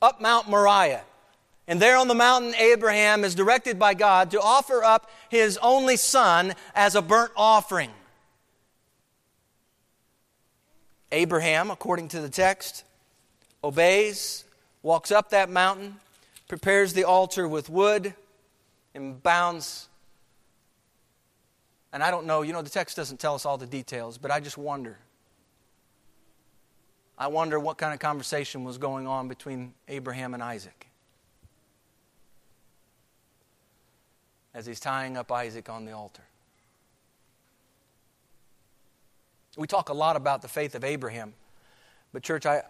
up 0.00 0.20
Mount 0.20 0.48
Moriah 0.48 1.02
and 1.70 1.80
there 1.80 1.96
on 1.96 2.08
the 2.08 2.16
mountain, 2.16 2.52
Abraham 2.56 3.22
is 3.22 3.36
directed 3.36 3.78
by 3.78 3.94
God 3.94 4.32
to 4.32 4.40
offer 4.40 4.82
up 4.82 5.08
his 5.28 5.56
only 5.58 5.96
son 5.96 6.54
as 6.74 6.96
a 6.96 7.00
burnt 7.00 7.30
offering. 7.36 7.92
Abraham, 11.12 11.70
according 11.70 12.08
to 12.08 12.20
the 12.20 12.28
text, 12.28 12.84
obeys, 13.62 14.44
walks 14.82 15.10
up 15.10 15.30
that 15.30 15.50
mountain, 15.50 15.96
prepares 16.48 16.92
the 16.92 17.04
altar 17.04 17.48
with 17.48 17.68
wood, 17.68 18.14
and 18.94 19.22
bounds. 19.22 19.88
And 21.92 22.02
I 22.02 22.10
don't 22.10 22.26
know, 22.26 22.42
you 22.42 22.52
know, 22.52 22.62
the 22.62 22.70
text 22.70 22.96
doesn't 22.96 23.18
tell 23.18 23.34
us 23.34 23.44
all 23.44 23.58
the 23.58 23.66
details, 23.66 24.18
but 24.18 24.30
I 24.30 24.40
just 24.40 24.56
wonder. 24.56 24.98
I 27.18 27.26
wonder 27.26 27.58
what 27.60 27.76
kind 27.76 27.92
of 27.92 28.00
conversation 28.00 28.64
was 28.64 28.78
going 28.78 29.06
on 29.06 29.28
between 29.28 29.74
Abraham 29.88 30.34
and 30.34 30.42
Isaac. 30.42 30.90
as 34.54 34.66
he's 34.66 34.80
tying 34.80 35.16
up 35.16 35.30
Isaac 35.30 35.68
on 35.68 35.84
the 35.84 35.92
altar. 35.92 36.22
We 39.56 39.66
talk 39.66 39.88
a 39.88 39.94
lot 39.94 40.16
about 40.16 40.42
the 40.42 40.48
faith 40.48 40.74
of 40.74 40.84
Abraham, 40.84 41.34
but, 42.12 42.22
church, 42.22 42.46
I, 42.46 42.62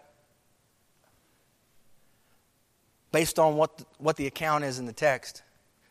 based 3.11 3.37
on 3.37 3.55
what 3.55 3.77
the, 3.77 3.85
what 3.97 4.17
the 4.17 4.27
account 4.27 4.63
is 4.63 4.79
in 4.79 4.85
the 4.85 4.93
text, 4.93 5.43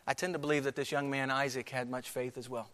I 0.07 0.15
tend 0.15 0.33
to 0.35 0.39
believe 0.39 0.65
that 0.65 0.75
this 0.75 0.91
young 0.91 1.11
man, 1.11 1.31
Isaac, 1.31 1.69
had 1.69 1.89
much 1.89 2.11
faith 2.11 2.37
as 2.37 2.49
well. 2.49 2.69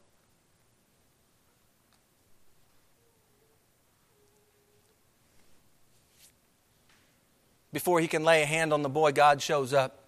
Before 7.73 8.01
he 8.01 8.09
can 8.09 8.25
lay 8.25 8.43
a 8.43 8.47
hand 8.47 8.73
on 8.73 8.81
the 8.81 8.89
boy, 8.89 9.13
God 9.13 9.43
shows 9.43 9.75
up. 9.75 10.05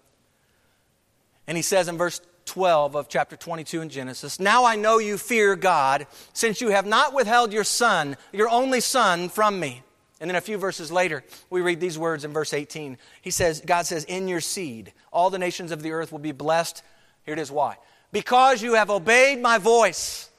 And 1.45 1.55
he 1.55 1.61
says 1.61 1.87
in 1.87 1.97
verse 1.97 2.19
12 2.49 2.95
of 2.95 3.07
chapter 3.07 3.37
22 3.37 3.81
in 3.81 3.89
Genesis. 3.89 4.39
Now 4.39 4.65
I 4.65 4.75
know 4.75 4.97
you 4.97 5.19
fear 5.19 5.55
God, 5.55 6.07
since 6.33 6.61
you 6.61 6.69
have 6.69 6.87
not 6.87 7.13
withheld 7.13 7.53
your 7.53 7.63
son, 7.63 8.17
your 8.33 8.49
only 8.49 8.81
son, 8.81 9.29
from 9.29 9.59
me. 9.59 9.83
And 10.19 10.27
then 10.27 10.35
a 10.35 10.41
few 10.41 10.57
verses 10.57 10.91
later, 10.91 11.23
we 11.51 11.61
read 11.61 11.79
these 11.79 11.99
words 11.99 12.25
in 12.25 12.33
verse 12.33 12.51
18. 12.51 12.97
He 13.21 13.29
says, 13.29 13.61
God 13.63 13.85
says, 13.85 14.03
In 14.05 14.27
your 14.27 14.41
seed, 14.41 14.93
all 15.13 15.29
the 15.29 15.37
nations 15.37 15.71
of 15.71 15.83
the 15.83 15.91
earth 15.91 16.11
will 16.11 16.17
be 16.17 16.31
blessed. 16.31 16.81
Here 17.23 17.35
it 17.35 17.39
is 17.39 17.51
why. 17.51 17.77
Because 18.11 18.63
you 18.63 18.73
have 18.73 18.89
obeyed 18.89 19.39
my 19.39 19.59
voice. 19.59 20.31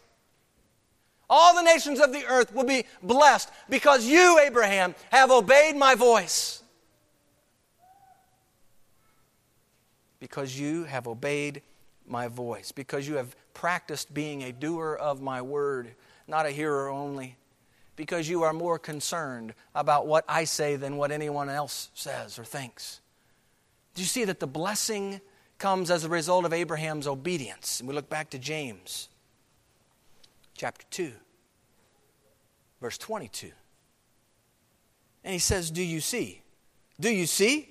All 1.28 1.54
the 1.54 1.62
nations 1.62 2.00
of 2.00 2.12
the 2.12 2.26
earth 2.26 2.52
will 2.52 2.64
be 2.64 2.86
blessed 3.04 3.50
because 3.68 4.04
you, 4.04 4.40
Abraham, 4.40 4.96
have 5.12 5.30
obeyed 5.30 5.76
my 5.76 5.94
voice. 5.94 6.60
Because 10.18 10.58
you 10.58 10.82
have 10.84 11.06
obeyed 11.06 11.62
my 12.10 12.28
voice, 12.28 12.72
because 12.72 13.06
you 13.08 13.16
have 13.16 13.34
practiced 13.54 14.12
being 14.12 14.42
a 14.42 14.52
doer 14.52 14.94
of 14.94 15.20
my 15.20 15.40
word, 15.42 15.94
not 16.26 16.46
a 16.46 16.50
hearer 16.50 16.88
only, 16.88 17.36
because 17.96 18.28
you 18.28 18.42
are 18.42 18.52
more 18.52 18.78
concerned 18.78 19.54
about 19.74 20.06
what 20.06 20.24
I 20.28 20.44
say 20.44 20.76
than 20.76 20.96
what 20.96 21.12
anyone 21.12 21.48
else 21.48 21.90
says 21.94 22.38
or 22.38 22.44
thinks. 22.44 23.00
Do 23.94 24.02
you 24.02 24.08
see 24.08 24.24
that 24.24 24.40
the 24.40 24.46
blessing 24.46 25.20
comes 25.58 25.90
as 25.90 26.04
a 26.04 26.08
result 26.08 26.44
of 26.44 26.52
Abraham's 26.52 27.06
obedience? 27.06 27.80
And 27.80 27.88
we 27.88 27.94
look 27.94 28.08
back 28.08 28.30
to 28.30 28.38
James 28.38 29.08
chapter 30.54 30.86
2, 30.90 31.12
verse 32.80 32.98
22. 32.98 33.50
And 35.24 35.32
he 35.32 35.38
says, 35.38 35.70
Do 35.70 35.82
you 35.82 36.00
see? 36.00 36.42
Do 36.98 37.10
you 37.10 37.26
see? 37.26 37.68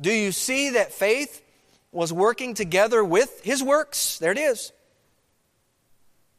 Do 0.00 0.12
you 0.12 0.32
see 0.32 0.70
that 0.70 0.92
faith 0.92 1.42
was 1.92 2.12
working 2.12 2.54
together 2.54 3.02
with 3.02 3.42
his 3.42 3.62
works. 3.62 4.18
There 4.18 4.32
it 4.32 4.38
is. 4.38 4.72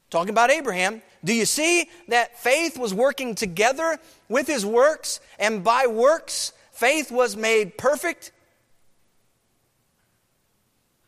Talking 0.09 0.29
about 0.29 0.51
Abraham. 0.51 1.01
Do 1.23 1.33
you 1.33 1.45
see 1.45 1.89
that 2.07 2.39
faith 2.39 2.77
was 2.77 2.93
working 2.93 3.35
together 3.35 3.99
with 4.27 4.47
his 4.47 4.65
works, 4.65 5.19
and 5.39 5.63
by 5.63 5.87
works, 5.87 6.51
faith 6.71 7.11
was 7.11 7.37
made 7.37 7.77
perfect? 7.77 8.31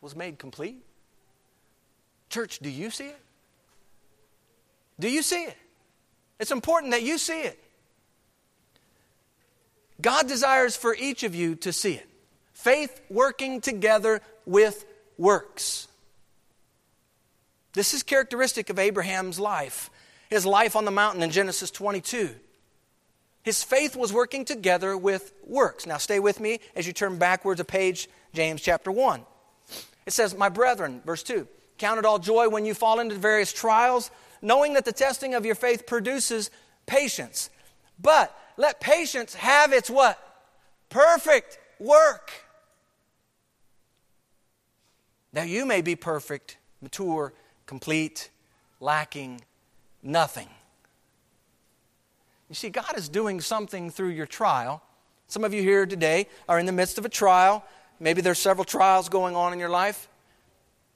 Was 0.00 0.14
made 0.14 0.38
complete? 0.38 0.82
Church, 2.30 2.58
do 2.60 2.70
you 2.70 2.90
see 2.90 3.06
it? 3.06 3.18
Do 4.98 5.08
you 5.08 5.22
see 5.22 5.44
it? 5.44 5.56
It's 6.38 6.50
important 6.50 6.92
that 6.92 7.02
you 7.02 7.18
see 7.18 7.40
it. 7.40 7.58
God 10.00 10.28
desires 10.28 10.76
for 10.76 10.94
each 10.94 11.22
of 11.22 11.34
you 11.34 11.54
to 11.56 11.72
see 11.72 11.94
it. 11.94 12.08
Faith 12.52 13.00
working 13.08 13.60
together 13.60 14.20
with 14.46 14.84
works. 15.18 15.88
This 17.72 17.92
is 17.92 18.02
characteristic 18.02 18.70
of 18.70 18.78
Abraham's 18.78 19.40
life, 19.40 19.90
his 20.30 20.46
life 20.46 20.76
on 20.76 20.84
the 20.84 20.90
mountain 20.90 21.22
in 21.22 21.30
Genesis 21.30 21.70
22. 21.70 22.30
His 23.42 23.62
faith 23.62 23.94
was 23.94 24.12
working 24.12 24.44
together 24.44 24.96
with 24.96 25.34
works. 25.44 25.86
Now, 25.86 25.98
stay 25.98 26.18
with 26.18 26.40
me 26.40 26.60
as 26.74 26.86
you 26.86 26.92
turn 26.92 27.18
backwards 27.18 27.60
a 27.60 27.64
page, 27.64 28.08
James 28.32 28.62
chapter 28.62 28.90
1. 28.90 29.22
It 30.06 30.12
says, 30.12 30.34
My 30.34 30.48
brethren, 30.48 31.02
verse 31.04 31.22
2, 31.22 31.46
count 31.76 31.98
it 31.98 32.06
all 32.06 32.18
joy 32.18 32.48
when 32.48 32.64
you 32.64 32.74
fall 32.74 33.00
into 33.00 33.16
various 33.16 33.52
trials, 33.52 34.10
knowing 34.40 34.74
that 34.74 34.84
the 34.84 34.92
testing 34.92 35.34
of 35.34 35.44
your 35.44 35.54
faith 35.54 35.86
produces 35.86 36.50
patience. 36.86 37.50
But 38.00 38.34
let 38.56 38.80
patience 38.80 39.34
have 39.34 39.72
its 39.72 39.90
what? 39.90 40.18
Perfect 40.88 41.58
work. 41.78 42.30
That 45.34 45.48
you 45.48 45.66
may 45.66 45.82
be 45.82 45.96
perfect, 45.96 46.56
mature, 46.80 47.32
complete, 47.66 48.30
lacking 48.80 49.42
nothing. 50.00 50.48
You 52.48 52.54
see, 52.54 52.70
God 52.70 52.96
is 52.96 53.08
doing 53.08 53.40
something 53.40 53.90
through 53.90 54.10
your 54.10 54.26
trial. 54.26 54.80
Some 55.26 55.42
of 55.42 55.52
you 55.52 55.60
here 55.60 55.86
today 55.86 56.28
are 56.48 56.60
in 56.60 56.66
the 56.66 56.72
midst 56.72 56.98
of 56.98 57.04
a 57.04 57.08
trial. 57.08 57.64
Maybe 57.98 58.20
there's 58.20 58.38
several 58.38 58.64
trials 58.64 59.08
going 59.08 59.34
on 59.34 59.52
in 59.52 59.58
your 59.58 59.68
life, 59.68 60.08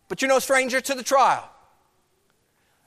but 0.08 0.22
you're 0.22 0.28
no 0.28 0.38
stranger 0.38 0.80
to 0.80 0.94
the 0.94 1.02
trial. 1.02 1.48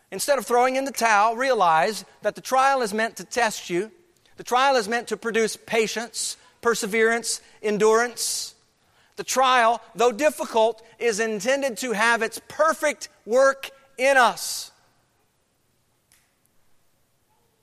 Instead 0.10 0.40
of 0.40 0.46
throwing 0.46 0.78
in 0.78 0.86
the 0.86 0.92
towel, 0.92 1.36
realize 1.36 2.06
that 2.22 2.36
the 2.36 2.42
trial 2.42 2.82
is 2.82 2.94
meant 2.94 3.18
to 3.18 3.26
test 3.26 3.70
you. 3.70 3.92
The 4.38 4.44
trial 4.44 4.78
is 4.78 4.88
meant 4.88 5.10
to 5.10 5.18
produce 5.18 5.58
patience, 5.58 6.38
perseverance, 6.62 7.42
endurance. 7.62 8.56
The 9.22 9.26
trial, 9.26 9.84
though 9.94 10.12
difficult, 10.12 10.82
is 10.98 11.20
intended 11.20 11.78
to 11.78 11.92
have 11.92 12.24
its 12.24 12.42
perfect 12.48 13.08
work 13.24 13.70
in 13.96 14.18
us 14.18 14.72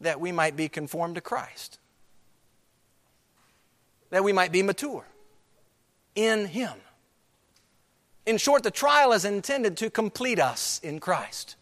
that 0.01 0.21
we 0.21 0.31
might 0.31 0.55
be 0.55 0.69
conformed 0.69 1.17
to 1.17 1.21
Christ, 1.21 1.81
that 4.11 4.23
we 4.23 4.33
might 4.33 4.53
be 4.53 4.63
mature 4.63 5.05
in 6.15 6.47
Him. 6.47 6.75
In 8.25 8.39
short, 8.39 8.63
the 8.63 8.71
trial 8.71 9.11
is 9.11 9.25
intended 9.25 9.77
to 9.79 9.91
complete 9.91 10.39
us 10.39 10.79
in 10.85 11.01
Christ. 11.01 11.57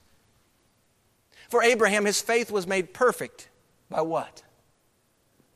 For 1.49 1.63
Abraham, 1.63 2.05
his 2.05 2.21
faith 2.21 2.51
was 2.51 2.67
made 2.67 2.93
perfect 2.93 3.49
by 3.89 4.03
what? 4.03 4.43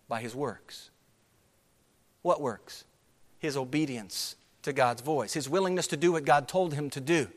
By 0.09 0.23
his 0.23 0.35
works. 0.35 0.89
What 2.23 2.41
works? 2.41 2.85
His 3.41 3.57
obedience 3.57 4.37
to 4.63 4.73
God's 4.73 5.03
voice, 5.03 5.33
his 5.33 5.49
willingness 5.49 5.89
to 5.89 5.97
do 5.97 6.13
what 6.13 6.25
God 6.25 6.47
told 6.47 6.75
him 6.75 6.91
to 6.91 7.01
do. 7.01 7.29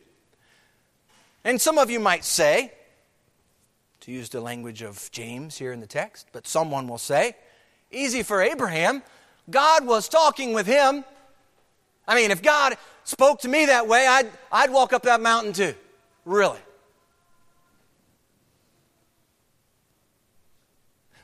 And 1.43 1.59
some 1.59 1.77
of 1.77 1.89
you 1.89 1.99
might 1.99 2.23
say, 2.23 2.71
to 4.01 4.11
use 4.11 4.29
the 4.29 4.41
language 4.41 4.81
of 4.81 5.09
James 5.11 5.57
here 5.57 5.71
in 5.71 5.79
the 5.79 5.87
text, 5.87 6.27
but 6.33 6.45
someone 6.45 6.87
will 6.87 6.97
say, 6.97 7.35
easy 7.89 8.21
for 8.21 8.41
Abraham. 8.41 9.01
God 9.49 9.85
was 9.85 10.09
talking 10.09 10.53
with 10.53 10.67
him. 10.67 11.05
I 12.05 12.15
mean, 12.15 12.31
if 12.31 12.41
God 12.41 12.75
spoke 13.05 13.39
to 13.41 13.47
me 13.47 13.65
that 13.67 13.87
way, 13.87 14.05
I'd, 14.05 14.29
I'd 14.51 14.71
walk 14.71 14.91
up 14.91 15.03
that 15.03 15.21
mountain 15.21 15.53
too. 15.53 15.73
Really. 16.25 16.59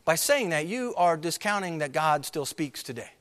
By 0.05 0.15
saying 0.15 0.49
that, 0.49 0.65
you 0.65 0.93
are 0.95 1.17
discounting 1.17 1.79
that 1.79 1.91
God 1.91 2.25
still 2.25 2.45
speaks 2.45 2.81
today. 2.81 3.11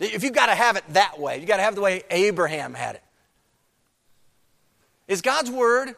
If 0.00 0.22
you've 0.22 0.34
got 0.34 0.46
to 0.46 0.54
have 0.54 0.76
it 0.76 0.84
that 0.90 1.18
way, 1.18 1.38
you've 1.38 1.48
got 1.48 1.56
to 1.56 1.62
have 1.62 1.74
the 1.74 1.80
way 1.80 2.02
Abraham 2.10 2.74
had 2.74 2.96
it. 2.96 3.02
Is 5.08 5.22
God's 5.22 5.50
word 5.50 5.94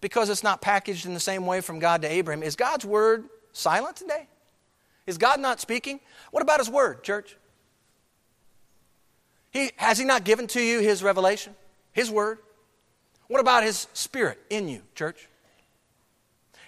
because 0.00 0.28
it's 0.28 0.42
not 0.42 0.60
packaged 0.60 1.06
in 1.06 1.14
the 1.14 1.20
same 1.20 1.46
way 1.46 1.60
from 1.60 1.78
God 1.78 2.02
to 2.02 2.08
Abraham. 2.08 2.42
Is 2.42 2.56
God's 2.56 2.84
word 2.84 3.24
silent 3.52 3.96
today? 3.96 4.28
Is 5.06 5.18
God 5.18 5.40
not 5.40 5.60
speaking? 5.60 6.00
What 6.30 6.42
about 6.42 6.60
his 6.60 6.68
word, 6.68 7.02
church? 7.02 7.36
He, 9.50 9.70
has 9.76 9.98
he 9.98 10.04
not 10.04 10.24
given 10.24 10.46
to 10.48 10.60
you 10.60 10.80
his 10.80 11.02
revelation, 11.02 11.54
his 11.92 12.10
word? 12.10 12.38
What 13.28 13.40
about 13.40 13.64
his 13.64 13.88
spirit 13.94 14.38
in 14.50 14.68
you, 14.68 14.82
church? 14.94 15.28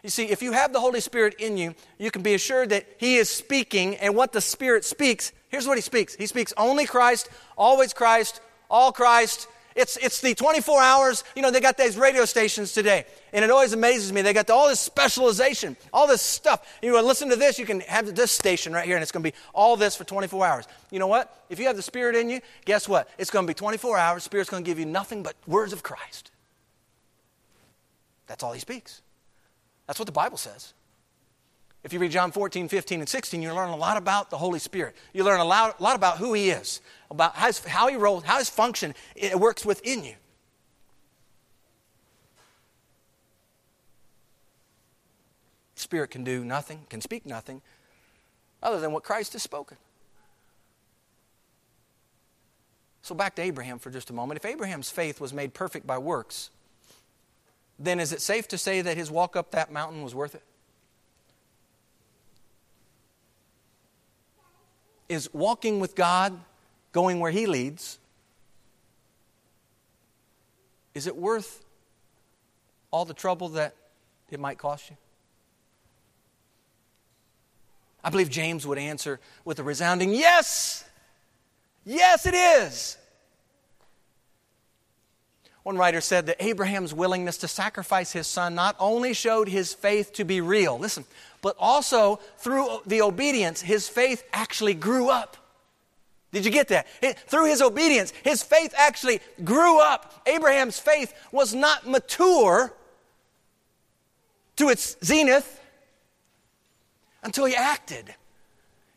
You 0.03 0.11
see, 0.11 0.27
if 0.27 0.43
you 0.43 0.53
have 0.53 0.73
the 0.73 0.81
Holy 0.81 1.01
Spirit 1.01 1.35
in 1.39 1.57
you, 1.57 1.75
you 1.99 2.11
can 2.11 2.23
be 2.23 2.35
assured 2.35 2.71
that 2.71 2.87
He 2.99 3.17
is 3.17 3.29
speaking, 3.29 3.97
and 3.97 4.15
what 4.15 4.33
the 4.33 4.41
Spirit 4.41 4.85
speaks, 4.85 5.33
here's 5.49 5.67
what 5.67 5.77
He 5.77 5.83
speaks 5.83 6.15
He 6.15 6.27
speaks 6.27 6.53
only 6.57 6.87
Christ, 6.87 7.29
always 7.57 7.93
Christ, 7.93 8.41
all 8.71 8.93
Christ, 8.93 9.49
it's, 9.79 9.97
it's 9.99 10.21
the 10.21 10.35
24 10.35 10.83
hours. 10.83 11.23
You 11.37 11.43
know, 11.43 11.53
they 11.53 11.61
got 11.61 11.77
these 11.77 11.97
radio 11.97 12.25
stations 12.25 12.73
today. 12.73 13.05
And 13.33 13.45
it 13.45 13.51
always 13.53 13.73
amazes 13.73 14.13
me. 14.13 14.23
They 14.23 14.33
got 14.33 14.51
all 14.51 14.69
this 14.69 14.81
specialization, 14.81 15.77
all 15.93 16.09
this 16.09 16.21
stuff. 16.21 16.67
You 16.83 16.93
to 16.95 17.03
listen 17.03 17.29
to 17.31 17.37
this, 17.37 17.61
you 17.61 17.65
can 17.65 17.81
have 17.83 18.13
this 18.17 18.33
station 18.33 18.73
right 18.73 18.85
here, 18.85 18.97
and 18.97 19.03
it's 19.05 19.13
going 19.13 19.23
to 19.23 19.31
be 19.31 19.37
all 19.55 19.77
this 19.77 19.95
for 19.95 20.03
24 20.03 20.45
hours. 20.45 20.67
You 20.91 20.99
know 20.99 21.07
what? 21.07 21.45
If 21.49 21.61
you 21.61 21.67
have 21.67 21.77
the 21.77 21.83
Spirit 21.83 22.17
in 22.17 22.29
you, 22.29 22.41
guess 22.65 22.89
what? 22.89 23.09
It's 23.19 23.31
going 23.31 23.47
to 23.47 23.51
be 23.51 23.55
24 23.55 23.97
hours. 23.97 24.25
Spirit's 24.25 24.51
going 24.51 24.65
to 24.65 24.69
give 24.69 24.81
you 24.81 24.85
nothing 24.85 25.23
but 25.23 25.37
words 25.47 25.73
of 25.73 25.85
Christ. 25.85 26.33
That's 28.27 28.43
all 28.43 28.53
He 28.53 28.61
speaks. 28.61 29.01
That's 29.89 29.99
what 29.99 30.07
the 30.07 30.13
Bible 30.13 30.37
says. 30.37 30.75
If 31.83 31.93
you 31.93 31.99
read 31.99 32.13
John 32.13 32.31
14, 32.31 32.69
15, 32.69 33.01
and 33.01 33.09
16, 33.09 33.43
you 33.43 33.53
learn 33.53 33.71
a 33.71 33.77
lot 33.77 33.97
about 33.97 34.31
the 34.31 34.37
Holy 34.37 34.59
Spirit. 34.59 34.95
You 35.13 35.25
learn 35.25 35.41
a 35.41 35.45
lot, 35.45 35.81
a 35.81 35.83
lot 35.83 35.97
about 35.97 36.19
who 36.19 36.35
He 36.35 36.51
is, 36.51 36.81
about 37.11 37.35
how, 37.35 37.47
his, 37.47 37.65
how 37.65 37.89
He 37.89 37.97
rolls, 37.97 38.25
how 38.25 38.39
His 38.39 38.51
function 38.51 38.95
it 39.17 39.39
works 39.41 39.65
within 39.65 40.05
you. 40.05 40.15
Spirit 45.77 46.11
can 46.11 46.23
do 46.23 46.45
nothing, 46.45 46.85
can 46.91 47.01
speak 47.01 47.25
nothing 47.25 47.63
other 48.63 48.81
than 48.81 48.93
what 48.93 49.05
Christ 49.05 49.33
has 49.33 49.43
spoken. 49.43 49.79
So 53.01 53.15
back 53.15 53.37
to 53.37 53.43
Abraham 53.43 53.79
for 53.79 53.91
just 53.91 54.11
a 54.11 54.13
moment. 54.13 54.37
If 54.37 54.45
Abraham's 54.45 54.91
faith 54.91 55.21
was 55.21 55.33
made 55.33 55.55
perfect 55.55 55.87
by 55.87 55.97
works, 55.97 56.51
then 57.79 58.01
is 58.01 58.13
it 58.13 58.21
safe 58.21 58.49
to 58.49 58.59
say 58.59 58.81
that 58.81 58.97
his 58.97 59.11
walk 59.11 59.37
up 59.37 59.53
that 59.53 59.73
mountain 59.73 60.03
was 60.03 60.15
worth 60.15 60.35
it? 60.35 60.43
is 65.09 65.33
walking 65.33 65.81
with 65.81 65.95
God, 65.95 66.39
going 66.93 67.21
where 67.21 67.31
He 67.31 67.47
leads, 67.47 67.99
is 70.95 71.07
it 71.07 71.17
worth 71.17 71.65
all 72.91 73.05
the 73.05 73.15
trouble 73.15 73.51
that 73.51 73.75
it 74.31 74.41
might 74.41 74.59
cost 74.59 74.91
you? 74.91 74.97
I 78.03 78.11
believe 78.11 78.31
James 78.31 78.67
would 78.67 78.79
answer 78.79 79.21
with 79.45 79.59
a 79.59 79.63
resounding 79.63 80.11
yes. 80.11 80.85
Yes, 81.85 82.27
it 82.27 82.35
is. 82.35 82.97
One 85.69 85.77
writer 85.77 86.01
said 86.01 86.25
that 86.29 86.43
Abraham's 86.43 86.95
willingness 86.95 87.37
to 87.37 87.47
sacrifice 87.47 88.11
his 88.11 88.27
son 88.27 88.55
not 88.55 88.75
only 88.81 89.13
showed 89.13 89.51
his 89.51 89.75
faith 89.75 90.15
to 90.15 90.25
be 90.25 90.41
real, 90.41 90.79
listen, 90.79 91.05
but 91.43 91.57
also 91.59 92.21
through 92.39 92.79
the 92.87 93.03
obedience, 93.03 93.61
his 93.61 93.87
faith 93.87 94.25
actually 94.33 94.73
grew 94.73 95.11
up. 95.11 95.37
Did 96.33 96.47
you 96.47 96.51
get 96.51 96.69
that? 96.69 96.87
It, 97.03 97.19
through 97.19 97.51
his 97.51 97.61
obedience, 97.61 98.15
his 98.25 98.43
faith 98.43 98.73
actually 98.79 99.21
grew 99.45 99.79
up. 99.79 100.23
Abraham's 100.25 100.79
faith 100.79 101.13
was 101.33 101.55
not 101.55 101.87
mature 101.87 102.73
to 104.57 104.71
its 104.71 104.97
zenith 105.05 105.61
until 107.23 107.45
he 107.45 107.55
acted. 107.55 108.15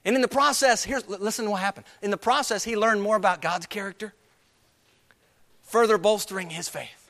And 0.05 0.15
in 0.15 0.21
the 0.21 0.29
process, 0.29 0.85
here's 0.85 1.05
listen 1.05 1.43
to 1.43 1.51
what 1.51 1.59
happened. 1.59 1.85
In 2.01 2.11
the 2.11 2.17
process, 2.17 2.63
he 2.63 2.77
learned 2.77 3.01
more 3.01 3.17
about 3.17 3.41
God's 3.41 3.65
character 3.65 4.13
further 5.71 5.97
bolstering 5.97 6.49
his 6.49 6.67
faith, 6.67 7.09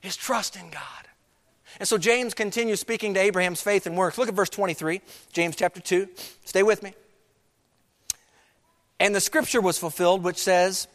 his 0.00 0.16
trust 0.16 0.56
in 0.56 0.70
God. 0.70 0.82
And 1.78 1.88
so 1.88 1.98
James 1.98 2.32
continues 2.32 2.80
speaking 2.80 3.14
to 3.14 3.20
Abraham's 3.20 3.60
faith 3.60 3.86
and 3.86 3.96
works. 3.96 4.18
Look 4.18 4.28
at 4.28 4.34
verse 4.34 4.50
23, 4.50 5.00
James 5.32 5.56
chapter 5.56 5.80
2. 5.80 6.08
Stay 6.44 6.62
with 6.62 6.82
me. 6.82 6.94
And 8.98 9.14
the 9.14 9.20
scripture 9.20 9.60
was 9.60 9.78
fulfilled, 9.78 10.22
which 10.22 10.36
says, 10.36 10.86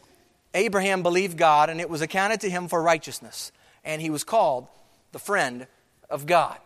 Abraham 0.54 1.02
believed 1.02 1.36
God, 1.36 1.68
and 1.68 1.80
it 1.80 1.90
was 1.90 2.00
accounted 2.00 2.40
to 2.40 2.50
him 2.50 2.68
for 2.68 2.80
righteousness, 2.80 3.52
and 3.84 4.00
he 4.00 4.10
was 4.10 4.24
called 4.24 4.68
the 5.12 5.18
friend 5.18 5.66
of 6.08 6.26
God. 6.26 6.58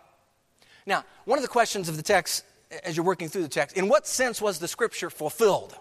Now, 0.87 1.05
one 1.25 1.39
of 1.39 1.43
the 1.43 1.49
questions 1.49 1.89
of 1.89 1.97
the 1.97 2.03
text, 2.03 2.45
as 2.85 2.97
you're 2.97 3.07
working 3.07 3.29
through 3.29 3.43
the 3.43 3.49
text, 3.49 3.77
in 3.77 3.89
what 3.89 4.07
sense 4.07 4.41
was 4.41 4.59
the 4.59 4.69
scripture 4.69 5.11
fulfilled? 5.11 5.75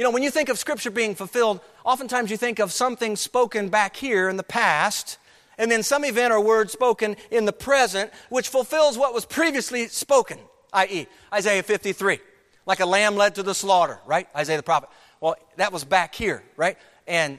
You 0.00 0.04
know, 0.04 0.12
when 0.12 0.22
you 0.22 0.30
think 0.30 0.48
of 0.48 0.58
Scripture 0.58 0.90
being 0.90 1.14
fulfilled, 1.14 1.60
oftentimes 1.84 2.30
you 2.30 2.38
think 2.38 2.58
of 2.58 2.72
something 2.72 3.16
spoken 3.16 3.68
back 3.68 3.94
here 3.94 4.30
in 4.30 4.38
the 4.38 4.42
past, 4.42 5.18
and 5.58 5.70
then 5.70 5.82
some 5.82 6.06
event 6.06 6.32
or 6.32 6.40
word 6.40 6.70
spoken 6.70 7.18
in 7.30 7.44
the 7.44 7.52
present, 7.52 8.10
which 8.30 8.48
fulfills 8.48 8.96
what 8.96 9.12
was 9.12 9.26
previously 9.26 9.88
spoken, 9.88 10.38
i.e., 10.72 11.06
Isaiah 11.30 11.62
53, 11.62 12.18
like 12.64 12.80
a 12.80 12.86
lamb 12.86 13.14
led 13.14 13.34
to 13.34 13.42
the 13.42 13.54
slaughter, 13.54 13.98
right? 14.06 14.26
Isaiah 14.34 14.56
the 14.56 14.62
prophet. 14.62 14.88
Well, 15.20 15.36
that 15.56 15.70
was 15.70 15.84
back 15.84 16.14
here, 16.14 16.42
right? 16.56 16.78
And 17.06 17.38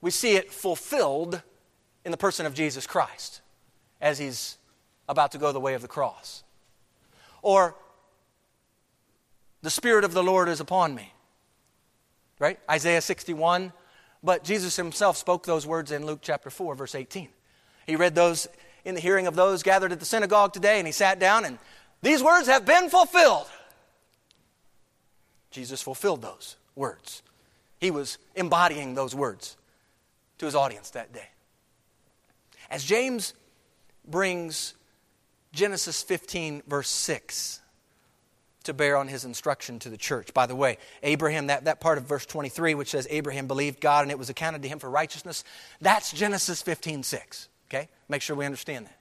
we 0.00 0.10
see 0.10 0.34
it 0.34 0.52
fulfilled 0.52 1.40
in 2.04 2.10
the 2.10 2.18
person 2.18 2.46
of 2.46 2.54
Jesus 2.54 2.88
Christ 2.88 3.40
as 4.00 4.18
he's 4.18 4.58
about 5.08 5.30
to 5.30 5.38
go 5.38 5.52
the 5.52 5.60
way 5.60 5.74
of 5.74 5.82
the 5.82 5.86
cross. 5.86 6.42
or 7.40 7.76
the 9.62 9.70
Spirit 9.70 10.02
of 10.02 10.12
the 10.12 10.24
Lord 10.24 10.48
is 10.48 10.58
upon 10.58 10.92
me. 10.92 11.12
Right? 12.38 12.58
Isaiah 12.70 13.00
61. 13.00 13.72
But 14.22 14.44
Jesus 14.44 14.76
himself 14.76 15.16
spoke 15.16 15.44
those 15.44 15.66
words 15.66 15.92
in 15.92 16.04
Luke 16.04 16.20
chapter 16.22 16.50
4, 16.50 16.74
verse 16.74 16.94
18. 16.94 17.28
He 17.86 17.96
read 17.96 18.14
those 18.14 18.48
in 18.84 18.94
the 18.94 19.00
hearing 19.00 19.26
of 19.26 19.36
those 19.36 19.62
gathered 19.62 19.92
at 19.92 20.00
the 20.00 20.06
synagogue 20.06 20.52
today, 20.52 20.78
and 20.78 20.86
he 20.86 20.92
sat 20.92 21.18
down, 21.18 21.44
and 21.44 21.58
these 22.02 22.22
words 22.22 22.46
have 22.48 22.64
been 22.64 22.88
fulfilled. 22.88 23.46
Jesus 25.50 25.82
fulfilled 25.82 26.22
those 26.22 26.56
words. 26.74 27.22
He 27.80 27.90
was 27.90 28.18
embodying 28.34 28.94
those 28.94 29.14
words 29.14 29.56
to 30.38 30.46
his 30.46 30.54
audience 30.54 30.90
that 30.90 31.12
day. 31.12 31.28
As 32.70 32.84
James 32.84 33.34
brings 34.06 34.74
Genesis 35.52 36.02
15, 36.02 36.62
verse 36.66 36.88
6 36.88 37.60
to 38.66 38.74
bear 38.74 38.96
on 38.96 39.08
his 39.08 39.24
instruction 39.24 39.78
to 39.80 39.88
the 39.88 39.96
church. 39.96 40.32
By 40.32 40.46
the 40.46 40.54
way, 40.54 40.78
Abraham, 41.02 41.48
that, 41.48 41.64
that 41.64 41.80
part 41.80 41.98
of 41.98 42.04
verse 42.04 42.26
23, 42.26 42.74
which 42.74 42.90
says 42.90 43.06
Abraham 43.10 43.46
believed 43.46 43.80
God 43.80 44.02
and 44.02 44.10
it 44.10 44.18
was 44.18 44.30
accounted 44.30 44.62
to 44.62 44.68
him 44.68 44.78
for 44.78 44.90
righteousness, 44.90 45.44
that's 45.80 46.12
Genesis 46.12 46.62
15, 46.62 47.02
6. 47.02 47.48
Okay? 47.68 47.88
Make 48.08 48.22
sure 48.22 48.36
we 48.36 48.46
understand 48.46 48.86
that. 48.86 48.98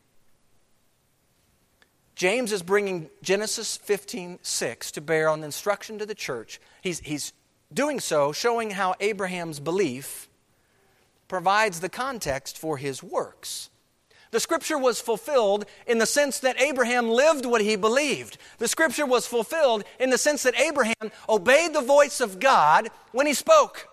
James 2.15 2.53
is 2.53 2.63
bringing 2.63 3.09
Genesis 3.21 3.75
15, 3.77 4.39
6 4.41 4.91
to 4.91 5.01
bear 5.01 5.27
on 5.27 5.41
the 5.41 5.45
instruction 5.45 5.99
to 5.99 6.05
the 6.05 6.15
church. 6.15 6.61
He's, 6.81 6.99
he's 6.99 7.33
doing 7.73 7.99
so, 7.99 8.31
showing 8.31 8.71
how 8.71 8.95
Abraham's 9.01 9.59
belief 9.59 10.29
provides 11.27 11.81
the 11.81 11.89
context 11.89 12.57
for 12.57 12.77
his 12.77 13.03
works. 13.03 13.69
The 14.35 14.41
scripture 14.41 14.77
was 14.77 14.99
fulfilled 14.99 15.63
in 15.87 15.97
the 15.97 16.05
sense 16.05 16.39
that 16.39 16.59
Abraham 16.59 17.07
lived 17.09 17.45
what 17.45 17.61
he 17.61 17.77
believed. 17.77 18.37
The 18.57 18.67
scripture 18.67 19.05
was 19.05 19.25
fulfilled 19.25 19.85
in 19.97 20.09
the 20.09 20.17
sense 20.17 20.43
that 20.43 20.59
Abraham 20.59 21.13
obeyed 21.29 21.73
the 21.73 21.79
voice 21.79 22.19
of 22.19 22.41
God 22.41 22.89
when 23.13 23.27
he 23.27 23.33
spoke. 23.33 23.87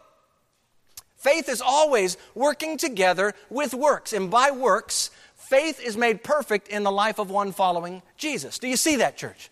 Faith 1.15 1.49
is 1.49 1.61
always 1.61 2.17
working 2.35 2.77
together 2.77 3.35
with 3.51 3.73
works, 3.73 4.13
and 4.13 4.33
by 4.33 4.51
works, 4.51 5.13
faith 5.37 5.81
is 5.81 5.97
made 5.97 6.25
perfect 6.25 6.67
in 6.67 6.83
the 6.83 6.91
life 6.91 7.21
of 7.21 7.31
one 7.31 7.53
following 7.53 8.03
Jesus. 8.17 8.59
Do 8.59 8.67
you 8.67 8.77
see 8.77 8.97
that, 8.97 9.17
church? 9.17 9.49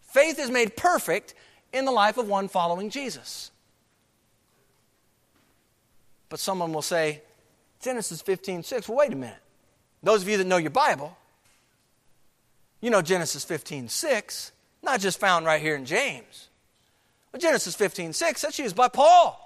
Faith 0.00 0.38
is 0.38 0.48
made 0.48 0.76
perfect 0.76 1.34
in 1.72 1.86
the 1.86 1.90
life 1.90 2.18
of 2.18 2.28
one 2.28 2.46
following 2.46 2.88
Jesus. 2.88 3.50
But 6.28 6.38
someone 6.38 6.72
will 6.72 6.82
say, 6.82 7.22
Genesis 7.80 8.22
15, 8.22 8.62
6. 8.62 8.88
Well, 8.88 8.98
wait 8.98 9.12
a 9.12 9.16
minute. 9.16 9.36
Those 10.02 10.22
of 10.22 10.28
you 10.28 10.36
that 10.38 10.46
know 10.46 10.56
your 10.56 10.70
Bible, 10.70 11.16
you 12.80 12.90
know 12.90 13.02
Genesis 13.02 13.44
15, 13.44 13.88
6, 13.88 14.52
not 14.82 15.00
just 15.00 15.20
found 15.20 15.44
right 15.44 15.60
here 15.60 15.74
in 15.74 15.84
James. 15.84 16.48
But 17.32 17.40
Genesis 17.40 17.74
15, 17.74 18.12
6, 18.12 18.40
that's 18.40 18.58
used 18.58 18.74
by 18.74 18.88
Paul. 18.88 19.38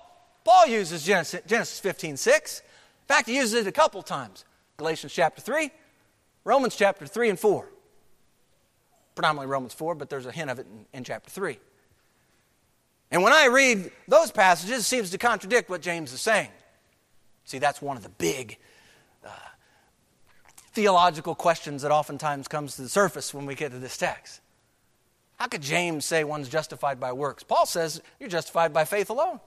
Paul 0.44 0.66
uses 0.66 1.04
Genesis, 1.04 1.40
Genesis 1.46 1.80
15, 1.80 2.16
6. 2.16 2.60
In 2.60 2.64
fact, 3.06 3.28
he 3.28 3.36
uses 3.36 3.54
it 3.54 3.66
a 3.66 3.72
couple 3.72 4.02
times. 4.02 4.44
Galatians 4.76 5.12
chapter 5.12 5.40
3, 5.40 5.70
Romans 6.44 6.76
chapter 6.76 7.06
3 7.06 7.30
and 7.30 7.38
4. 7.38 7.68
Predominantly 9.14 9.50
Romans 9.50 9.74
4, 9.74 9.94
but 9.94 10.10
there's 10.10 10.26
a 10.26 10.32
hint 10.32 10.50
of 10.50 10.58
it 10.58 10.66
in, 10.70 10.98
in 10.98 11.04
chapter 11.04 11.30
3. 11.30 11.58
And 13.10 13.22
when 13.22 13.32
I 13.32 13.46
read 13.46 13.90
those 14.08 14.32
passages, 14.32 14.80
it 14.80 14.82
seems 14.82 15.10
to 15.10 15.18
contradict 15.18 15.70
what 15.70 15.80
James 15.80 16.12
is 16.12 16.20
saying. 16.20 16.50
See, 17.44 17.58
that's 17.58 17.80
one 17.80 17.96
of 17.96 18.02
the 18.02 18.08
big 18.08 18.58
theological 20.74 21.34
questions 21.34 21.82
that 21.82 21.92
oftentimes 21.92 22.48
comes 22.48 22.76
to 22.76 22.82
the 22.82 22.88
surface 22.88 23.32
when 23.32 23.46
we 23.46 23.54
get 23.54 23.70
to 23.72 23.78
this 23.78 23.96
text. 23.96 24.40
How 25.36 25.46
could 25.46 25.62
James 25.62 26.04
say 26.04 26.24
one's 26.24 26.48
justified 26.48 27.00
by 27.00 27.12
works? 27.12 27.42
Paul 27.42 27.66
says 27.66 28.02
you're 28.20 28.28
justified 28.28 28.72
by 28.72 28.84
faith 28.84 29.08
alone. 29.08 29.40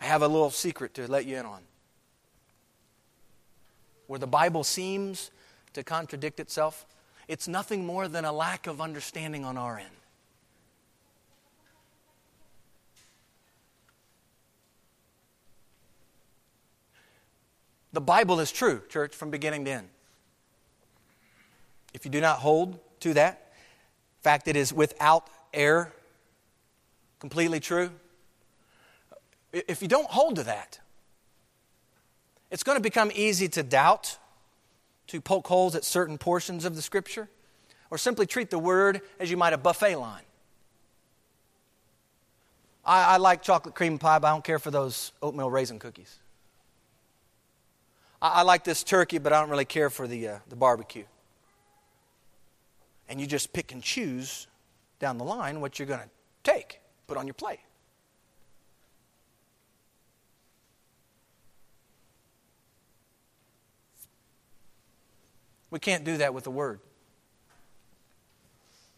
I 0.00 0.04
have 0.04 0.22
a 0.22 0.28
little 0.28 0.50
secret 0.50 0.94
to 0.94 1.10
let 1.10 1.26
you 1.26 1.36
in 1.36 1.46
on. 1.46 1.60
Where 4.06 4.18
the 4.18 4.26
Bible 4.26 4.64
seems 4.64 5.30
to 5.72 5.82
contradict 5.82 6.38
itself, 6.38 6.86
it's 7.28 7.48
nothing 7.48 7.84
more 7.84 8.06
than 8.08 8.24
a 8.24 8.32
lack 8.32 8.66
of 8.66 8.80
understanding 8.80 9.44
on 9.44 9.56
our 9.56 9.78
end. 9.78 9.88
The 17.96 18.02
Bible 18.02 18.40
is 18.40 18.52
true, 18.52 18.82
church, 18.90 19.14
from 19.14 19.30
beginning 19.30 19.64
to 19.64 19.70
end. 19.70 19.88
If 21.94 22.04
you 22.04 22.10
do 22.10 22.20
not 22.20 22.40
hold 22.40 22.78
to 23.00 23.14
that, 23.14 23.54
fact, 24.20 24.48
it 24.48 24.54
is 24.54 24.70
without 24.70 25.30
error, 25.54 25.94
completely 27.20 27.58
true. 27.58 27.90
If 29.50 29.80
you 29.80 29.88
don't 29.88 30.10
hold 30.10 30.36
to 30.36 30.42
that, 30.42 30.78
it's 32.50 32.62
going 32.62 32.76
to 32.76 32.82
become 32.82 33.10
easy 33.14 33.48
to 33.48 33.62
doubt, 33.62 34.18
to 35.06 35.22
poke 35.22 35.46
holes 35.46 35.74
at 35.74 35.82
certain 35.82 36.18
portions 36.18 36.66
of 36.66 36.76
the 36.76 36.82
Scripture, 36.82 37.30
or 37.88 37.96
simply 37.96 38.26
treat 38.26 38.50
the 38.50 38.58
Word 38.58 39.00
as 39.18 39.30
you 39.30 39.38
might 39.38 39.54
a 39.54 39.58
buffet 39.58 39.96
line. 39.96 40.24
I, 42.84 43.14
I 43.14 43.16
like 43.16 43.40
chocolate 43.40 43.74
cream 43.74 43.98
pie, 43.98 44.18
but 44.18 44.28
I 44.28 44.32
don't 44.32 44.44
care 44.44 44.58
for 44.58 44.70
those 44.70 45.12
oatmeal 45.22 45.50
raisin 45.50 45.78
cookies. 45.78 46.18
I, 48.20 48.28
I 48.28 48.42
like 48.42 48.64
this 48.64 48.82
turkey, 48.82 49.18
but 49.18 49.32
I 49.32 49.40
don't 49.40 49.50
really 49.50 49.64
care 49.64 49.90
for 49.90 50.06
the, 50.06 50.28
uh, 50.28 50.38
the 50.48 50.56
barbecue. 50.56 51.04
And 53.08 53.20
you 53.20 53.26
just 53.26 53.52
pick 53.52 53.72
and 53.72 53.82
choose 53.82 54.46
down 54.98 55.18
the 55.18 55.24
line 55.24 55.60
what 55.60 55.78
you're 55.78 55.86
going 55.86 56.00
to 56.00 56.08
take, 56.42 56.80
put 57.06 57.16
on 57.16 57.26
your 57.26 57.34
plate. 57.34 57.60
We 65.70 65.78
can't 65.78 66.04
do 66.04 66.16
that 66.18 66.32
with 66.32 66.44
the 66.44 66.50
Word. 66.50 66.80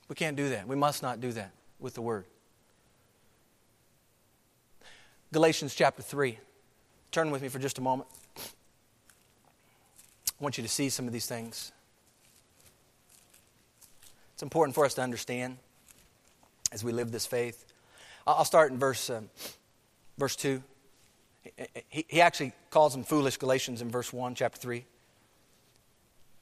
We 0.08 0.14
can't 0.14 0.36
do 0.36 0.50
that. 0.50 0.68
We 0.68 0.76
must 0.76 1.02
not 1.02 1.20
do 1.20 1.32
that 1.32 1.50
with 1.78 1.94
the 1.94 2.02
Word. 2.02 2.24
Galatians 5.32 5.74
chapter 5.74 6.02
3. 6.02 6.38
Turn 7.10 7.30
with 7.30 7.42
me 7.42 7.48
for 7.48 7.58
just 7.58 7.78
a 7.78 7.80
moment. 7.80 8.08
I 10.39 10.45
want 10.45 10.57
you 10.57 10.62
to 10.62 10.68
see 10.68 10.89
some 10.89 11.07
of 11.07 11.12
these 11.12 11.26
things. 11.26 11.72
It's 14.34 14.43
important 14.43 14.74
for 14.74 14.84
us 14.84 14.95
to 14.95 15.03
understand 15.03 15.57
as 16.70 16.84
we 16.84 16.93
live 16.93 17.11
this 17.11 17.26
faith. 17.26 17.64
I'll 18.26 18.45
start 18.45 18.70
in 18.70 18.78
verse, 18.78 19.11
um, 19.11 19.30
verse 20.16 20.36
2. 20.36 20.62
He, 21.89 22.05
he 22.07 22.20
actually 22.20 22.53
calls 22.70 22.93
them 22.93 23.03
foolish 23.03 23.36
Galatians 23.39 23.82
in 23.82 23.91
verse 23.91 24.12
1, 24.12 24.34
chapter 24.34 24.61
3. 24.61 24.84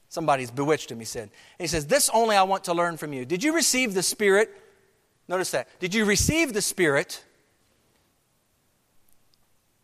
Somebody's 0.08 0.50
bewitched 0.50 0.90
him, 0.90 0.98
he 0.98 1.04
said. 1.04 1.30
He 1.58 1.66
says, 1.66 1.86
This 1.86 2.10
only 2.12 2.36
I 2.36 2.42
want 2.42 2.64
to 2.64 2.74
learn 2.74 2.96
from 2.96 3.12
you. 3.12 3.24
Did 3.24 3.42
you 3.42 3.54
receive 3.54 3.94
the 3.94 4.02
Spirit? 4.02 4.50
Notice 5.28 5.50
that. 5.52 5.68
Did 5.80 5.94
you 5.94 6.04
receive 6.04 6.52
the 6.52 6.62
Spirit 6.62 7.24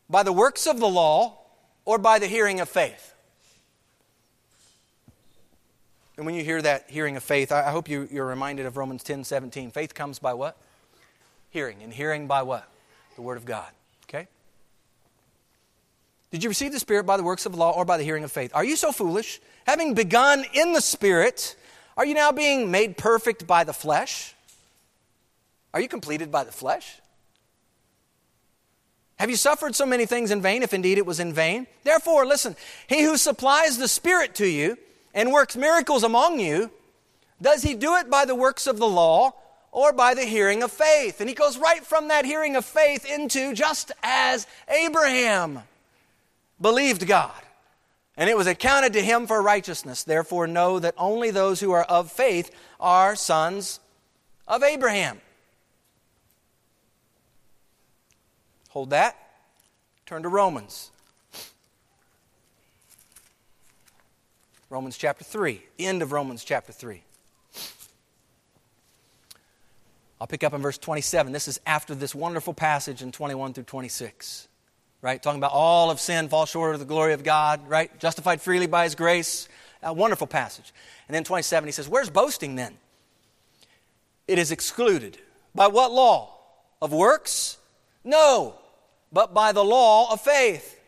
by 0.09 0.23
the 0.23 0.33
works 0.33 0.67
of 0.67 0.81
the 0.81 0.89
law 0.89 1.39
or 1.85 1.99
by 1.99 2.19
the 2.19 2.27
hearing 2.27 2.61
of 2.61 2.69
faith? 2.69 3.12
And 6.17 6.27
when 6.27 6.35
you 6.35 6.45
hear 6.45 6.61
that 6.61 6.91
hearing 6.91 7.17
of 7.17 7.23
faith, 7.23 7.53
I 7.53 7.71
hope 7.71 7.89
you, 7.89 8.09
you're 8.11 8.27
reminded 8.27 8.67
of 8.67 8.77
Romans 8.77 9.03
10 9.03 9.25
17. 9.25 9.71
Faith 9.71 9.95
comes 9.95 10.19
by 10.19 10.35
what? 10.35 10.57
Hearing. 11.51 11.83
And 11.83 11.93
hearing 11.93 12.27
by 12.27 12.43
what? 12.43 12.69
The 13.17 13.23
Word 13.23 13.39
of 13.39 13.45
God. 13.45 13.69
Okay? 14.09 14.29
Did 16.31 16.43
you 16.43 16.51
receive 16.51 16.73
the 16.73 16.81
Spirit 16.81 17.05
by 17.05 17.17
the 17.17 17.23
works 17.23 17.47
of 17.47 17.53
the 17.53 17.59
law 17.59 17.73
or 17.73 17.85
by 17.85 17.97
the 17.97 18.05
hearing 18.05 18.25
of 18.25 18.33
faith? 18.33 18.51
Are 18.55 18.65
you 18.65 18.77
so 18.77 18.93
foolish? 18.93 19.41
Having 19.67 19.95
begun 19.95 20.45
in 20.53 20.73
the 20.73 20.81
Spirit, 20.81 21.57
are 21.97 22.05
you 22.05 22.15
now 22.15 22.33
being 22.33 22.71
made 22.71 22.97
perfect 22.97 23.47
by 23.47 23.65
the 23.65 23.73
flesh? 23.73 24.35
Are 25.73 25.81
you 25.81 25.89
completed 25.89 26.31
by 26.31 26.45
the 26.45 26.53
flesh? 26.53 26.99
Have 29.19 29.31
you 29.31 29.37
suffered 29.37 29.75
so 29.75 29.87
many 29.87 30.05
things 30.05 30.31
in 30.31 30.43
vain, 30.43 30.63
if 30.63 30.75
indeed 30.75 30.99
it 30.99 31.07
was 31.07 31.21
in 31.21 31.33
vain? 31.33 31.67
Therefore, 31.85 32.27
listen, 32.27 32.57
he 32.87 33.03
who 33.03 33.17
supplies 33.17 33.79
the 33.79 33.89
Spirit 33.89 34.35
to 34.37 34.47
you, 34.47 34.77
and 35.15 35.33
works 35.33 35.57
miracles 35.57 36.03
among 36.03 36.41
you, 36.41 36.71
does 37.41 37.63
he 37.63 37.75
do 37.75 37.97
it 37.97 38.09
by 38.09 38.25
the 38.25 38.35
works 38.35 38.67
of 38.67 38.79
the 38.79 38.87
law 38.87 39.33
or 39.73 39.93
by 39.93 40.15
the 40.15 40.25
hearing 40.25 40.63
of 40.63 40.71
faith? 40.71 41.21
And 41.21 41.29
he 41.29 41.35
goes 41.35 41.59
right 41.59 41.85
from 41.85 42.09
that 42.09 42.25
hearing 42.25 42.57
of 42.57 42.65
faith 42.65 43.05
into 43.05 43.53
just 43.55 43.93
as 44.03 44.47
Abraham 44.69 45.61
believed 46.61 47.07
God. 47.07 47.33
And 48.17 48.29
it 48.29 48.37
was 48.37 48.47
accounted 48.47 48.93
to 48.93 49.03
him 49.03 49.27
for 49.27 49.43
righteousness. 49.43 50.05
Therefore, 50.05 50.47
know 50.47 50.79
that 50.79 50.95
only 50.99 51.31
those 51.31 51.61
who 51.61 51.73
are 51.73 51.85
of 51.85 52.13
faith 52.13 52.51
are 52.79 53.17
sons 53.17 53.81
of 54.47 54.63
Abraham. 54.63 55.21
Hold 58.69 58.91
that. 58.91 59.17
Turn 60.07 60.23
to 60.23 60.29
Romans. 60.29 60.91
Romans 64.73 64.97
chapter 64.97 65.23
3, 65.23 65.63
the 65.77 65.85
end 65.85 66.01
of 66.01 66.13
Romans 66.13 66.43
chapter 66.45 66.73
3. 66.73 67.03
I'll 70.19 70.27
pick 70.27 70.43
up 70.43 70.55
in 70.55 70.63
verse 70.63 70.79
27. 70.79 71.31
This 71.31 71.47
is 71.47 71.61
after 71.67 71.95
this 71.95 72.15
wonderful 72.15 72.55
passage 72.55 73.03
in 73.03 73.13
21 73.13 73.53
through 73.53 73.65
26. 73.65 74.49
Right? 75.03 75.23
Talking 75.23 75.41
about 75.41 75.53
all 75.53 75.91
of 75.91 76.01
sin 76.01 76.31
fall 76.31 76.47
short 76.47 76.73
of 76.73 76.81
the 76.81 76.87
glory 76.87 77.13
of 77.13 77.23
God, 77.23 77.69
right? 77.69 78.01
Justified 78.01 78.41
freely 78.41 78.67
by 78.67 78.85
his 78.85 78.95
grace. 78.95 79.47
A 79.83 79.93
wonderful 79.93 80.27
passage. 80.27 80.73
And 81.07 81.15
then 81.15 81.25
27, 81.25 81.69
he 81.69 81.73
says, 81.73 81.87
Where's 81.87 82.09
boasting 82.09 82.55
then? 82.55 82.79
It 84.27 84.39
is 84.39 84.53
excluded. 84.53 85.19
By 85.55 85.67
what 85.67 85.93
law? 85.93 86.39
Of 86.81 86.95
works? 86.95 87.59
No, 88.05 88.55
but 89.13 89.35
by 89.35 89.53
the 89.53 89.63
law 89.63 90.11
of 90.11 90.23
faith. 90.23 90.81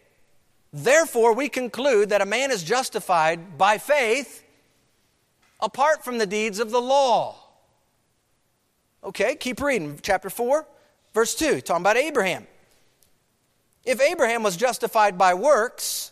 Therefore, 0.77 1.33
we 1.35 1.49
conclude 1.49 2.09
that 2.09 2.21
a 2.21 2.27
man 2.27 2.51
is 2.51 2.65
justified 2.65 3.57
by 3.57 3.79
faith 3.79 4.43
apart 5.61 6.05
from 6.05 6.19
the 6.19 6.27
deeds 6.27 6.59
of 6.59 6.73
the 6.73 6.81
law. 6.81 7.37
Okay, 9.05 9.37
keep 9.37 9.61
reading. 9.61 10.01
Chapter 10.03 10.29
4, 10.29 10.67
verse 11.13 11.37
2, 11.37 11.61
talking 11.61 11.83
about 11.83 11.97
Abraham. 11.97 12.49
If 13.85 14.01
Abraham 14.01 14.43
was 14.43 14.57
justified 14.57 15.17
by 15.17 15.35
works, 15.35 16.11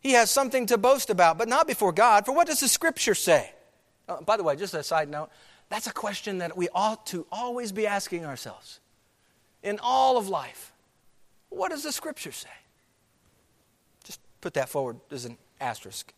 he 0.00 0.12
has 0.12 0.32
something 0.32 0.66
to 0.66 0.78
boast 0.78 1.08
about, 1.08 1.38
but 1.38 1.46
not 1.46 1.68
before 1.68 1.92
God. 1.92 2.26
For 2.26 2.32
what 2.32 2.48
does 2.48 2.58
the 2.58 2.68
scripture 2.68 3.14
say? 3.14 3.52
Oh, 4.08 4.20
by 4.20 4.36
the 4.36 4.42
way, 4.42 4.56
just 4.56 4.74
a 4.74 4.82
side 4.82 5.10
note, 5.10 5.30
that's 5.68 5.86
a 5.86 5.92
question 5.92 6.38
that 6.38 6.56
we 6.56 6.68
ought 6.74 7.06
to 7.06 7.24
always 7.30 7.70
be 7.70 7.86
asking 7.86 8.24
ourselves 8.24 8.80
in 9.62 9.78
all 9.80 10.18
of 10.18 10.28
life. 10.28 10.72
What 11.50 11.70
does 11.70 11.84
the 11.84 11.92
scripture 11.92 12.32
say? 12.32 12.48
Put 14.42 14.54
that 14.54 14.68
forward 14.68 14.98
as 15.10 15.24
an 15.24 15.38
asterisk. 15.60 16.12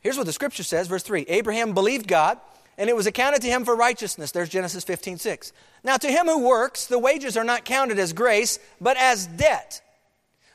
Here's 0.00 0.16
what 0.16 0.26
the 0.26 0.32
scripture 0.32 0.64
says, 0.64 0.88
verse 0.88 1.04
3 1.04 1.26
Abraham 1.28 1.74
believed 1.74 2.08
God 2.08 2.40
and 2.78 2.88
it 2.88 2.96
was 2.96 3.06
accounted 3.06 3.42
to 3.42 3.48
him 3.48 3.64
for 3.64 3.76
righteousness. 3.76 4.32
There's 4.32 4.48
Genesis 4.48 4.82
15, 4.84 5.18
6. 5.18 5.52
Now, 5.84 5.96
to 5.98 6.08
him 6.08 6.26
who 6.26 6.40
works, 6.46 6.86
the 6.86 6.98
wages 6.98 7.36
are 7.36 7.44
not 7.44 7.64
counted 7.64 7.98
as 7.98 8.12
grace, 8.12 8.58
but 8.80 8.96
as 8.96 9.26
debt. 9.26 9.82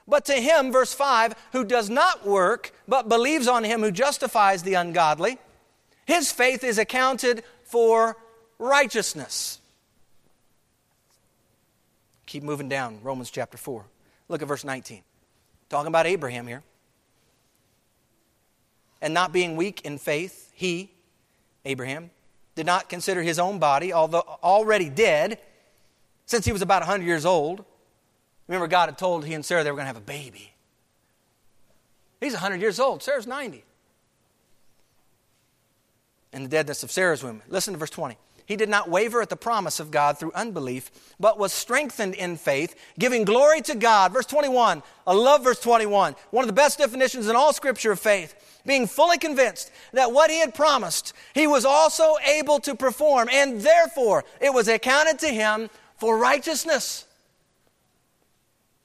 But 0.08 0.26
to 0.26 0.34
him, 0.34 0.72
verse 0.72 0.94
5, 0.94 1.36
who 1.52 1.64
does 1.64 1.90
not 1.90 2.26
work, 2.26 2.74
but 2.88 3.10
believes 3.10 3.48
on 3.48 3.64
him 3.64 3.82
who 3.82 3.92
justifies 3.92 4.64
the 4.64 4.74
ungodly, 4.74 5.38
his 6.06 6.32
faith 6.32 6.64
is 6.64 6.78
accounted 6.78 7.44
for 7.66 8.18
righteousness. 8.58 9.60
Keep 12.26 12.44
moving 12.44 12.70
down, 12.70 13.00
Romans 13.04 13.30
chapter 13.30 13.58
4. 13.58 13.86
Look 14.28 14.42
at 14.42 14.48
verse 14.48 14.64
19. 14.64 15.04
Talking 15.70 15.88
about 15.88 16.06
Abraham 16.06 16.48
here. 16.48 16.64
And 19.02 19.14
not 19.14 19.32
being 19.32 19.56
weak 19.56 19.82
in 19.82 19.98
faith, 19.98 20.52
he, 20.54 20.92
Abraham, 21.66 22.10
did 22.56 22.66
not 22.66 22.90
consider 22.90 23.22
his 23.22 23.38
own 23.38 23.60
body, 23.60 23.94
although 23.94 24.24
already 24.44 24.90
dead, 24.90 25.40
since 26.26 26.46
he 26.46 26.52
was 26.52 26.62
about 26.62 26.82
100 26.82 27.06
years 27.06 27.26
old. 27.26 27.64
Remember, 28.48 28.68
God 28.68 28.90
had 28.90 28.98
told 28.98 29.26
he 29.26 29.34
and 29.34 29.46
Sarah 29.46 29.64
they 29.64 29.72
were 29.72 29.76
going 29.76 29.84
to 29.84 29.94
have 29.94 29.98
a 29.98 30.02
baby. 30.02 30.54
He's 32.20 32.34
100 32.34 32.60
years 32.60 32.80
old, 32.80 33.04
Sarah's 33.04 33.28
90. 33.28 33.64
And 36.34 36.46
the 36.46 36.50
deadness 36.50 36.84
of 36.84 36.92
Sarah's 36.92 37.24
womb. 37.24 37.42
Listen 37.48 37.74
to 37.74 37.80
verse 37.80 37.90
20. 37.90 38.18
He 38.48 38.56
did 38.56 38.70
not 38.70 38.90
waver 38.90 39.22
at 39.22 39.28
the 39.28 39.36
promise 39.36 39.82
of 39.82 39.92
God 39.92 40.18
through 40.18 40.32
unbelief, 40.32 40.90
but 41.20 41.38
was 41.38 41.52
strengthened 41.52 42.16
in 42.16 42.38
faith, 42.38 42.76
giving 42.98 43.26
glory 43.26 43.60
to 43.64 43.76
God. 43.76 44.14
Verse 44.14 44.26
21. 44.26 44.82
I 45.06 45.14
love 45.14 45.44
verse 45.44 45.60
21. 45.60 46.16
One 46.32 46.44
of 46.44 46.48
the 46.48 46.54
best 46.54 46.80
definitions 46.80 47.28
in 47.28 47.36
all 47.36 47.52
Scripture 47.52 47.92
of 47.92 48.00
faith 48.00 48.62
being 48.66 48.88
fully 48.88 49.18
convinced 49.18 49.70
that 49.92 50.14
what 50.14 50.32
he 50.32 50.40
had 50.40 50.56
promised, 50.56 51.12
he 51.34 51.46
was 51.46 51.66
also 51.66 52.16
able 52.26 52.60
to 52.62 52.74
perform, 52.74 53.28
and 53.30 53.60
therefore 53.60 54.24
it 54.40 54.54
was 54.54 54.70
accounted 54.70 55.20
to 55.20 55.28
him 55.28 55.70
for 55.98 56.18
righteousness. 56.18 57.06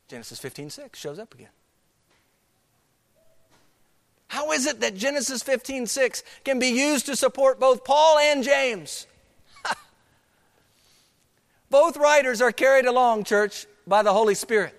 Genesis 0.09 0.41
15 0.41 0.71
6 0.71 0.99
shows 0.99 1.21
up 1.21 1.35
again. 1.35 1.49
How 4.27 4.51
is 4.51 4.67
it 4.67 4.81
that 4.81 4.97
Genesis 4.97 5.41
15 5.45 5.87
6 5.87 6.25
can 6.45 6.59
be 6.59 6.69
used 6.69 7.07
to 7.07 7.15
support 7.15 7.61
both 7.61 7.85
Paul 7.85 8.19
and 8.19 8.43
James? 8.43 9.07
Both 11.73 11.97
writers 11.97 12.43
are 12.43 12.53
carried 12.53 12.85
along, 12.85 13.25
church, 13.25 13.66
by 13.87 14.03
the 14.03 14.12
Holy 14.12 14.35
Spirit. 14.35 14.79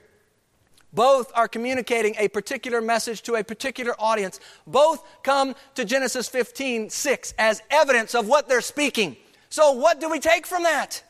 Both 0.94 1.32
are 1.34 1.48
communicating 1.48 2.14
a 2.20 2.28
particular 2.28 2.82
message 2.82 3.24
to 3.24 3.34
a 3.34 3.44
particular 3.44 3.96
audience. 3.98 4.40
Both 4.68 5.04
come 5.24 5.56
to 5.74 5.86
Genesis 5.86 6.30
15, 6.30 6.92
6 6.92 7.34
as 7.40 7.64
evidence 7.72 8.14
of 8.14 8.28
what 8.28 8.48
they're 8.48 8.62
speaking. 8.62 9.18
So, 9.50 9.72
what 9.72 10.00
do 10.00 10.08
we 10.08 10.20
take 10.20 10.46
from 10.46 10.64
that? 10.64 11.04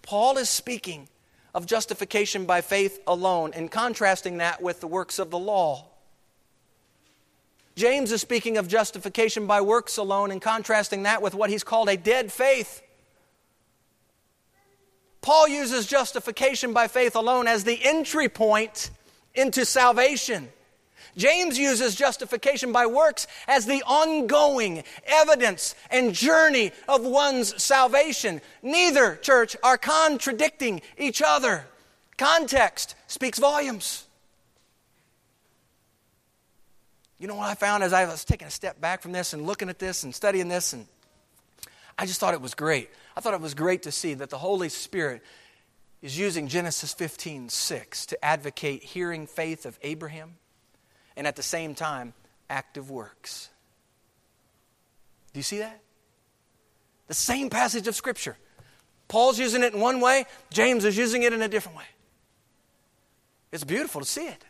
Paul 0.00 0.38
is 0.38 0.48
speaking 0.48 1.10
of 1.54 1.66
justification 1.66 2.46
by 2.46 2.62
faith 2.62 2.98
alone 3.06 3.52
and 3.54 3.70
contrasting 3.70 4.38
that 4.38 4.62
with 4.62 4.80
the 4.80 4.86
works 4.86 5.18
of 5.18 5.30
the 5.30 5.38
law. 5.38 5.84
James 7.74 8.10
is 8.10 8.22
speaking 8.22 8.56
of 8.56 8.68
justification 8.68 9.46
by 9.46 9.60
works 9.60 9.98
alone 9.98 10.30
and 10.30 10.40
contrasting 10.40 11.02
that 11.02 11.20
with 11.20 11.34
what 11.34 11.50
he's 11.50 11.62
called 11.62 11.90
a 11.90 11.96
dead 11.98 12.32
faith. 12.32 12.82
Paul 15.26 15.48
uses 15.48 15.88
justification 15.88 16.72
by 16.72 16.86
faith 16.86 17.16
alone 17.16 17.48
as 17.48 17.64
the 17.64 17.84
entry 17.84 18.28
point 18.28 18.90
into 19.34 19.64
salvation. 19.64 20.48
James 21.16 21.58
uses 21.58 21.96
justification 21.96 22.70
by 22.70 22.86
works 22.86 23.26
as 23.48 23.66
the 23.66 23.82
ongoing 23.88 24.84
evidence 25.04 25.74
and 25.90 26.14
journey 26.14 26.70
of 26.88 27.04
one's 27.04 27.60
salvation. 27.60 28.40
Neither, 28.62 29.16
church, 29.16 29.56
are 29.64 29.76
contradicting 29.76 30.80
each 30.96 31.20
other. 31.20 31.66
Context 32.16 32.94
speaks 33.08 33.40
volumes. 33.40 34.06
You 37.18 37.26
know 37.26 37.34
what 37.34 37.50
I 37.50 37.56
found 37.56 37.82
as 37.82 37.92
I 37.92 38.04
was 38.04 38.24
taking 38.24 38.46
a 38.46 38.50
step 38.52 38.80
back 38.80 39.02
from 39.02 39.10
this 39.10 39.32
and 39.32 39.44
looking 39.44 39.70
at 39.70 39.80
this 39.80 40.04
and 40.04 40.14
studying 40.14 40.46
this 40.46 40.72
and 40.72 40.86
I 41.98 42.06
just 42.06 42.20
thought 42.20 42.34
it 42.34 42.40
was 42.40 42.54
great. 42.54 42.90
I 43.16 43.20
thought 43.20 43.34
it 43.34 43.40
was 43.40 43.54
great 43.54 43.82
to 43.84 43.92
see 43.92 44.14
that 44.14 44.30
the 44.30 44.38
Holy 44.38 44.68
Spirit 44.68 45.22
is 46.02 46.18
using 46.18 46.48
Genesis 46.48 46.92
15 46.92 47.48
6 47.48 48.06
to 48.06 48.24
advocate 48.24 48.82
hearing 48.82 49.26
faith 49.26 49.64
of 49.64 49.78
Abraham 49.82 50.34
and 51.16 51.26
at 51.26 51.36
the 51.36 51.42
same 51.42 51.74
time, 51.74 52.12
active 52.50 52.90
works. 52.90 53.48
Do 55.32 55.38
you 55.38 55.42
see 55.44 55.58
that? 55.58 55.80
The 57.08 57.14
same 57.14 57.48
passage 57.48 57.88
of 57.88 57.94
Scripture. 57.94 58.36
Paul's 59.08 59.38
using 59.38 59.62
it 59.62 59.72
in 59.72 59.80
one 59.80 60.00
way, 60.00 60.26
James 60.50 60.84
is 60.84 60.96
using 60.96 61.22
it 61.22 61.32
in 61.32 61.40
a 61.40 61.48
different 61.48 61.78
way. 61.78 61.84
It's 63.52 63.64
beautiful 63.64 64.00
to 64.00 64.06
see 64.06 64.26
it. 64.26 64.44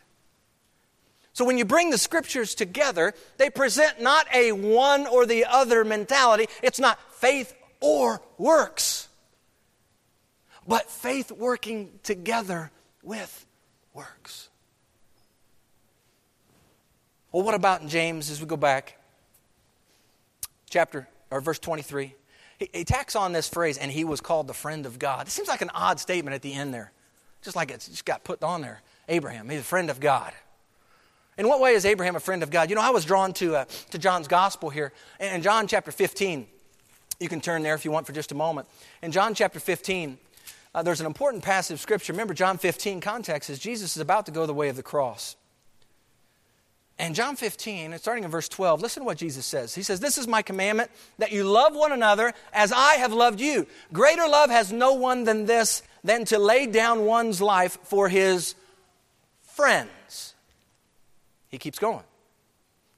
So 1.33 1.45
when 1.45 1.59
you 1.59 1.65
bring 1.65 1.91
the 1.91 1.99
scriptures 1.99 2.55
together, 2.55 3.13
they 3.37 3.51
present 3.51 4.01
not 4.01 4.25
a 4.33 4.51
one 4.53 5.05
or 5.05 5.27
the 5.27 5.45
other 5.45 5.85
mentality. 5.85 6.47
It's 6.63 6.79
not 6.79 6.99
faith 7.13 7.53
or 7.79 8.21
works, 8.37 9.07
but 10.67 10.89
faith 10.89 11.31
working 11.31 11.91
together 12.03 12.71
with 13.03 13.45
works. 13.93 14.49
Well, 17.31 17.43
what 17.43 17.53
about 17.53 17.81
in 17.81 17.89
James 17.89 18.29
as 18.29 18.41
we 18.41 18.47
go 18.47 18.57
back? 18.57 18.97
Chapter 20.69 21.07
or 21.29 21.41
verse 21.41 21.59
23. 21.59 22.13
He, 22.57 22.69
he 22.73 22.83
tacks 22.83 23.15
on 23.15 23.31
this 23.33 23.47
phrase, 23.47 23.77
and 23.77 23.91
he 23.91 24.03
was 24.03 24.21
called 24.21 24.47
the 24.47 24.53
friend 24.53 24.85
of 24.85 24.97
God. 24.99 25.27
It 25.27 25.31
seems 25.31 25.47
like 25.47 25.61
an 25.61 25.69
odd 25.73 25.99
statement 25.99 26.33
at 26.33 26.41
the 26.41 26.53
end 26.53 26.73
there, 26.73 26.91
just 27.41 27.55
like 27.55 27.71
it 27.71 27.87
just 27.89 28.05
got 28.05 28.23
put 28.23 28.43
on 28.43 28.61
there. 28.61 28.81
Abraham, 29.07 29.49
he's 29.49 29.61
a 29.61 29.63
friend 29.63 29.89
of 29.89 29.99
God. 29.99 30.33
In 31.37 31.47
what 31.47 31.59
way 31.59 31.73
is 31.73 31.85
Abraham 31.85 32.15
a 32.15 32.19
friend 32.19 32.41
of 32.41 32.49
God? 32.49 32.69
You 32.69 32.75
know, 32.75 32.81
I 32.81 32.89
was 32.89 33.05
drawn 33.05 33.31
to, 33.33 33.57
uh, 33.57 33.65
to 33.91 33.99
John's 33.99 34.27
gospel 34.27 34.71
here. 34.71 34.91
In 35.19 35.43
John 35.43 35.67
chapter 35.67 35.91
15, 35.91 36.47
you 37.19 37.29
can 37.29 37.41
turn 37.41 37.63
there 37.63 37.75
if 37.75 37.85
you 37.85 37.91
want 37.91 38.05
for 38.05 38.13
just 38.13 38.31
a 38.31 38.35
moment. 38.35 38.67
In 39.01 39.11
John 39.11 39.33
chapter 39.33 39.59
15, 39.59 40.17
uh, 40.75 40.83
there's 40.83 40.99
an 40.99 41.07
important 41.07 41.43
passage 41.43 41.75
of 41.75 41.79
scripture. 41.79 42.13
Remember, 42.13 42.33
John 42.33 42.57
15 42.57 43.01
context 43.01 43.49
is 43.49 43.59
Jesus 43.59 43.95
is 43.95 44.01
about 44.01 44.25
to 44.27 44.31
go 44.31 44.45
the 44.45 44.53
way 44.53 44.69
of 44.69 44.75
the 44.75 44.83
cross. 44.83 45.35
And 46.99 47.13
John 47.13 47.35
15, 47.35 47.97
starting 47.99 48.23
in 48.23 48.31
verse 48.31 48.49
12, 48.49 48.81
listen 48.81 49.01
to 49.01 49.05
what 49.05 49.17
Jesus 49.17 49.45
says. 49.45 49.75
He 49.75 49.83
says, 49.83 49.99
This 49.99 50.17
is 50.17 50.27
my 50.27 50.41
commandment, 50.41 50.89
that 51.19 51.31
you 51.31 51.43
love 51.43 51.75
one 51.75 51.91
another 51.91 52.33
as 52.53 52.71
I 52.71 52.95
have 52.95 53.13
loved 53.13 53.39
you. 53.39 53.67
Greater 53.93 54.27
love 54.27 54.49
has 54.49 54.71
no 54.71 54.93
one 54.93 55.23
than 55.23 55.45
this, 55.45 55.83
than 56.03 56.25
to 56.25 56.39
lay 56.39 56.65
down 56.65 57.05
one's 57.05 57.39
life 57.39 57.77
for 57.83 58.09
his 58.09 58.55
friends. 59.43 60.33
He 61.49 61.59
keeps 61.59 61.77
going. 61.77 62.03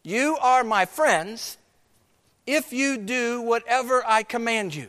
You 0.04 0.38
are 0.42 0.64
my 0.64 0.86
friends 0.86 1.58
if 2.50 2.74
you 2.74 2.98
do 2.98 3.42
whatever 3.42 4.04
I 4.06 4.24
command 4.24 4.74
you. 4.74 4.88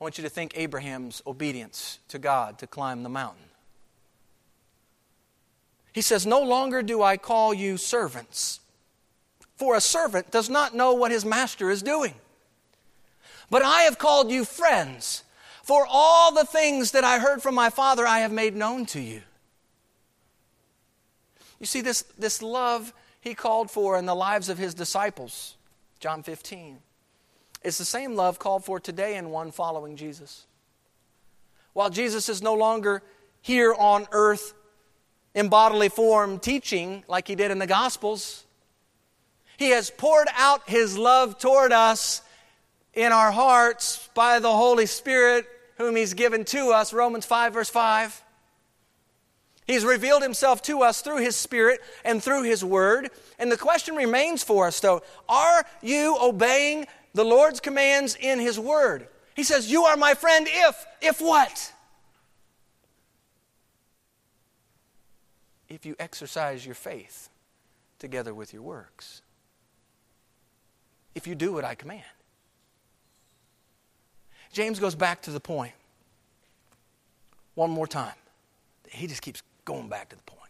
I 0.00 0.04
want 0.04 0.18
you 0.18 0.24
to 0.24 0.30
think 0.30 0.54
Abraham's 0.56 1.22
obedience 1.24 2.00
to 2.08 2.18
God 2.18 2.58
to 2.58 2.66
climb 2.66 3.04
the 3.04 3.08
mountain. 3.08 3.44
He 5.92 6.00
says, 6.00 6.26
No 6.26 6.40
longer 6.40 6.82
do 6.82 7.02
I 7.02 7.16
call 7.16 7.54
you 7.54 7.76
servants, 7.76 8.58
for 9.54 9.76
a 9.76 9.80
servant 9.80 10.32
does 10.32 10.50
not 10.50 10.74
know 10.74 10.92
what 10.92 11.12
his 11.12 11.24
master 11.24 11.70
is 11.70 11.84
doing. 11.84 12.14
But 13.48 13.62
I 13.62 13.82
have 13.82 13.98
called 13.98 14.32
you 14.32 14.44
friends, 14.44 15.22
for 15.62 15.86
all 15.88 16.34
the 16.34 16.46
things 16.46 16.90
that 16.90 17.04
I 17.04 17.20
heard 17.20 17.42
from 17.42 17.54
my 17.54 17.70
Father 17.70 18.04
I 18.04 18.20
have 18.20 18.32
made 18.32 18.56
known 18.56 18.86
to 18.86 19.00
you. 19.00 19.22
You 21.62 21.66
see, 21.66 21.80
this, 21.80 22.02
this 22.18 22.42
love 22.42 22.92
he 23.20 23.34
called 23.34 23.70
for 23.70 23.96
in 23.96 24.04
the 24.04 24.16
lives 24.16 24.48
of 24.48 24.58
his 24.58 24.74
disciples, 24.74 25.56
John 26.00 26.24
15, 26.24 26.78
is 27.62 27.78
the 27.78 27.84
same 27.84 28.16
love 28.16 28.40
called 28.40 28.64
for 28.64 28.80
today 28.80 29.14
in 29.14 29.30
one 29.30 29.52
following 29.52 29.94
Jesus. 29.94 30.46
While 31.72 31.88
Jesus 31.88 32.28
is 32.28 32.42
no 32.42 32.54
longer 32.54 33.00
here 33.42 33.72
on 33.78 34.08
earth 34.10 34.54
in 35.36 35.48
bodily 35.48 35.88
form 35.88 36.40
teaching 36.40 37.04
like 37.06 37.28
he 37.28 37.36
did 37.36 37.52
in 37.52 37.60
the 37.60 37.68
Gospels. 37.68 38.44
He 39.56 39.70
has 39.70 39.88
poured 39.88 40.26
out 40.36 40.68
his 40.68 40.98
love 40.98 41.38
toward 41.38 41.72
us 41.72 42.22
in 42.92 43.12
our 43.12 43.30
hearts 43.30 44.10
by 44.14 44.40
the 44.40 44.50
Holy 44.50 44.86
Spirit, 44.86 45.46
whom 45.78 45.94
he's 45.94 46.14
given 46.14 46.44
to 46.46 46.72
us, 46.72 46.92
Romans 46.92 47.24
5, 47.24 47.54
verse 47.54 47.70
5. 47.70 48.24
He's 49.72 49.86
revealed 49.86 50.22
himself 50.22 50.60
to 50.62 50.82
us 50.82 51.00
through 51.00 51.18
his 51.18 51.34
Spirit 51.34 51.80
and 52.04 52.22
through 52.22 52.42
his 52.42 52.62
Word. 52.62 53.10
And 53.38 53.50
the 53.50 53.56
question 53.56 53.94
remains 53.94 54.42
for 54.42 54.66
us, 54.66 54.78
though 54.80 55.02
are 55.28 55.64
you 55.80 56.16
obeying 56.20 56.86
the 57.14 57.24
Lord's 57.24 57.58
commands 57.58 58.14
in 58.14 58.38
his 58.38 58.58
Word? 58.58 59.08
He 59.34 59.42
says, 59.42 59.70
You 59.70 59.84
are 59.84 59.96
my 59.96 60.12
friend 60.12 60.46
if, 60.48 60.86
if 61.00 61.20
what? 61.22 61.72
if 65.70 65.86
you 65.86 65.96
exercise 65.98 66.66
your 66.66 66.74
faith 66.74 67.30
together 67.98 68.34
with 68.34 68.52
your 68.52 68.60
works. 68.60 69.22
If 71.14 71.26
you 71.26 71.34
do 71.34 71.50
what 71.54 71.64
I 71.64 71.74
command. 71.74 72.02
James 74.52 74.78
goes 74.78 74.94
back 74.94 75.22
to 75.22 75.30
the 75.30 75.40
point 75.40 75.72
one 77.54 77.70
more 77.70 77.86
time. 77.86 78.12
He 78.90 79.06
just 79.06 79.22
keeps 79.22 79.42
going 79.64 79.88
back 79.88 80.10
to 80.10 80.16
the 80.16 80.22
point. 80.22 80.40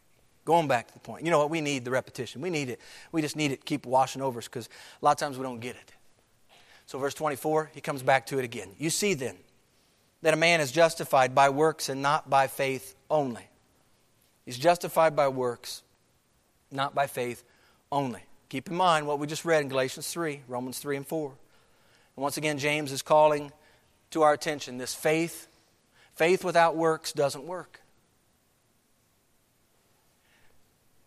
Going 0.45 0.69
back 0.69 0.89
to 0.89 0.95
the 0.95 1.01
point. 1.01 1.25
You 1.25 1.31
know 1.31 1.39
what? 1.39 1.51
We 1.51 1.61
need 1.61 1.85
the 1.85 1.91
repetition. 1.91 2.41
We 2.41 2.51
need 2.51 2.69
it. 2.69 2.81
We 3.13 3.23
just 3.23 3.37
need 3.37 3.53
it 3.53 3.65
keep 3.65 3.87
washing 3.87 4.23
over 4.23 4.39
us 4.39 4.49
because 4.49 4.69
a 5.01 5.05
lot 5.05 5.13
of 5.13 5.19
times 5.19 5.39
we 5.39 5.45
don't 5.45 5.61
get 5.61 5.77
it. 5.77 5.93
So, 6.87 6.99
verse 6.99 7.15
24, 7.15 7.71
he 7.75 7.81
comes 7.81 8.03
back 8.03 8.27
to 8.27 8.39
it 8.39 8.45
again. 8.45 8.71
You 8.77 8.91
see 8.91 9.15
then 9.15 9.37
that 10.23 10.35
a 10.35 10.37
man 10.37 10.61
is 10.61 10.73
justified 10.73 11.35
by 11.35 11.49
works 11.49 11.89
and 11.89 12.03
not 12.03 12.29
by 12.29 12.47
faith 12.47 12.95
only. 13.11 13.47
He's 14.45 14.59
justified 14.59 15.15
by 15.15 15.29
works, 15.29 15.83
not 16.71 16.95
by 16.95 17.07
faith 17.07 17.45
only. 17.91 18.21
Keep 18.49 18.69
in 18.69 18.75
mind 18.75 19.07
what 19.07 19.19
we 19.19 19.27
just 19.27 19.45
read 19.45 19.63
in 19.63 19.69
Galatians 19.69 20.09
3, 20.09 20.43
Romans 20.49 20.79
3 20.79 20.97
and 20.97 21.07
4. 21.07 21.29
And 21.29 22.23
once 22.23 22.37
again, 22.37 22.59
James 22.59 22.93
is 22.93 23.03
calling 23.03 23.53
to 24.11 24.23
our 24.23 24.33
attention 24.33 24.79
this 24.79 24.95
faith. 24.95 25.49
Faith 26.15 26.45
without 26.45 26.77
works 26.77 27.13
doesn't 27.13 27.45
work. 27.45 27.82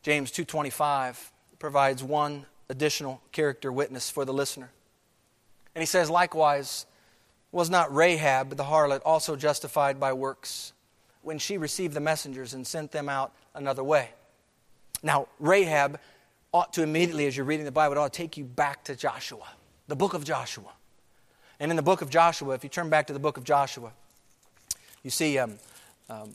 James 0.06 0.30
2:25 0.30 1.32
provides 1.58 2.04
one 2.04 2.46
additional 2.70 3.24
character 3.32 3.72
witness 3.72 4.08
for 4.08 4.24
the 4.24 4.32
listener. 4.32 4.70
And 5.74 5.82
he 5.82 5.88
says 5.88 6.12
likewise 6.12 6.86
was 7.52 7.72
not 7.72 7.92
Rahab 7.92 8.56
the 8.56 8.66
harlot 8.66 9.02
also 9.04 9.36
justified 9.36 10.00
by 10.00 10.14
works 10.14 10.74
when 11.24 11.40
she 11.40 11.58
received 11.58 11.96
the 11.96 12.00
messengers 12.00 12.54
and 12.54 12.68
sent 12.68 12.92
them 12.92 13.10
out 13.10 13.34
another 13.56 13.84
way. 13.84 14.12
Now, 15.02 15.28
Rahab 15.40 16.00
ought 16.54 16.72
to 16.74 16.84
immediately, 16.84 17.26
as 17.26 17.36
you're 17.36 17.44
reading 17.44 17.66
the 17.66 17.72
Bible, 17.72 17.98
ought 17.98 18.14
to 18.14 18.16
take 18.16 18.38
you 18.38 18.44
back 18.46 18.84
to 18.84 18.96
Joshua, 18.96 19.48
the 19.88 19.96
book 19.96 20.14
of 20.14 20.24
Joshua. 20.24 20.72
And 21.60 21.72
in 21.72 21.78
the 21.78 21.82
book 21.82 22.04
of 22.04 22.12
Joshua, 22.12 22.54
if 22.54 22.64
you 22.64 22.70
turn 22.70 22.92
back 22.92 23.08
to 23.08 23.14
the 23.14 23.20
book 23.20 23.38
of 23.38 23.44
Joshua, 23.44 23.92
you 25.02 25.10
see, 25.10 25.40
um, 25.40 25.58
um, 26.12 26.32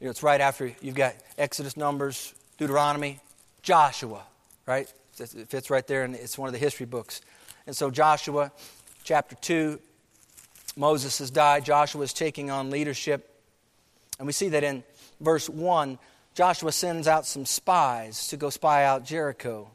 you 0.00 0.06
know, 0.06 0.10
it's 0.10 0.24
right 0.24 0.40
after 0.40 0.72
you've 0.82 0.96
got 0.96 1.14
Exodus, 1.38 1.76
Numbers, 1.76 2.34
Deuteronomy, 2.60 3.18
Joshua, 3.62 4.22
right? 4.66 4.92
It 5.18 5.48
fits 5.48 5.70
right 5.70 5.86
there, 5.86 6.02
and 6.04 6.14
it's 6.14 6.36
one 6.36 6.46
of 6.46 6.52
the 6.52 6.58
history 6.58 6.84
books. 6.84 7.22
And 7.66 7.74
so, 7.74 7.90
Joshua, 7.90 8.52
chapter 9.02 9.34
2, 9.36 9.80
Moses 10.76 11.20
has 11.20 11.30
died. 11.30 11.64
Joshua 11.64 12.02
is 12.02 12.12
taking 12.12 12.50
on 12.50 12.68
leadership. 12.68 13.42
And 14.18 14.26
we 14.26 14.34
see 14.34 14.50
that 14.50 14.62
in 14.62 14.84
verse 15.22 15.48
1, 15.48 15.98
Joshua 16.34 16.70
sends 16.70 17.08
out 17.08 17.24
some 17.24 17.46
spies 17.46 18.28
to 18.28 18.36
go 18.36 18.50
spy 18.50 18.84
out 18.84 19.06
Jericho. 19.06 19.70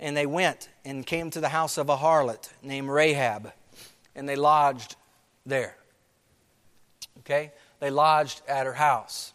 And 0.00 0.16
they 0.16 0.26
went 0.26 0.68
and 0.84 1.06
came 1.06 1.30
to 1.30 1.40
the 1.40 1.50
house 1.50 1.78
of 1.78 1.88
a 1.88 1.96
harlot 1.96 2.48
named 2.64 2.88
Rahab, 2.88 3.52
and 4.16 4.28
they 4.28 4.34
lodged 4.34 4.96
there. 5.46 5.76
Okay? 7.20 7.52
They 7.78 7.90
lodged 7.90 8.42
at 8.48 8.66
her 8.66 8.74
house. 8.74 9.32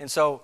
And 0.00 0.10
so 0.10 0.42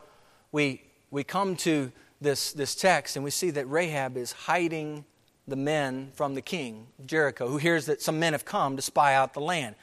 we, 0.53 0.83
we 1.11 1.25
come 1.25 1.57
to 1.57 1.91
this, 2.21 2.53
this 2.53 2.75
text, 2.75 3.17
and 3.17 3.25
we 3.25 3.31
see 3.31 3.51
that 3.51 3.67
Rahab 3.67 4.17
is 4.17 4.33
hiding 4.33 5.05
the 5.49 5.57
men 5.57 6.11
from 6.15 6.35
the 6.35 6.43
king, 6.43 6.87
Jericho, 7.05 7.49
who 7.49 7.57
hears 7.57 7.87
that 7.87 8.01
some 8.01 8.19
men 8.19 8.33
have 8.33 8.45
come 8.45 8.77
to 8.77 8.83
spy 8.83 9.15
out 9.15 9.35
the 9.35 9.41
land. 9.41 9.75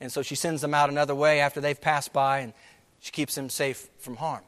And 0.00 0.12
so 0.12 0.22
she 0.22 0.34
sends 0.34 0.62
them 0.62 0.74
out 0.74 0.90
another 0.90 1.14
way 1.14 1.40
after 1.40 1.60
they've 1.60 1.80
passed 1.80 2.12
by 2.12 2.40
and 2.40 2.52
she 3.00 3.10
keeps 3.10 3.34
them 3.34 3.50
safe 3.50 3.88
from 3.98 4.16
harm. 4.16 4.42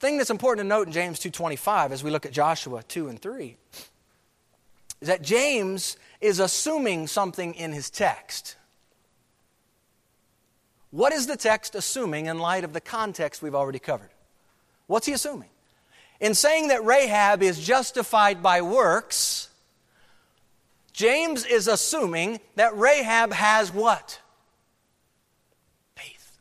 Thing 0.00 0.16
that's 0.16 0.30
important 0.30 0.64
to 0.64 0.68
note 0.68 0.86
in 0.86 0.92
James 0.92 1.18
2:25 1.18 1.92
as 1.92 2.04
we 2.04 2.10
look 2.10 2.24
at 2.24 2.32
Joshua 2.32 2.82
2 2.82 3.08
and 3.08 3.20
3 3.20 3.56
is 5.00 5.08
that 5.08 5.22
James 5.22 5.96
is 6.20 6.38
assuming 6.38 7.06
something 7.06 7.54
in 7.54 7.72
his 7.72 7.90
text. 7.90 8.56
What 10.90 11.12
is 11.12 11.26
the 11.26 11.36
text 11.36 11.74
assuming 11.74 12.26
in 12.26 12.38
light 12.38 12.64
of 12.64 12.72
the 12.72 12.80
context 12.80 13.42
we've 13.42 13.54
already 13.54 13.78
covered? 13.78 14.10
What's 14.88 15.06
he 15.06 15.12
assuming? 15.12 15.50
In 16.18 16.34
saying 16.34 16.68
that 16.68 16.84
Rahab 16.84 17.42
is 17.42 17.64
justified 17.64 18.42
by 18.42 18.62
works, 18.62 19.50
James 20.92 21.44
is 21.44 21.68
assuming 21.68 22.40
that 22.56 22.76
Rahab 22.76 23.32
has 23.32 23.72
what? 23.72 24.20
Faith. 25.94 26.38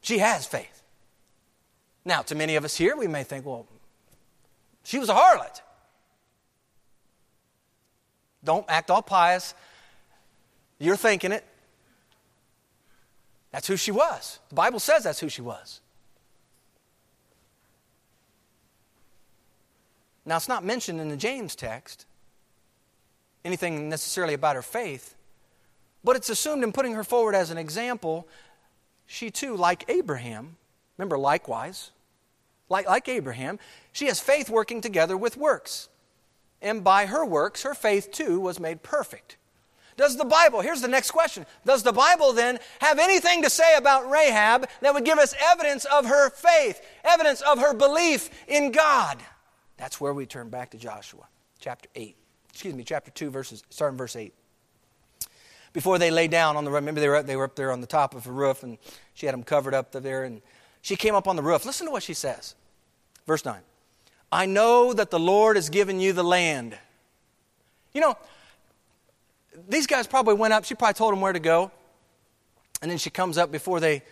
She 0.00 0.18
has 0.18 0.46
faith. 0.46 0.82
Now, 2.06 2.22
to 2.22 2.34
many 2.34 2.56
of 2.56 2.64
us 2.64 2.74
here, 2.74 2.96
we 2.96 3.06
may 3.06 3.24
think, 3.24 3.44
well, 3.44 3.66
she 4.84 4.98
was 4.98 5.10
a 5.10 5.14
harlot. 5.14 5.60
Don't 8.42 8.64
act 8.70 8.90
all 8.90 9.02
pious. 9.02 9.52
You're 10.78 10.96
thinking 10.96 11.32
it. 11.32 11.44
That's 13.52 13.66
who 13.66 13.76
she 13.76 13.90
was. 13.90 14.38
The 14.48 14.54
Bible 14.54 14.80
says 14.80 15.04
that's 15.04 15.20
who 15.20 15.28
she 15.28 15.42
was. 15.42 15.80
Now, 20.24 20.36
it's 20.36 20.48
not 20.48 20.64
mentioned 20.64 21.00
in 21.00 21.08
the 21.08 21.16
James 21.16 21.56
text, 21.56 22.06
anything 23.44 23.88
necessarily 23.88 24.34
about 24.34 24.56
her 24.56 24.62
faith, 24.62 25.14
but 26.04 26.16
it's 26.16 26.28
assumed 26.28 26.62
in 26.62 26.72
putting 26.72 26.94
her 26.94 27.04
forward 27.04 27.34
as 27.34 27.50
an 27.50 27.58
example 27.58 28.28
she 29.06 29.30
too, 29.30 29.56
like 29.56 29.84
Abraham, 29.88 30.56
remember, 30.96 31.18
likewise, 31.18 31.90
like, 32.68 32.86
like 32.86 33.08
Abraham, 33.08 33.58
she 33.90 34.06
has 34.06 34.20
faith 34.20 34.48
working 34.48 34.80
together 34.80 35.16
with 35.16 35.36
works. 35.36 35.88
And 36.62 36.84
by 36.84 37.06
her 37.06 37.26
works, 37.26 37.64
her 37.64 37.74
faith 37.74 38.12
too 38.12 38.38
was 38.38 38.60
made 38.60 38.84
perfect. 38.84 39.36
Does 39.96 40.16
the 40.16 40.24
Bible, 40.24 40.60
here's 40.60 40.80
the 40.80 40.88
next 40.88 41.10
question, 41.10 41.44
does 41.66 41.82
the 41.82 41.92
Bible 41.92 42.32
then 42.32 42.60
have 42.80 42.98
anything 42.98 43.42
to 43.42 43.50
say 43.50 43.74
about 43.76 44.08
Rahab 44.08 44.68
that 44.80 44.94
would 44.94 45.04
give 45.04 45.18
us 45.18 45.34
evidence 45.40 45.84
of 45.86 46.06
her 46.06 46.30
faith, 46.30 46.80
evidence 47.04 47.40
of 47.40 47.58
her 47.58 47.74
belief 47.74 48.30
in 48.46 48.70
God? 48.70 49.18
That's 49.80 49.98
where 49.98 50.12
we 50.12 50.26
turn 50.26 50.50
back 50.50 50.70
to 50.70 50.76
Joshua, 50.76 51.26
chapter 51.58 51.88
8. 51.94 52.14
Excuse 52.50 52.74
me, 52.74 52.84
chapter 52.84 53.10
2, 53.10 53.30
verses, 53.30 53.64
starting 53.70 53.96
verse 53.96 54.14
8 54.14 54.34
before 55.72 55.98
they 55.98 56.10
lay 56.10 56.28
down 56.28 56.56
on 56.56 56.64
the 56.64 56.70
roof. 56.70 56.80
Remember, 56.80 57.00
they 57.00 57.08
were, 57.08 57.16
up, 57.16 57.26
they 57.26 57.36
were 57.36 57.44
up 57.44 57.56
there 57.56 57.72
on 57.72 57.80
the 57.80 57.86
top 57.86 58.14
of 58.14 58.26
a 58.26 58.32
roof, 58.32 58.62
and 58.62 58.76
she 59.14 59.26
had 59.26 59.32
them 59.32 59.42
covered 59.42 59.72
up 59.72 59.92
there. 59.92 60.24
And 60.24 60.42
she 60.82 60.96
came 60.96 61.14
up 61.14 61.26
on 61.26 61.36
the 61.36 61.42
roof. 61.42 61.64
Listen 61.64 61.86
to 61.86 61.92
what 61.92 62.02
she 62.02 62.12
says. 62.12 62.54
Verse 63.26 63.44
9 63.44 63.60
I 64.30 64.46
know 64.46 64.92
that 64.92 65.10
the 65.10 65.18
Lord 65.18 65.56
has 65.56 65.70
given 65.70 65.98
you 65.98 66.12
the 66.12 66.24
land. 66.24 66.76
You 67.94 68.02
know, 68.02 68.18
these 69.68 69.86
guys 69.86 70.06
probably 70.06 70.34
went 70.34 70.52
up. 70.52 70.64
She 70.64 70.74
probably 70.74 70.94
told 70.94 71.12
them 71.12 71.20
where 71.20 71.32
to 71.32 71.40
go. 71.40 71.70
And 72.82 72.90
then 72.90 72.98
she 72.98 73.10
comes 73.10 73.38
up 73.38 73.50
before 73.50 73.80
they, 73.80 74.02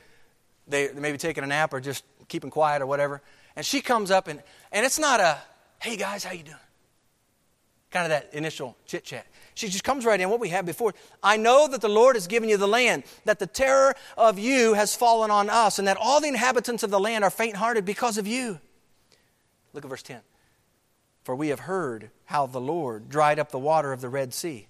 they 0.66 0.90
maybe 0.94 1.18
taking 1.18 1.44
a 1.44 1.46
nap 1.46 1.72
or 1.72 1.80
just 1.80 2.04
keeping 2.28 2.50
quiet 2.50 2.82
or 2.82 2.86
whatever. 2.86 3.20
And 3.56 3.66
she 3.66 3.80
comes 3.80 4.10
up, 4.10 4.28
and, 4.28 4.42
and 4.70 4.86
it's 4.86 4.98
not 4.98 5.20
a, 5.20 5.38
hey 5.80 5.96
guys, 5.96 6.24
how 6.24 6.32
you 6.32 6.42
doing? 6.42 6.56
Kind 7.90 8.04
of 8.04 8.10
that 8.10 8.34
initial 8.34 8.76
chit 8.86 9.04
chat. 9.04 9.26
She 9.54 9.68
just 9.68 9.82
comes 9.82 10.04
right 10.04 10.20
in. 10.20 10.28
What 10.28 10.40
we 10.40 10.50
had 10.50 10.66
before. 10.66 10.94
I 11.22 11.38
know 11.38 11.66
that 11.68 11.80
the 11.80 11.88
Lord 11.88 12.16
has 12.16 12.26
given 12.26 12.48
you 12.48 12.58
the 12.58 12.68
land, 12.68 13.04
that 13.24 13.38
the 13.38 13.46
terror 13.46 13.94
of 14.16 14.38
you 14.38 14.74
has 14.74 14.94
fallen 14.94 15.30
on 15.30 15.48
us, 15.48 15.78
and 15.78 15.88
that 15.88 15.96
all 15.96 16.20
the 16.20 16.28
inhabitants 16.28 16.82
of 16.82 16.90
the 16.90 17.00
land 17.00 17.24
are 17.24 17.30
faint 17.30 17.56
hearted 17.56 17.86
because 17.86 18.18
of 18.18 18.26
you. 18.26 18.60
Look 19.72 19.84
at 19.84 19.90
verse 19.90 20.02
10. 20.02 20.20
For 21.24 21.34
we 21.34 21.48
have 21.48 21.60
heard 21.60 22.10
how 22.26 22.46
the 22.46 22.60
Lord 22.60 23.08
dried 23.08 23.38
up 23.38 23.50
the 23.50 23.58
water 23.58 23.92
of 23.92 24.00
the 24.00 24.08
Red 24.08 24.34
Sea. 24.34 24.68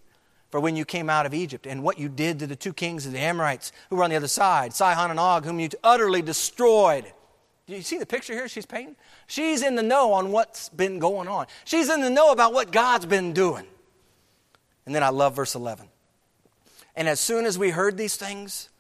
For 0.51 0.61
when 0.61 0.77
you 0.77 0.85
came 0.85 1.11
out 1.11 1.27
of 1.27 1.35
Egypt, 1.35 1.67
and 1.67 1.83
what 1.83 1.99
you 1.99 2.09
did 2.09 2.39
to 2.39 2.47
the 2.47 2.57
two 2.57 2.73
kings 2.73 3.05
of 3.05 3.13
the 3.13 3.19
Amorites 3.19 3.71
who 3.91 3.97
were 3.97 4.05
on 4.05 4.11
the 4.11 4.17
other 4.17 4.29
side, 4.29 4.73
Sihon 4.73 5.11
and 5.11 5.21
Og, 5.21 5.45
whom 5.45 5.61
you 5.61 5.69
utterly 5.85 6.23
destroyed. 6.23 7.13
Do 7.69 7.77
you 7.77 7.83
see 7.83 7.99
the 7.99 8.07
picture 8.07 8.33
here 8.33 8.49
she's 8.49 8.65
painting? 8.65 8.97
She's 9.27 9.63
in 9.63 9.75
the 9.75 9.83
know 9.83 10.15
on 10.15 10.33
what's 10.33 10.71
been 10.71 10.99
going 10.99 11.29
on. 11.29 11.47
She's 11.67 11.91
in 11.91 12.01
the 12.01 12.09
know 12.09 12.33
about 12.33 12.55
what 12.55 12.73
God's 12.73 13.05
been 13.05 13.35
doing. 13.35 13.67
And 14.87 14.95
then 14.95 15.03
I 15.03 15.11
love 15.11 15.37
verse 15.37 15.55
11. 15.55 15.87
And 16.97 17.07
as 17.07 17.21
soon 17.21 17.45
as 17.45 17.59
we 17.59 17.69
heard 17.69 17.99
these 17.99 18.17
things 18.17 18.71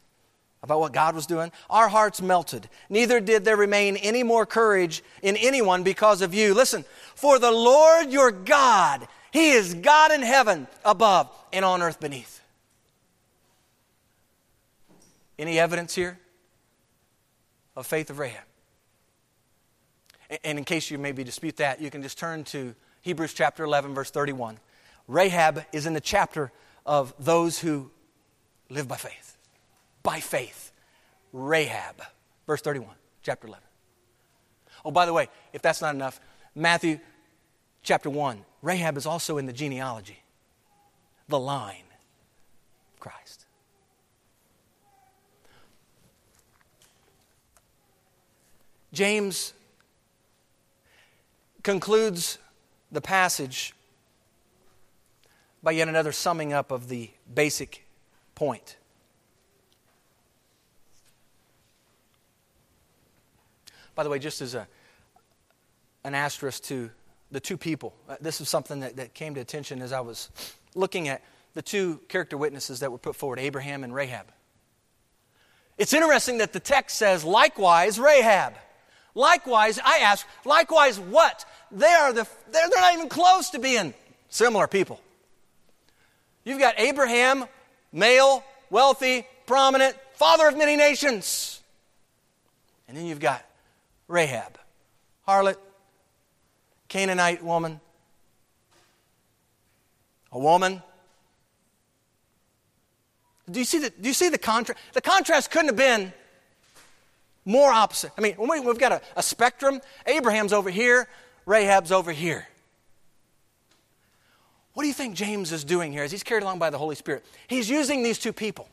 about 0.62 0.80
what 0.80 0.94
God 0.94 1.14
was 1.14 1.26
doing, 1.26 1.52
our 1.68 1.88
hearts 1.88 2.22
melted. 2.22 2.66
Neither 2.88 3.20
did 3.20 3.44
there 3.44 3.58
remain 3.58 3.98
any 3.98 4.22
more 4.22 4.46
courage 4.46 5.04
in 5.20 5.36
anyone 5.36 5.82
because 5.82 6.22
of 6.22 6.32
you. 6.32 6.54
Listen, 6.54 6.86
for 7.14 7.38
the 7.38 7.52
Lord 7.52 8.10
your 8.10 8.30
God, 8.30 9.06
He 9.32 9.50
is 9.50 9.74
God 9.74 10.12
in 10.12 10.22
heaven 10.22 10.66
above 10.82 11.30
and 11.52 11.62
on 11.62 11.82
earth 11.82 12.00
beneath. 12.00 12.40
Any 15.38 15.58
evidence 15.58 15.94
here 15.94 16.18
of 17.76 17.86
faith 17.86 18.08
of 18.08 18.18
Rahab? 18.18 18.47
And 20.44 20.58
in 20.58 20.64
case 20.64 20.90
you 20.90 20.98
maybe 20.98 21.24
dispute 21.24 21.56
that, 21.56 21.80
you 21.80 21.90
can 21.90 22.02
just 22.02 22.18
turn 22.18 22.44
to 22.44 22.74
Hebrews 23.02 23.32
chapter 23.32 23.64
11, 23.64 23.94
verse 23.94 24.10
31. 24.10 24.58
Rahab 25.06 25.64
is 25.72 25.86
in 25.86 25.94
the 25.94 26.00
chapter 26.00 26.52
of 26.84 27.14
those 27.18 27.58
who 27.58 27.90
live 28.68 28.86
by 28.86 28.96
faith. 28.96 29.36
By 30.02 30.20
faith. 30.20 30.72
Rahab. 31.32 32.02
Verse 32.46 32.60
31, 32.60 32.94
chapter 33.22 33.46
11. 33.46 33.64
Oh, 34.84 34.90
by 34.90 35.06
the 35.06 35.12
way, 35.12 35.28
if 35.52 35.62
that's 35.62 35.80
not 35.80 35.94
enough, 35.94 36.20
Matthew 36.54 36.98
chapter 37.82 38.10
1. 38.10 38.44
Rahab 38.62 38.96
is 38.96 39.06
also 39.06 39.38
in 39.38 39.46
the 39.46 39.52
genealogy, 39.52 40.18
the 41.28 41.38
line 41.38 41.84
of 42.92 43.00
Christ. 43.00 43.46
James 48.92 49.52
concludes 51.68 52.38
the 52.90 53.00
passage 53.02 53.74
by 55.62 55.70
yet 55.70 55.86
another 55.86 56.12
summing 56.12 56.50
up 56.50 56.70
of 56.70 56.88
the 56.88 57.10
basic 57.34 57.84
point. 58.34 58.78
By 63.94 64.02
the 64.02 64.08
way, 64.08 64.18
just 64.18 64.40
as 64.40 64.54
a, 64.54 64.66
an 66.04 66.14
asterisk 66.14 66.62
to 66.62 66.88
the 67.30 67.38
two 67.38 67.58
people, 67.58 67.94
uh, 68.08 68.16
this 68.18 68.40
is 68.40 68.48
something 68.48 68.80
that, 68.80 68.96
that 68.96 69.12
came 69.12 69.34
to 69.34 69.40
attention 69.42 69.82
as 69.82 69.92
I 69.92 70.00
was 70.00 70.30
looking 70.74 71.08
at 71.08 71.22
the 71.52 71.60
two 71.60 72.00
character 72.08 72.38
witnesses 72.38 72.80
that 72.80 72.90
were 72.90 72.96
put 72.96 73.14
forward 73.14 73.38
Abraham 73.38 73.84
and 73.84 73.94
Rahab. 73.94 74.28
It's 75.76 75.92
interesting 75.92 76.38
that 76.38 76.54
the 76.54 76.60
text 76.60 76.96
says, 76.96 77.26
likewise, 77.26 78.00
Rahab. 78.00 78.54
Likewise, 79.18 79.80
I 79.84 79.98
ask, 79.98 80.24
likewise 80.44 81.00
what? 81.00 81.44
They 81.70 81.86
are 81.86 82.12
the, 82.12 82.26
they're, 82.50 82.68
they're 82.68 82.80
not 82.80 82.94
even 82.94 83.08
close 83.08 83.50
to 83.50 83.58
being 83.58 83.94
similar 84.28 84.66
people. 84.66 85.00
You've 86.44 86.58
got 86.58 86.74
Abraham, 86.78 87.44
male, 87.92 88.42
wealthy, 88.70 89.26
prominent, 89.46 89.96
father 90.14 90.48
of 90.48 90.56
many 90.56 90.76
nations. 90.76 91.60
And 92.88 92.96
then 92.96 93.06
you've 93.06 93.20
got 93.20 93.44
Rahab, 94.08 94.58
harlot, 95.26 95.56
Canaanite 96.88 97.44
woman, 97.44 97.80
a 100.32 100.38
woman. 100.38 100.82
Do 103.50 103.58
you 103.58 103.64
see 103.64 103.78
the, 103.78 103.90
do 103.90 104.08
you 104.08 104.14
see 104.14 104.30
the 104.30 104.38
contrast? 104.38 104.80
The 104.94 105.02
contrast 105.02 105.50
couldn't 105.50 105.68
have 105.68 105.76
been 105.76 106.12
more 107.44 107.70
opposite. 107.70 108.12
I 108.16 108.20
mean, 108.20 108.36
we, 108.38 108.62
have 108.62 108.78
got 108.78 108.92
a, 108.92 109.02
a 109.16 109.22
spectrum. 109.22 109.80
Abraham's 110.06 110.52
over 110.52 110.70
here, 110.70 111.08
Rahab's 111.48 111.90
over 111.90 112.12
here. 112.12 112.46
What 114.74 114.82
do 114.82 114.86
you 114.86 114.94
think 114.94 115.16
James 115.16 115.50
is 115.50 115.64
doing 115.64 115.92
here 115.92 116.04
as 116.04 116.12
he's 116.12 116.22
carried 116.22 116.42
along 116.42 116.58
by 116.58 116.68
the 116.68 116.76
Holy 116.76 116.94
Spirit? 116.94 117.24
He's 117.48 117.70
using 117.70 118.02
these 118.02 118.18
two 118.18 118.34
people 118.34 118.68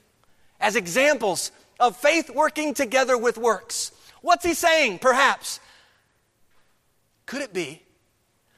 as 0.59 0.76
examples 0.76 1.51
of 1.80 1.95
faith 1.95 2.30
working 2.30 2.73
together 2.73 3.17
with 3.17 3.38
works. 3.38 3.91
What's 4.21 4.45
he 4.45 4.53
saying, 4.53 4.99
perhaps? 4.99 5.61
Could 7.26 7.41
it 7.41 7.53
be 7.53 7.82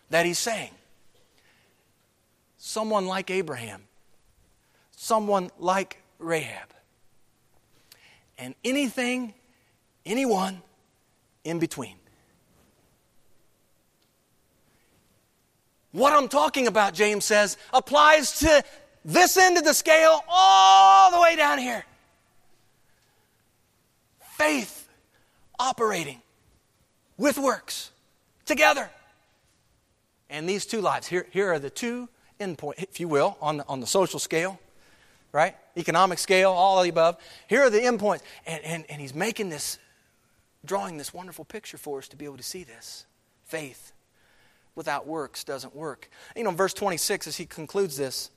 that 0.10 0.26
he's 0.26 0.40
saying, 0.40 0.72
someone 2.58 3.06
like 3.06 3.30
Abraham, 3.30 3.84
someone 4.92 5.52
like 5.60 6.02
Rahab, 6.18 6.70
and 8.40 8.56
anything 8.66 9.36
anyone 10.08 10.62
in 11.44 11.60
between. 11.60 11.98
What 15.92 16.14
I'm 16.14 16.28
talking 16.28 16.68
about, 16.68 16.94
James 16.94 17.26
says, 17.26 17.58
applies 17.74 18.40
to 18.40 18.64
this 19.06 19.38
end 19.38 19.58
of 19.58 19.64
the 19.64 19.74
scale 19.74 20.22
all 20.28 21.12
the 21.12 21.20
way 21.20 21.36
down 21.36 21.60
here. 21.60 21.84
Faith 24.38 24.88
operating 25.58 26.22
with 27.18 27.38
works 27.38 27.92
together. 28.46 28.90
And 30.30 30.48
these 30.48 30.66
two 30.66 30.82
lives, 30.82 31.08
here, 31.08 31.26
here 31.32 31.52
are 31.54 31.60
the 31.60 31.70
two 31.70 32.10
endpoints, 32.40 32.84
if 32.84 33.00
you 33.00 33.08
will, 33.08 33.38
on 33.42 33.58
the, 33.58 33.68
on 33.68 33.80
the 33.80 33.88
social 33.88 34.20
scale, 34.20 34.60
right? 35.32 35.56
Economic 35.78 36.20
scale, 36.20 36.52
all 36.52 36.78
of 36.78 36.84
the 36.84 36.90
above. 36.90 37.18
Here 37.48 37.64
are 37.64 37.70
the 37.70 37.80
endpoints. 37.80 38.22
And, 38.46 38.64
and, 38.64 38.86
and 38.90 39.02
he's 39.02 39.16
making 39.16 39.50
this 39.50 39.80
drawing 40.66 40.98
this 40.98 41.14
wonderful 41.14 41.46
picture 41.46 41.78
for 41.78 41.98
us 42.00 42.08
to 42.10 42.18
be 42.18 42.26
able 42.26 42.38
to 42.38 42.44
see 42.44 42.64
this. 42.64 43.06
Faith 43.46 43.94
without 44.78 45.08
works 45.08 45.44
doesn't 45.44 45.76
work. 45.76 46.10
You 46.36 46.44
know, 46.44 46.52
verse 46.52 46.74
26, 46.74 47.28
as 47.28 47.36
he 47.36 47.46
concludes 47.46 47.98
this, 47.98 48.30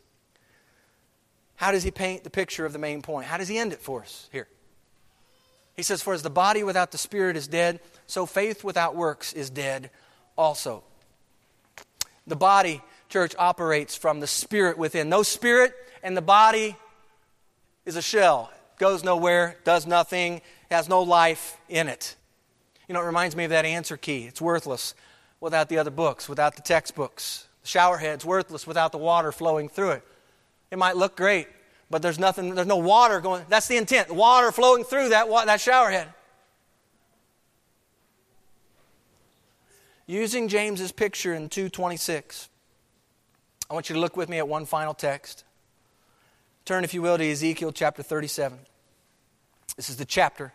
how 1.54 1.70
does 1.70 1.82
he 1.82 1.90
paint 1.90 2.24
the 2.24 2.30
picture 2.30 2.64
of 2.64 2.72
the 2.72 2.78
main 2.78 3.02
point? 3.02 3.26
How 3.26 3.36
does 3.36 3.46
he 3.46 3.58
end 3.58 3.72
it 3.72 3.80
for 3.80 4.00
us 4.00 4.28
here? 4.32 4.48
He 5.76 5.82
says, 5.82 6.02
For 6.02 6.14
as 6.14 6.22
the 6.22 6.30
body 6.30 6.64
without 6.64 6.90
the 6.90 6.98
spirit 6.98 7.36
is 7.36 7.46
dead, 7.46 7.80
so 8.06 8.24
faith 8.24 8.64
without 8.64 8.96
works 8.96 9.34
is 9.34 9.50
dead 9.50 9.90
also. 10.36 10.82
The 12.26 12.36
body, 12.36 12.82
church, 13.10 13.34
operates 13.38 13.94
from 13.94 14.20
the 14.20 14.26
spirit 14.26 14.78
within. 14.78 15.10
No 15.10 15.22
spirit, 15.22 15.74
and 16.02 16.16
the 16.16 16.22
body 16.22 16.76
is 17.84 17.96
a 17.96 18.02
shell. 18.02 18.50
Goes 18.78 19.04
nowhere, 19.04 19.56
does 19.64 19.86
nothing, 19.86 20.40
has 20.70 20.88
no 20.88 21.02
life 21.02 21.58
in 21.68 21.88
it. 21.88 22.16
You 22.88 22.94
know, 22.94 23.02
it 23.02 23.06
reminds 23.06 23.36
me 23.36 23.44
of 23.44 23.50
that 23.50 23.66
answer 23.66 23.98
key. 23.98 24.24
It's 24.24 24.40
worthless 24.40 24.94
without 25.40 25.68
the 25.68 25.78
other 25.78 25.90
books, 25.90 26.28
without 26.28 26.56
the 26.56 26.62
textbooks. 26.62 27.46
The 27.62 27.68
showerhead's 27.68 28.24
worthless 28.24 28.66
without 28.66 28.92
the 28.92 28.98
water 28.98 29.32
flowing 29.32 29.68
through 29.68 29.92
it. 29.92 30.04
It 30.70 30.78
might 30.78 30.96
look 30.96 31.16
great, 31.16 31.48
but 31.90 32.02
there's 32.02 32.18
nothing, 32.18 32.54
there's 32.54 32.66
no 32.66 32.76
water 32.76 33.20
going. 33.20 33.44
That's 33.48 33.68
the 33.68 33.76
intent. 33.76 34.10
Water 34.10 34.52
flowing 34.52 34.84
through 34.84 35.10
that, 35.10 35.28
that 35.28 35.60
showerhead. 35.60 36.06
Using 40.06 40.48
James's 40.48 40.90
picture 40.90 41.34
in 41.34 41.48
226, 41.48 42.48
I 43.70 43.74
want 43.74 43.88
you 43.88 43.94
to 43.94 44.00
look 44.00 44.16
with 44.16 44.28
me 44.28 44.38
at 44.38 44.48
one 44.48 44.66
final 44.66 44.94
text. 44.94 45.44
Turn, 46.64 46.82
if 46.82 46.94
you 46.94 47.02
will, 47.02 47.16
to 47.16 47.30
Ezekiel 47.30 47.72
chapter 47.72 48.02
37. 48.02 48.58
This 49.76 49.88
is 49.88 49.96
the 49.96 50.04
chapter 50.04 50.52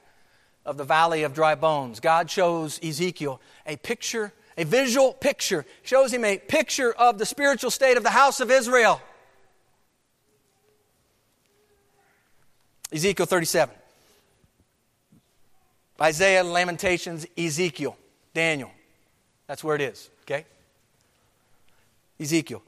of 0.66 0.78
the 0.78 0.84
valley 0.84 1.24
of 1.24 1.34
dry 1.34 1.56
bones. 1.56 2.00
God 2.00 2.30
shows 2.30 2.80
Ezekiel 2.84 3.40
a 3.66 3.78
picture, 3.78 4.34
a 4.58 4.64
visual 4.64 5.14
picture, 5.14 5.66
shows 5.84 6.14
him 6.14 6.24
a 6.24 6.38
picture 6.38 6.94
of 6.94 7.18
the 7.18 7.26
spiritual 7.26 7.72
state 7.72 7.98
of 7.98 8.04
the 8.04 8.10
house 8.10 8.40
of 8.40 8.52
Israel. 8.52 9.02
Ezekiel 12.92 13.26
37. 13.26 13.76
Isaiah, 16.02 16.44
Lamentations, 16.44 17.26
Ezekiel, 17.38 17.98
Daniel. 18.34 18.72
That's 19.48 19.64
where 19.64 19.76
it 19.76 19.82
is, 19.82 20.10
okay? 20.24 20.46
Ezekiel. 22.20 22.62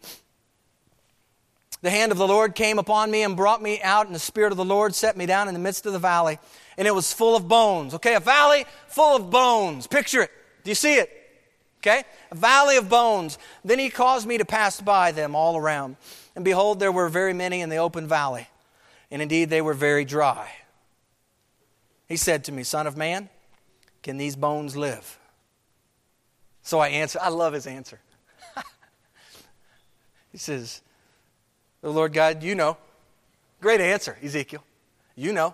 The 1.82 1.90
hand 1.90 2.12
of 2.12 2.18
the 2.18 2.28
Lord 2.28 2.56
came 2.56 2.80
upon 2.80 3.12
me 3.12 3.24
and 3.24 3.36
brought 3.36 3.62
me 3.62 3.82
out, 3.82 4.08
and 4.08 4.16
the 4.16 4.20
Spirit 4.20 4.52
of 4.52 4.58
the 4.58 4.66
Lord 4.66 4.96
set 4.96 5.16
me 5.16 5.26
down 5.26 5.48
in 5.48 5.54
the 5.54 5.60
midst 5.60 5.86
of 5.86 5.94
the 5.94 6.00
valley 6.00 6.40
and 6.78 6.88
it 6.88 6.94
was 6.94 7.12
full 7.12 7.36
of 7.36 7.48
bones. 7.48 7.94
Okay, 7.96 8.14
a 8.14 8.20
valley 8.20 8.66
full 8.88 9.16
of 9.16 9.30
bones. 9.30 9.88
Picture 9.88 10.22
it. 10.22 10.32
Do 10.64 10.72
you 10.72 10.76
see 10.76 10.96
it? 10.96 11.12
Okay? 11.80 12.03
A 12.32 12.36
valley 12.36 12.78
of 12.78 12.89
bones. 12.89 13.38
Then 13.63 13.80
he 13.80 13.89
caused 13.89 14.28
me 14.28 14.38
to 14.38 14.45
pass 14.45 14.82
by 14.82 15.11
them 15.11 15.36
all 15.36 15.57
around. 15.57 15.95
And 16.36 16.43
behold, 16.43 16.80
there 16.80 16.91
were 16.91 17.09
very 17.09 17.34
many 17.34 17.61
in 17.61 17.69
the 17.69 17.78
open 17.78 18.07
valley. 18.07 18.47
And 19.11 19.21
indeed, 19.21 19.49
they 19.49 19.61
were 19.61 19.73
very 19.73 20.05
dry. 20.05 20.51
He 22.07 22.17
said 22.17 22.43
to 22.45 22.51
me, 22.51 22.63
Son 22.63 22.88
of 22.88 22.97
man, 22.97 23.30
can 24.01 24.17
these 24.17 24.36
bones 24.36 24.75
live? 24.75 25.19
So 26.61 26.80
I 26.80 26.89
answered, 26.89 27.21
I 27.21 27.30
love 27.30 27.53
his 27.53 27.67
answer. 27.67 27.99
he 30.32 30.38
says, 30.38 30.82
The 31.82 31.89
Lord 31.89 32.13
God, 32.13 32.43
you 32.43 32.55
know. 32.55 32.78
Great 33.61 33.82
answer, 33.82 34.17
Ezekiel. 34.21 34.63
You 35.15 35.34
know. 35.34 35.53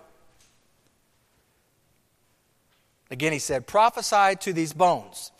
Again, 3.10 3.32
he 3.32 3.38
said, 3.38 3.66
Prophesy 3.66 4.36
to 4.40 4.52
these 4.52 4.72
bones. 4.72 5.30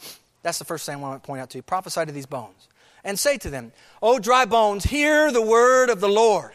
That's 0.45 0.59
the 0.59 0.65
first 0.67 0.85
thing 0.85 0.97
I 0.97 0.99
want 0.99 1.23
to 1.23 1.27
point 1.27 1.41
out 1.41 1.49
to 1.51 1.59
you. 1.59 1.63
Prophesy 1.63 2.05
to 2.05 2.13
these 2.13 2.27
bones. 2.27 2.69
And 3.03 3.19
say 3.19 3.39
to 3.39 3.51
them, 3.51 3.73
O 4.03 4.19
dry 4.19 4.45
bones, 4.45 4.85
hear 4.85 5.33
the 5.33 5.43
word 5.43 5.89
of 5.89 6.01
the 6.01 6.09
Lord. 6.09 6.53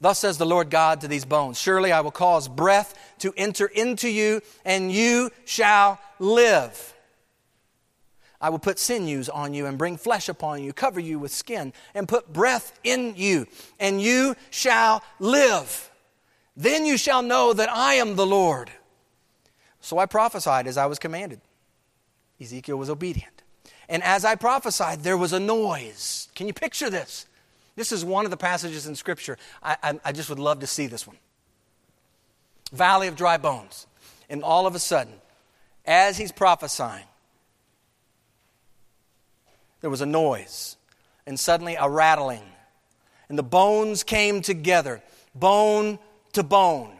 Thus 0.00 0.18
says 0.18 0.38
the 0.38 0.46
Lord 0.46 0.70
God 0.70 1.02
to 1.02 1.08
these 1.08 1.26
bones 1.26 1.60
Surely 1.60 1.92
I 1.92 2.00
will 2.00 2.10
cause 2.10 2.48
breath 2.48 2.98
to 3.18 3.34
enter 3.36 3.66
into 3.66 4.08
you, 4.08 4.40
and 4.64 4.90
you 4.90 5.30
shall 5.44 6.00
live. 6.18 6.94
I 8.40 8.48
will 8.48 8.58
put 8.58 8.78
sinews 8.78 9.28
on 9.28 9.52
you 9.52 9.66
and 9.66 9.76
bring 9.76 9.98
flesh 9.98 10.28
upon 10.30 10.64
you, 10.64 10.72
cover 10.72 10.98
you 10.98 11.18
with 11.18 11.32
skin, 11.32 11.74
and 11.94 12.08
put 12.08 12.32
breath 12.32 12.76
in 12.82 13.14
you, 13.14 13.46
and 13.78 14.00
you 14.00 14.36
shall 14.50 15.02
live. 15.20 15.90
Then 16.56 16.86
you 16.86 16.96
shall 16.96 17.22
know 17.22 17.52
that 17.52 17.70
I 17.70 17.94
am 17.94 18.16
the 18.16 18.26
Lord. 18.26 18.70
So 19.80 19.98
I 19.98 20.06
prophesied 20.06 20.66
as 20.66 20.78
I 20.78 20.86
was 20.86 20.98
commanded. 20.98 21.42
Ezekiel 22.42 22.76
was 22.76 22.90
obedient. 22.90 23.42
And 23.88 24.02
as 24.02 24.24
I 24.24 24.34
prophesied, 24.34 25.00
there 25.02 25.16
was 25.16 25.32
a 25.32 25.40
noise. 25.40 26.28
Can 26.34 26.46
you 26.46 26.52
picture 26.52 26.90
this? 26.90 27.26
This 27.76 27.92
is 27.92 28.04
one 28.04 28.24
of 28.24 28.30
the 28.30 28.36
passages 28.36 28.86
in 28.86 28.94
Scripture. 28.94 29.38
I, 29.62 29.76
I, 29.82 30.00
I 30.06 30.12
just 30.12 30.28
would 30.28 30.38
love 30.38 30.60
to 30.60 30.66
see 30.66 30.86
this 30.86 31.06
one. 31.06 31.16
Valley 32.72 33.08
of 33.08 33.16
dry 33.16 33.36
bones. 33.38 33.86
And 34.28 34.42
all 34.42 34.66
of 34.66 34.74
a 34.74 34.78
sudden, 34.78 35.14
as 35.84 36.16
he's 36.16 36.32
prophesying, 36.32 37.04
there 39.80 39.90
was 39.90 40.00
a 40.00 40.06
noise, 40.06 40.76
and 41.26 41.38
suddenly 41.38 41.74
a 41.74 41.88
rattling. 41.88 42.44
And 43.28 43.38
the 43.38 43.42
bones 43.42 44.04
came 44.04 44.40
together, 44.40 45.02
bone 45.34 45.98
to 46.34 46.42
bone. 46.42 46.92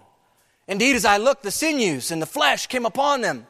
Indeed, 0.66 0.96
as 0.96 1.04
I 1.04 1.18
looked, 1.18 1.42
the 1.42 1.50
sinews 1.50 2.10
and 2.10 2.20
the 2.20 2.26
flesh 2.26 2.66
came 2.66 2.84
upon 2.84 3.20
them 3.20 3.46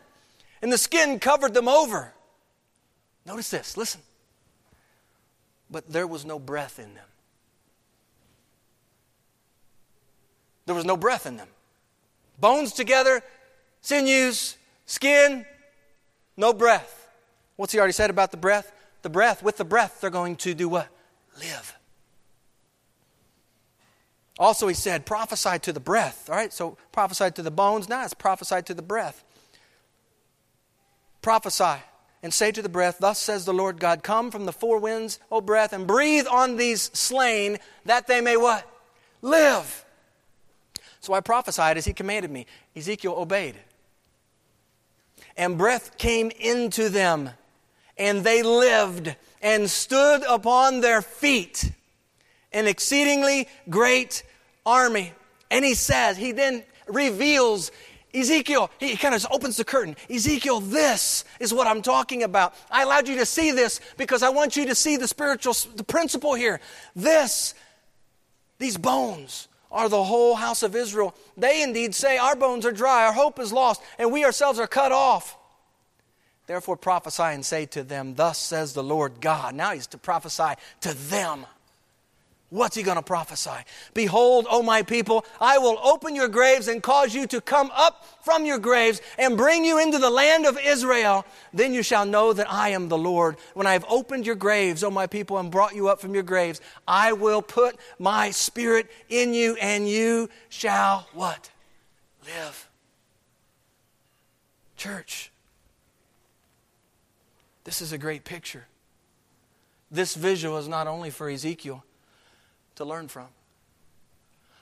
and 0.63 0.73
the 0.73 0.79
skin 0.79 1.19
covered 1.19 1.53
them 1.53 1.69
over. 1.69 2.13
Notice 3.27 3.51
this, 3.51 3.77
listen. 3.77 4.01
But 5.71 5.91
there 5.91 6.07
was 6.07 6.25
no 6.25 6.39
breath 6.39 6.79
in 6.79 6.95
them. 6.95 7.05
There 10.67 10.75
was 10.75 10.85
no 10.85 10.97
breath 10.97 11.27
in 11.27 11.37
them. 11.37 11.49
Bones 12.39 12.73
together, 12.73 13.23
sinews, 13.81 14.57
skin, 14.87 15.45
no 16.37 16.53
breath. 16.53 17.11
What's 17.57 17.73
he 17.73 17.79
already 17.79 17.93
said 17.93 18.11
about 18.11 18.31
the 18.31 18.37
breath? 18.37 18.73
The 19.03 19.11
breath, 19.11 19.43
with 19.43 19.57
the 19.57 19.65
breath, 19.65 20.01
they're 20.01 20.11
going 20.11 20.37
to 20.37 20.55
do 20.55 20.69
what? 20.69 20.89
Live. 21.39 21.77
Also, 24.39 24.69
he 24.69 24.75
said, 24.75 25.05
prophesy 25.05 25.59
to 25.61 25.73
the 25.73 25.81
breath. 25.81 26.31
All 26.31 26.37
right, 26.37 26.53
so 26.53 26.77
prophesy 26.93 27.31
to 27.33 27.43
the 27.43 27.51
bones. 27.51 27.89
Now 27.89 28.05
it's 28.05 28.15
prophesy 28.15 28.63
to 28.63 28.75
the 28.75 28.83
breath. 28.83 29.25
Prophesy 31.23 31.81
and 32.23 32.33
say 32.33 32.53
to 32.53 32.63
the 32.63 32.69
breath, 32.69 32.99
Thus 33.01 33.19
says 33.19 33.45
the 33.45 33.55
Lord 33.55 33.81
God, 33.81 34.03
Come 34.03 34.31
from 34.31 34.45
the 34.45 34.53
four 34.53 34.79
winds, 34.79 35.19
O 35.31 35.41
breath, 35.41 35.73
and 35.73 35.87
breathe 35.87 36.27
on 36.27 36.57
these 36.57 36.83
slain, 36.93 37.59
that 37.85 38.07
they 38.07 38.21
may 38.21 38.37
what? 38.37 38.69
Live. 39.23 39.85
So 41.01 41.15
I 41.15 41.21
prophesied 41.21 41.77
as 41.77 41.85
he 41.85 41.93
commanded 41.93 42.31
me. 42.31 42.47
Ezekiel 42.77 43.15
obeyed. 43.17 43.57
And 45.37 45.59
breath 45.59 45.97
came 45.99 46.31
into 46.31 46.89
them, 46.89 47.31
and 47.97 48.23
they 48.23 48.43
lived 48.43 49.15
and 49.41 49.69
stood 49.69 50.23
upon 50.29 50.81
their 50.81 51.03
feet, 51.03 51.73
an 52.53 52.67
exceedingly 52.67 53.49
great 53.69 54.23
army. 54.65 55.13
And 55.51 55.65
he 55.65 55.75
says, 55.75 56.17
he 56.17 56.33
then 56.33 56.63
reveals 56.87 57.73
Ezekiel, 58.15 58.71
he 58.79 58.97
kind 58.97 59.15
of 59.15 59.27
opens 59.31 59.57
the 59.57 59.65
curtain. 59.65 59.97
Ezekiel, 60.11 60.61
this 60.61 61.25
is 61.41 61.55
what 61.55 61.67
I'm 61.67 61.81
talking 61.81 62.23
about. 62.23 62.55
I 62.71 62.83
allowed 62.83 63.09
you 63.09 63.17
to 63.17 63.27
see 63.27 63.53
this 63.53 63.81
because 63.97 64.23
I 64.23 64.29
want 64.29 64.57
you 64.57 64.67
to 64.67 64.75
see 64.75 64.97
the 64.97 65.09
spiritual 65.09 65.55
the 65.75 65.85
principle 65.85 66.35
here. 66.35 66.61
This, 66.95 67.55
these 68.59 68.77
bones 68.77 69.49
are 69.71 69.89
the 69.89 70.05
whole 70.05 70.35
house 70.35 70.63
of 70.63 70.77
Israel. 70.77 71.15
They 71.37 71.63
indeed 71.63 71.95
say, 71.95 72.19
Our 72.19 72.37
bones 72.37 72.67
are 72.67 72.73
dry, 72.73 73.07
our 73.07 73.15
hope 73.15 73.39
is 73.39 73.53
lost, 73.53 73.81
and 73.99 74.13
we 74.13 74.25
ourselves 74.25 74.59
are 74.59 74.67
cut 74.67 74.93
off. 74.93 75.39
Therefore 76.47 76.77
prophesy 76.77 77.23
and 77.23 77.47
say 77.47 77.67
to 77.67 77.83
them, 77.83 78.15
Thus 78.15 78.39
says 78.39 78.75
the 78.75 78.83
Lord 78.83 79.21
God. 79.21 79.55
Now 79.55 79.73
he's 79.73 79.87
to 79.89 79.99
prophesy 79.99 80.55
to 80.83 80.93
them. 80.93 81.47
What's 82.53 82.77
he 82.77 82.83
going 82.83 82.99
to 82.99 83.03
prophesy? 83.03 83.65
Behold, 83.95 84.47
O 84.51 84.63
my 84.63 84.83
people, 84.83 85.25
I 85.41 85.57
will 85.57 85.79
open 85.83 86.15
your 86.15 86.29
graves 86.29 86.69
and 86.69 86.83
cause 86.83 87.15
you 87.15 87.27
to 87.29 87.41
come 87.41 87.71
up 87.75 88.07
from 88.21 88.45
your 88.45 88.59
graves 88.59 89.01
and 89.19 89.39
bring 89.39 89.65
you 89.65 89.81
into 89.81 89.97
the 89.97 90.11
land 90.11 90.45
of 90.45 90.59
Israel. 90.63 91.25
Then 91.55 91.73
you 91.73 91.83
shall 91.83 92.05
know 92.05 92.35
that 92.35 92.53
I 92.53 92.69
am 92.69 92.91
the 92.91 92.99
Lord. 92.99 93.39
When 93.55 93.67
I 93.67 93.73
have 93.73 93.87
opened 93.89 94.27
your 94.27 94.35
graves, 94.35 94.85
O 94.85 94.91
my 94.91 95.07
people, 95.07 95.39
and 95.39 95.51
brought 95.51 95.75
you 95.75 95.89
up 95.89 95.99
from 95.99 96.13
your 96.13 96.25
graves, 96.25 96.61
I 96.87 97.15
will 97.15 97.41
put 97.41 97.77
my 97.99 98.31
spirit 98.31 98.91
in 99.09 99.33
you, 99.33 99.57
and 99.59 99.89
you 99.89 100.29
shall 100.51 101.09
what? 101.15 101.49
Live. 102.27 102.69
Church, 104.77 105.33
this 107.65 107.81
is 107.81 107.93
a 107.93 107.99
great 107.99 108.25
picture. 108.25 108.67
This 109.91 110.15
visual 110.15 110.59
is 110.59 110.69
not 110.69 110.87
only 110.87 111.09
for 111.09 111.31
Ezekiel 111.31 111.83
to 112.77 112.85
learn 112.85 113.09
from. 113.09 113.29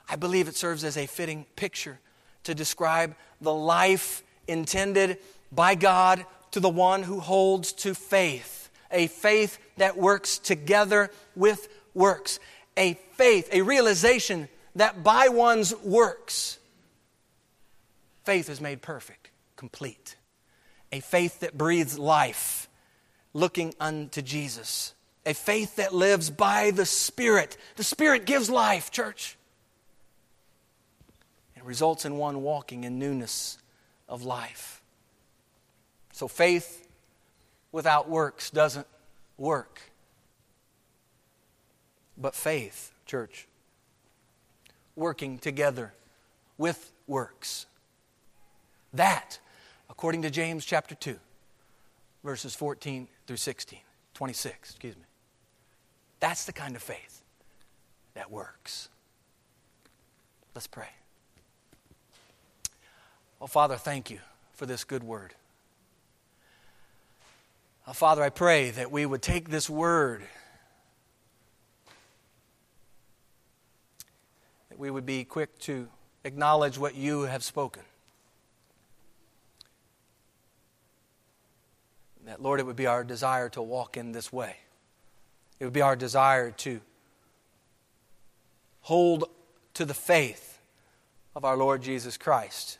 I 0.08 0.16
believe 0.16 0.48
it 0.48 0.56
serves 0.56 0.84
as 0.84 0.96
a 0.96 1.06
fitting 1.06 1.46
picture 1.56 2.00
to 2.44 2.54
describe 2.54 3.14
the 3.40 3.54
life 3.54 4.22
intended 4.48 5.18
by 5.52 5.74
God 5.74 6.24
to 6.50 6.60
the 6.60 6.68
one 6.68 7.02
who 7.02 7.20
holds 7.20 7.72
to 7.72 7.94
faith, 7.94 8.70
a 8.90 9.06
faith 9.06 9.58
that 9.76 9.96
works 9.96 10.38
together 10.38 11.10
with 11.36 11.68
works, 11.94 12.40
a 12.76 12.94
faith, 13.12 13.48
a 13.52 13.62
realization 13.62 14.48
that 14.74 15.04
by 15.04 15.28
one's 15.28 15.74
works, 15.76 16.58
faith 18.24 18.48
is 18.48 18.60
made 18.60 18.82
perfect, 18.82 19.30
complete, 19.56 20.16
a 20.90 21.00
faith 21.00 21.40
that 21.40 21.56
breathes 21.56 21.98
life, 21.98 22.68
looking 23.32 23.74
unto 23.78 24.22
Jesus 24.22 24.94
a 25.26 25.34
faith 25.34 25.76
that 25.76 25.94
lives 25.94 26.30
by 26.30 26.70
the 26.70 26.86
Spirit. 26.86 27.56
The 27.76 27.84
Spirit 27.84 28.26
gives 28.26 28.48
life, 28.48 28.90
church. 28.90 29.36
It 31.56 31.64
results 31.64 32.04
in 32.04 32.16
one 32.16 32.42
walking 32.42 32.84
in 32.84 32.98
newness 32.98 33.58
of 34.08 34.22
life. 34.22 34.82
So 36.12 36.26
faith 36.26 36.86
without 37.70 38.08
works 38.08 38.50
doesn't 38.50 38.86
work. 39.36 39.80
But 42.16 42.34
faith, 42.34 42.92
church, 43.06 43.46
working 44.96 45.38
together 45.38 45.92
with 46.58 46.92
works. 47.06 47.66
That, 48.92 49.38
according 49.88 50.22
to 50.22 50.30
James 50.30 50.64
chapter 50.64 50.94
2, 50.94 51.18
verses 52.24 52.54
14 52.54 53.08
through 53.26 53.36
16, 53.36 53.78
26, 54.14 54.70
excuse 54.70 54.96
me. 54.96 55.02
That's 56.20 56.44
the 56.44 56.52
kind 56.52 56.76
of 56.76 56.82
faith 56.82 57.22
that 58.14 58.30
works. 58.30 58.88
Let's 60.54 60.66
pray. 60.66 60.88
Oh, 63.40 63.46
Father, 63.46 63.76
thank 63.76 64.10
you 64.10 64.18
for 64.52 64.66
this 64.66 64.84
good 64.84 65.02
word. 65.02 65.34
Oh, 67.86 67.94
Father, 67.94 68.22
I 68.22 68.28
pray 68.28 68.70
that 68.70 68.92
we 68.92 69.06
would 69.06 69.22
take 69.22 69.48
this 69.48 69.70
word, 69.70 70.22
that 74.68 74.78
we 74.78 74.90
would 74.90 75.06
be 75.06 75.24
quick 75.24 75.58
to 75.60 75.88
acknowledge 76.24 76.76
what 76.76 76.94
you 76.94 77.22
have 77.22 77.42
spoken. 77.42 77.82
That, 82.26 82.42
Lord, 82.42 82.60
it 82.60 82.66
would 82.66 82.76
be 82.76 82.86
our 82.86 83.02
desire 83.02 83.48
to 83.50 83.62
walk 83.62 83.96
in 83.96 84.12
this 84.12 84.30
way. 84.30 84.56
It 85.60 85.64
would 85.64 85.72
be 85.72 85.82
our 85.82 85.94
desire 85.94 86.50
to 86.50 86.80
hold 88.80 89.24
to 89.74 89.84
the 89.84 89.94
faith 89.94 90.58
of 91.36 91.44
our 91.44 91.56
Lord 91.56 91.82
Jesus 91.82 92.16
Christ, 92.16 92.78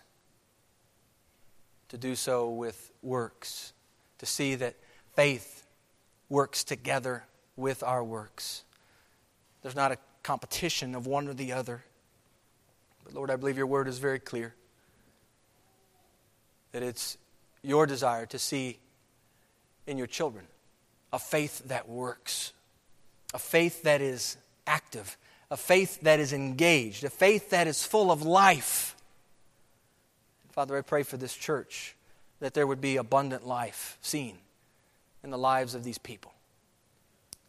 to 1.91 1.99
do 1.99 2.17
so 2.17 2.51
with 2.51 2.91
works, 3.03 3.73
to 4.19 4.27
see 4.27 4.55
that 4.57 4.75
faith 5.15 5.67
works 6.29 6.65
together 6.65 7.25
with 7.57 7.83
our 7.83 8.03
works. 8.03 8.65
There's 9.63 9.77
not 9.77 9.93
a 9.93 9.99
competition 10.23 10.95
of 10.95 11.07
one 11.07 11.29
or 11.29 11.35
the 11.35 11.53
other. 11.53 11.85
But 13.05 13.15
Lord, 13.15 13.31
I 13.31 13.37
believe 13.37 13.57
your 13.57 13.67
word 13.67 13.89
is 13.89 13.99
very 13.99 14.19
clear 14.19 14.55
that 16.73 16.83
it's 16.83 17.19
your 17.63 17.87
desire 17.87 18.27
to 18.27 18.39
see 18.39 18.79
in 19.87 19.99
your 19.99 20.07
children 20.07 20.47
a 21.13 21.19
faith 21.19 21.63
that 21.67 21.89
works, 21.89 22.53
a 23.33 23.39
faith 23.39 23.83
that 23.83 24.01
is 24.01 24.37
active, 24.67 25.17
a 25.51 25.57
faith 25.57 26.01
that 26.03 26.21
is 26.21 26.33
engaged, 26.33 27.05
a 27.05 27.11
faith 27.11 27.51
that 27.51 27.67
is 27.67 27.85
full 27.85 28.11
of 28.11 28.23
life. 28.23 28.97
Father, 30.51 30.77
I 30.77 30.83
pray 30.83 31.03
for 31.03 31.17
this 31.17 31.35
church 31.35 31.97
that 32.41 32.55
there 32.55 32.67
would 32.67 32.81
be 32.81 32.97
abundant 32.97 33.47
life 33.47 33.99
seen 34.01 34.39
in 35.23 35.31
the 35.31 35.39
lives 35.39 35.75
of 35.75 35.85
these 35.85 35.99
people. 35.99 36.33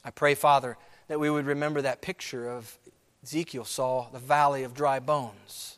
I 0.03 0.11
pray, 0.11 0.35
Father, 0.35 0.77
that 1.07 1.19
we 1.19 1.29
would 1.29 1.45
remember 1.45 1.81
that 1.81 2.01
picture 2.01 2.49
of 2.49 2.77
Ezekiel 3.23 3.65
saw 3.65 4.09
the 4.09 4.19
valley 4.19 4.63
of 4.63 4.73
dry 4.73 4.99
bones. 4.99 5.77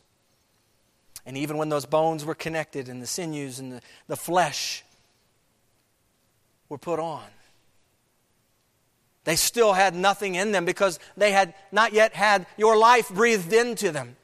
And 1.26 1.36
even 1.36 1.56
when 1.56 1.68
those 1.68 1.86
bones 1.86 2.24
were 2.24 2.34
connected 2.34 2.88
and 2.88 3.00
the 3.00 3.06
sinews 3.06 3.58
and 3.58 3.72
the, 3.72 3.80
the 4.08 4.16
flesh 4.16 4.84
were 6.68 6.78
put 6.78 6.98
on, 6.98 7.24
they 9.24 9.36
still 9.36 9.72
had 9.72 9.94
nothing 9.94 10.34
in 10.34 10.52
them 10.52 10.64
because 10.64 10.98
they 11.16 11.32
had 11.32 11.54
not 11.72 11.92
yet 11.92 12.12
had 12.14 12.46
your 12.56 12.76
life 12.76 13.08
breathed 13.08 13.52
into 13.52 13.90
them. 13.90 14.16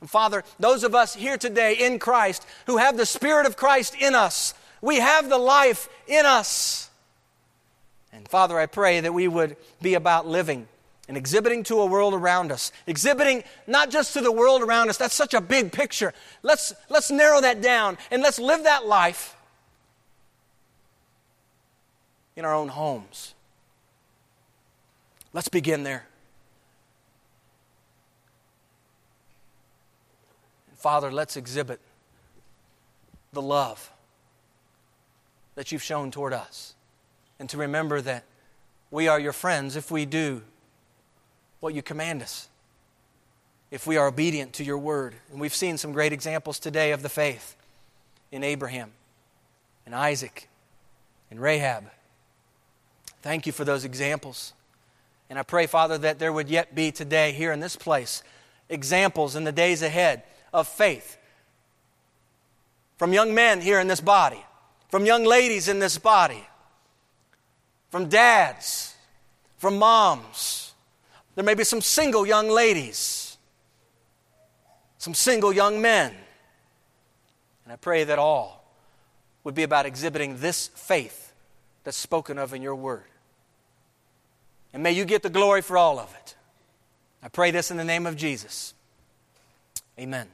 And 0.00 0.10
Father, 0.10 0.44
those 0.58 0.84
of 0.84 0.94
us 0.94 1.14
here 1.14 1.38
today 1.38 1.74
in 1.74 1.98
Christ 1.98 2.46
who 2.66 2.76
have 2.76 2.96
the 2.96 3.06
Spirit 3.06 3.46
of 3.46 3.56
Christ 3.56 3.94
in 3.98 4.14
us, 4.14 4.52
we 4.80 4.96
have 4.96 5.28
the 5.28 5.38
life 5.38 5.88
in 6.06 6.26
us. 6.26 6.90
And 8.12 8.28
Father, 8.28 8.58
I 8.58 8.66
pray 8.66 9.00
that 9.00 9.14
we 9.14 9.26
would 9.26 9.56
be 9.80 9.94
about 9.94 10.26
living 10.26 10.68
and 11.08 11.16
exhibiting 11.16 11.62
to 11.64 11.80
a 11.80 11.86
world 11.86 12.14
around 12.14 12.52
us. 12.52 12.72
Exhibiting 12.86 13.44
not 13.66 13.90
just 13.90 14.12
to 14.14 14.20
the 14.20 14.32
world 14.32 14.60
around 14.60 14.90
us, 14.90 14.98
that's 14.98 15.14
such 15.14 15.34
a 15.34 15.40
big 15.40 15.72
picture. 15.72 16.12
Let's, 16.42 16.74
let's 16.90 17.10
narrow 17.10 17.40
that 17.40 17.62
down 17.62 17.96
and 18.10 18.22
let's 18.22 18.38
live 18.38 18.64
that 18.64 18.86
life 18.86 19.36
in 22.36 22.44
our 22.44 22.54
own 22.54 22.68
homes. 22.68 23.34
Let's 25.32 25.48
begin 25.48 25.82
there. 25.82 26.06
Father, 30.76 31.12
let's 31.12 31.36
exhibit 31.36 31.80
the 33.32 33.40
love 33.40 33.90
that 35.54 35.70
you've 35.70 35.82
shown 35.82 36.10
toward 36.10 36.32
us. 36.32 36.74
And 37.38 37.48
to 37.50 37.56
remember 37.56 38.00
that 38.00 38.24
we 38.90 39.08
are 39.08 39.18
your 39.18 39.32
friends 39.32 39.76
if 39.76 39.90
we 39.90 40.04
do 40.04 40.42
what 41.60 41.72
you 41.72 41.82
command 41.82 42.20
us, 42.20 42.48
if 43.70 43.86
we 43.86 43.96
are 43.96 44.08
obedient 44.08 44.52
to 44.54 44.64
your 44.64 44.78
word. 44.78 45.14
And 45.30 45.40
we've 45.40 45.54
seen 45.54 45.78
some 45.78 45.92
great 45.92 46.12
examples 46.12 46.58
today 46.58 46.92
of 46.92 47.02
the 47.02 47.08
faith 47.08 47.56
in 48.30 48.42
Abraham, 48.42 48.90
in 49.86 49.94
Isaac, 49.94 50.48
in 51.30 51.38
Rahab. 51.38 51.84
Thank 53.22 53.46
you 53.46 53.52
for 53.52 53.64
those 53.64 53.84
examples. 53.84 54.52
And 55.32 55.38
I 55.38 55.44
pray, 55.44 55.66
Father, 55.66 55.96
that 55.96 56.18
there 56.18 56.30
would 56.30 56.50
yet 56.50 56.74
be 56.74 56.92
today 56.92 57.32
here 57.32 57.52
in 57.52 57.60
this 57.60 57.74
place 57.74 58.22
examples 58.68 59.34
in 59.34 59.44
the 59.44 59.50
days 59.50 59.80
ahead 59.80 60.24
of 60.52 60.68
faith 60.68 61.16
from 62.98 63.14
young 63.14 63.34
men 63.34 63.62
here 63.62 63.80
in 63.80 63.88
this 63.88 64.02
body, 64.02 64.44
from 64.90 65.06
young 65.06 65.24
ladies 65.24 65.68
in 65.68 65.78
this 65.78 65.96
body, 65.96 66.46
from 67.88 68.10
dads, 68.10 68.94
from 69.56 69.78
moms 69.78 70.74
there 71.34 71.44
may 71.44 71.54
be 71.54 71.64
some 71.64 71.80
single 71.80 72.26
young 72.26 72.50
ladies, 72.50 73.38
some 74.98 75.14
single 75.14 75.50
young 75.50 75.80
men. 75.80 76.12
And 77.64 77.72
I 77.72 77.76
pray 77.76 78.04
that 78.04 78.18
all 78.18 78.70
would 79.42 79.54
be 79.54 79.62
about 79.62 79.86
exhibiting 79.86 80.36
this 80.40 80.68
faith 80.68 81.32
that's 81.84 81.96
spoken 81.96 82.36
of 82.36 82.52
in 82.52 82.60
your 82.60 82.74
word. 82.74 83.04
And 84.72 84.82
may 84.82 84.92
you 84.92 85.04
get 85.04 85.22
the 85.22 85.30
glory 85.30 85.62
for 85.62 85.76
all 85.76 85.98
of 85.98 86.14
it. 86.14 86.34
I 87.22 87.28
pray 87.28 87.50
this 87.50 87.70
in 87.70 87.76
the 87.76 87.84
name 87.84 88.06
of 88.06 88.16
Jesus. 88.16 88.74
Amen. 89.98 90.28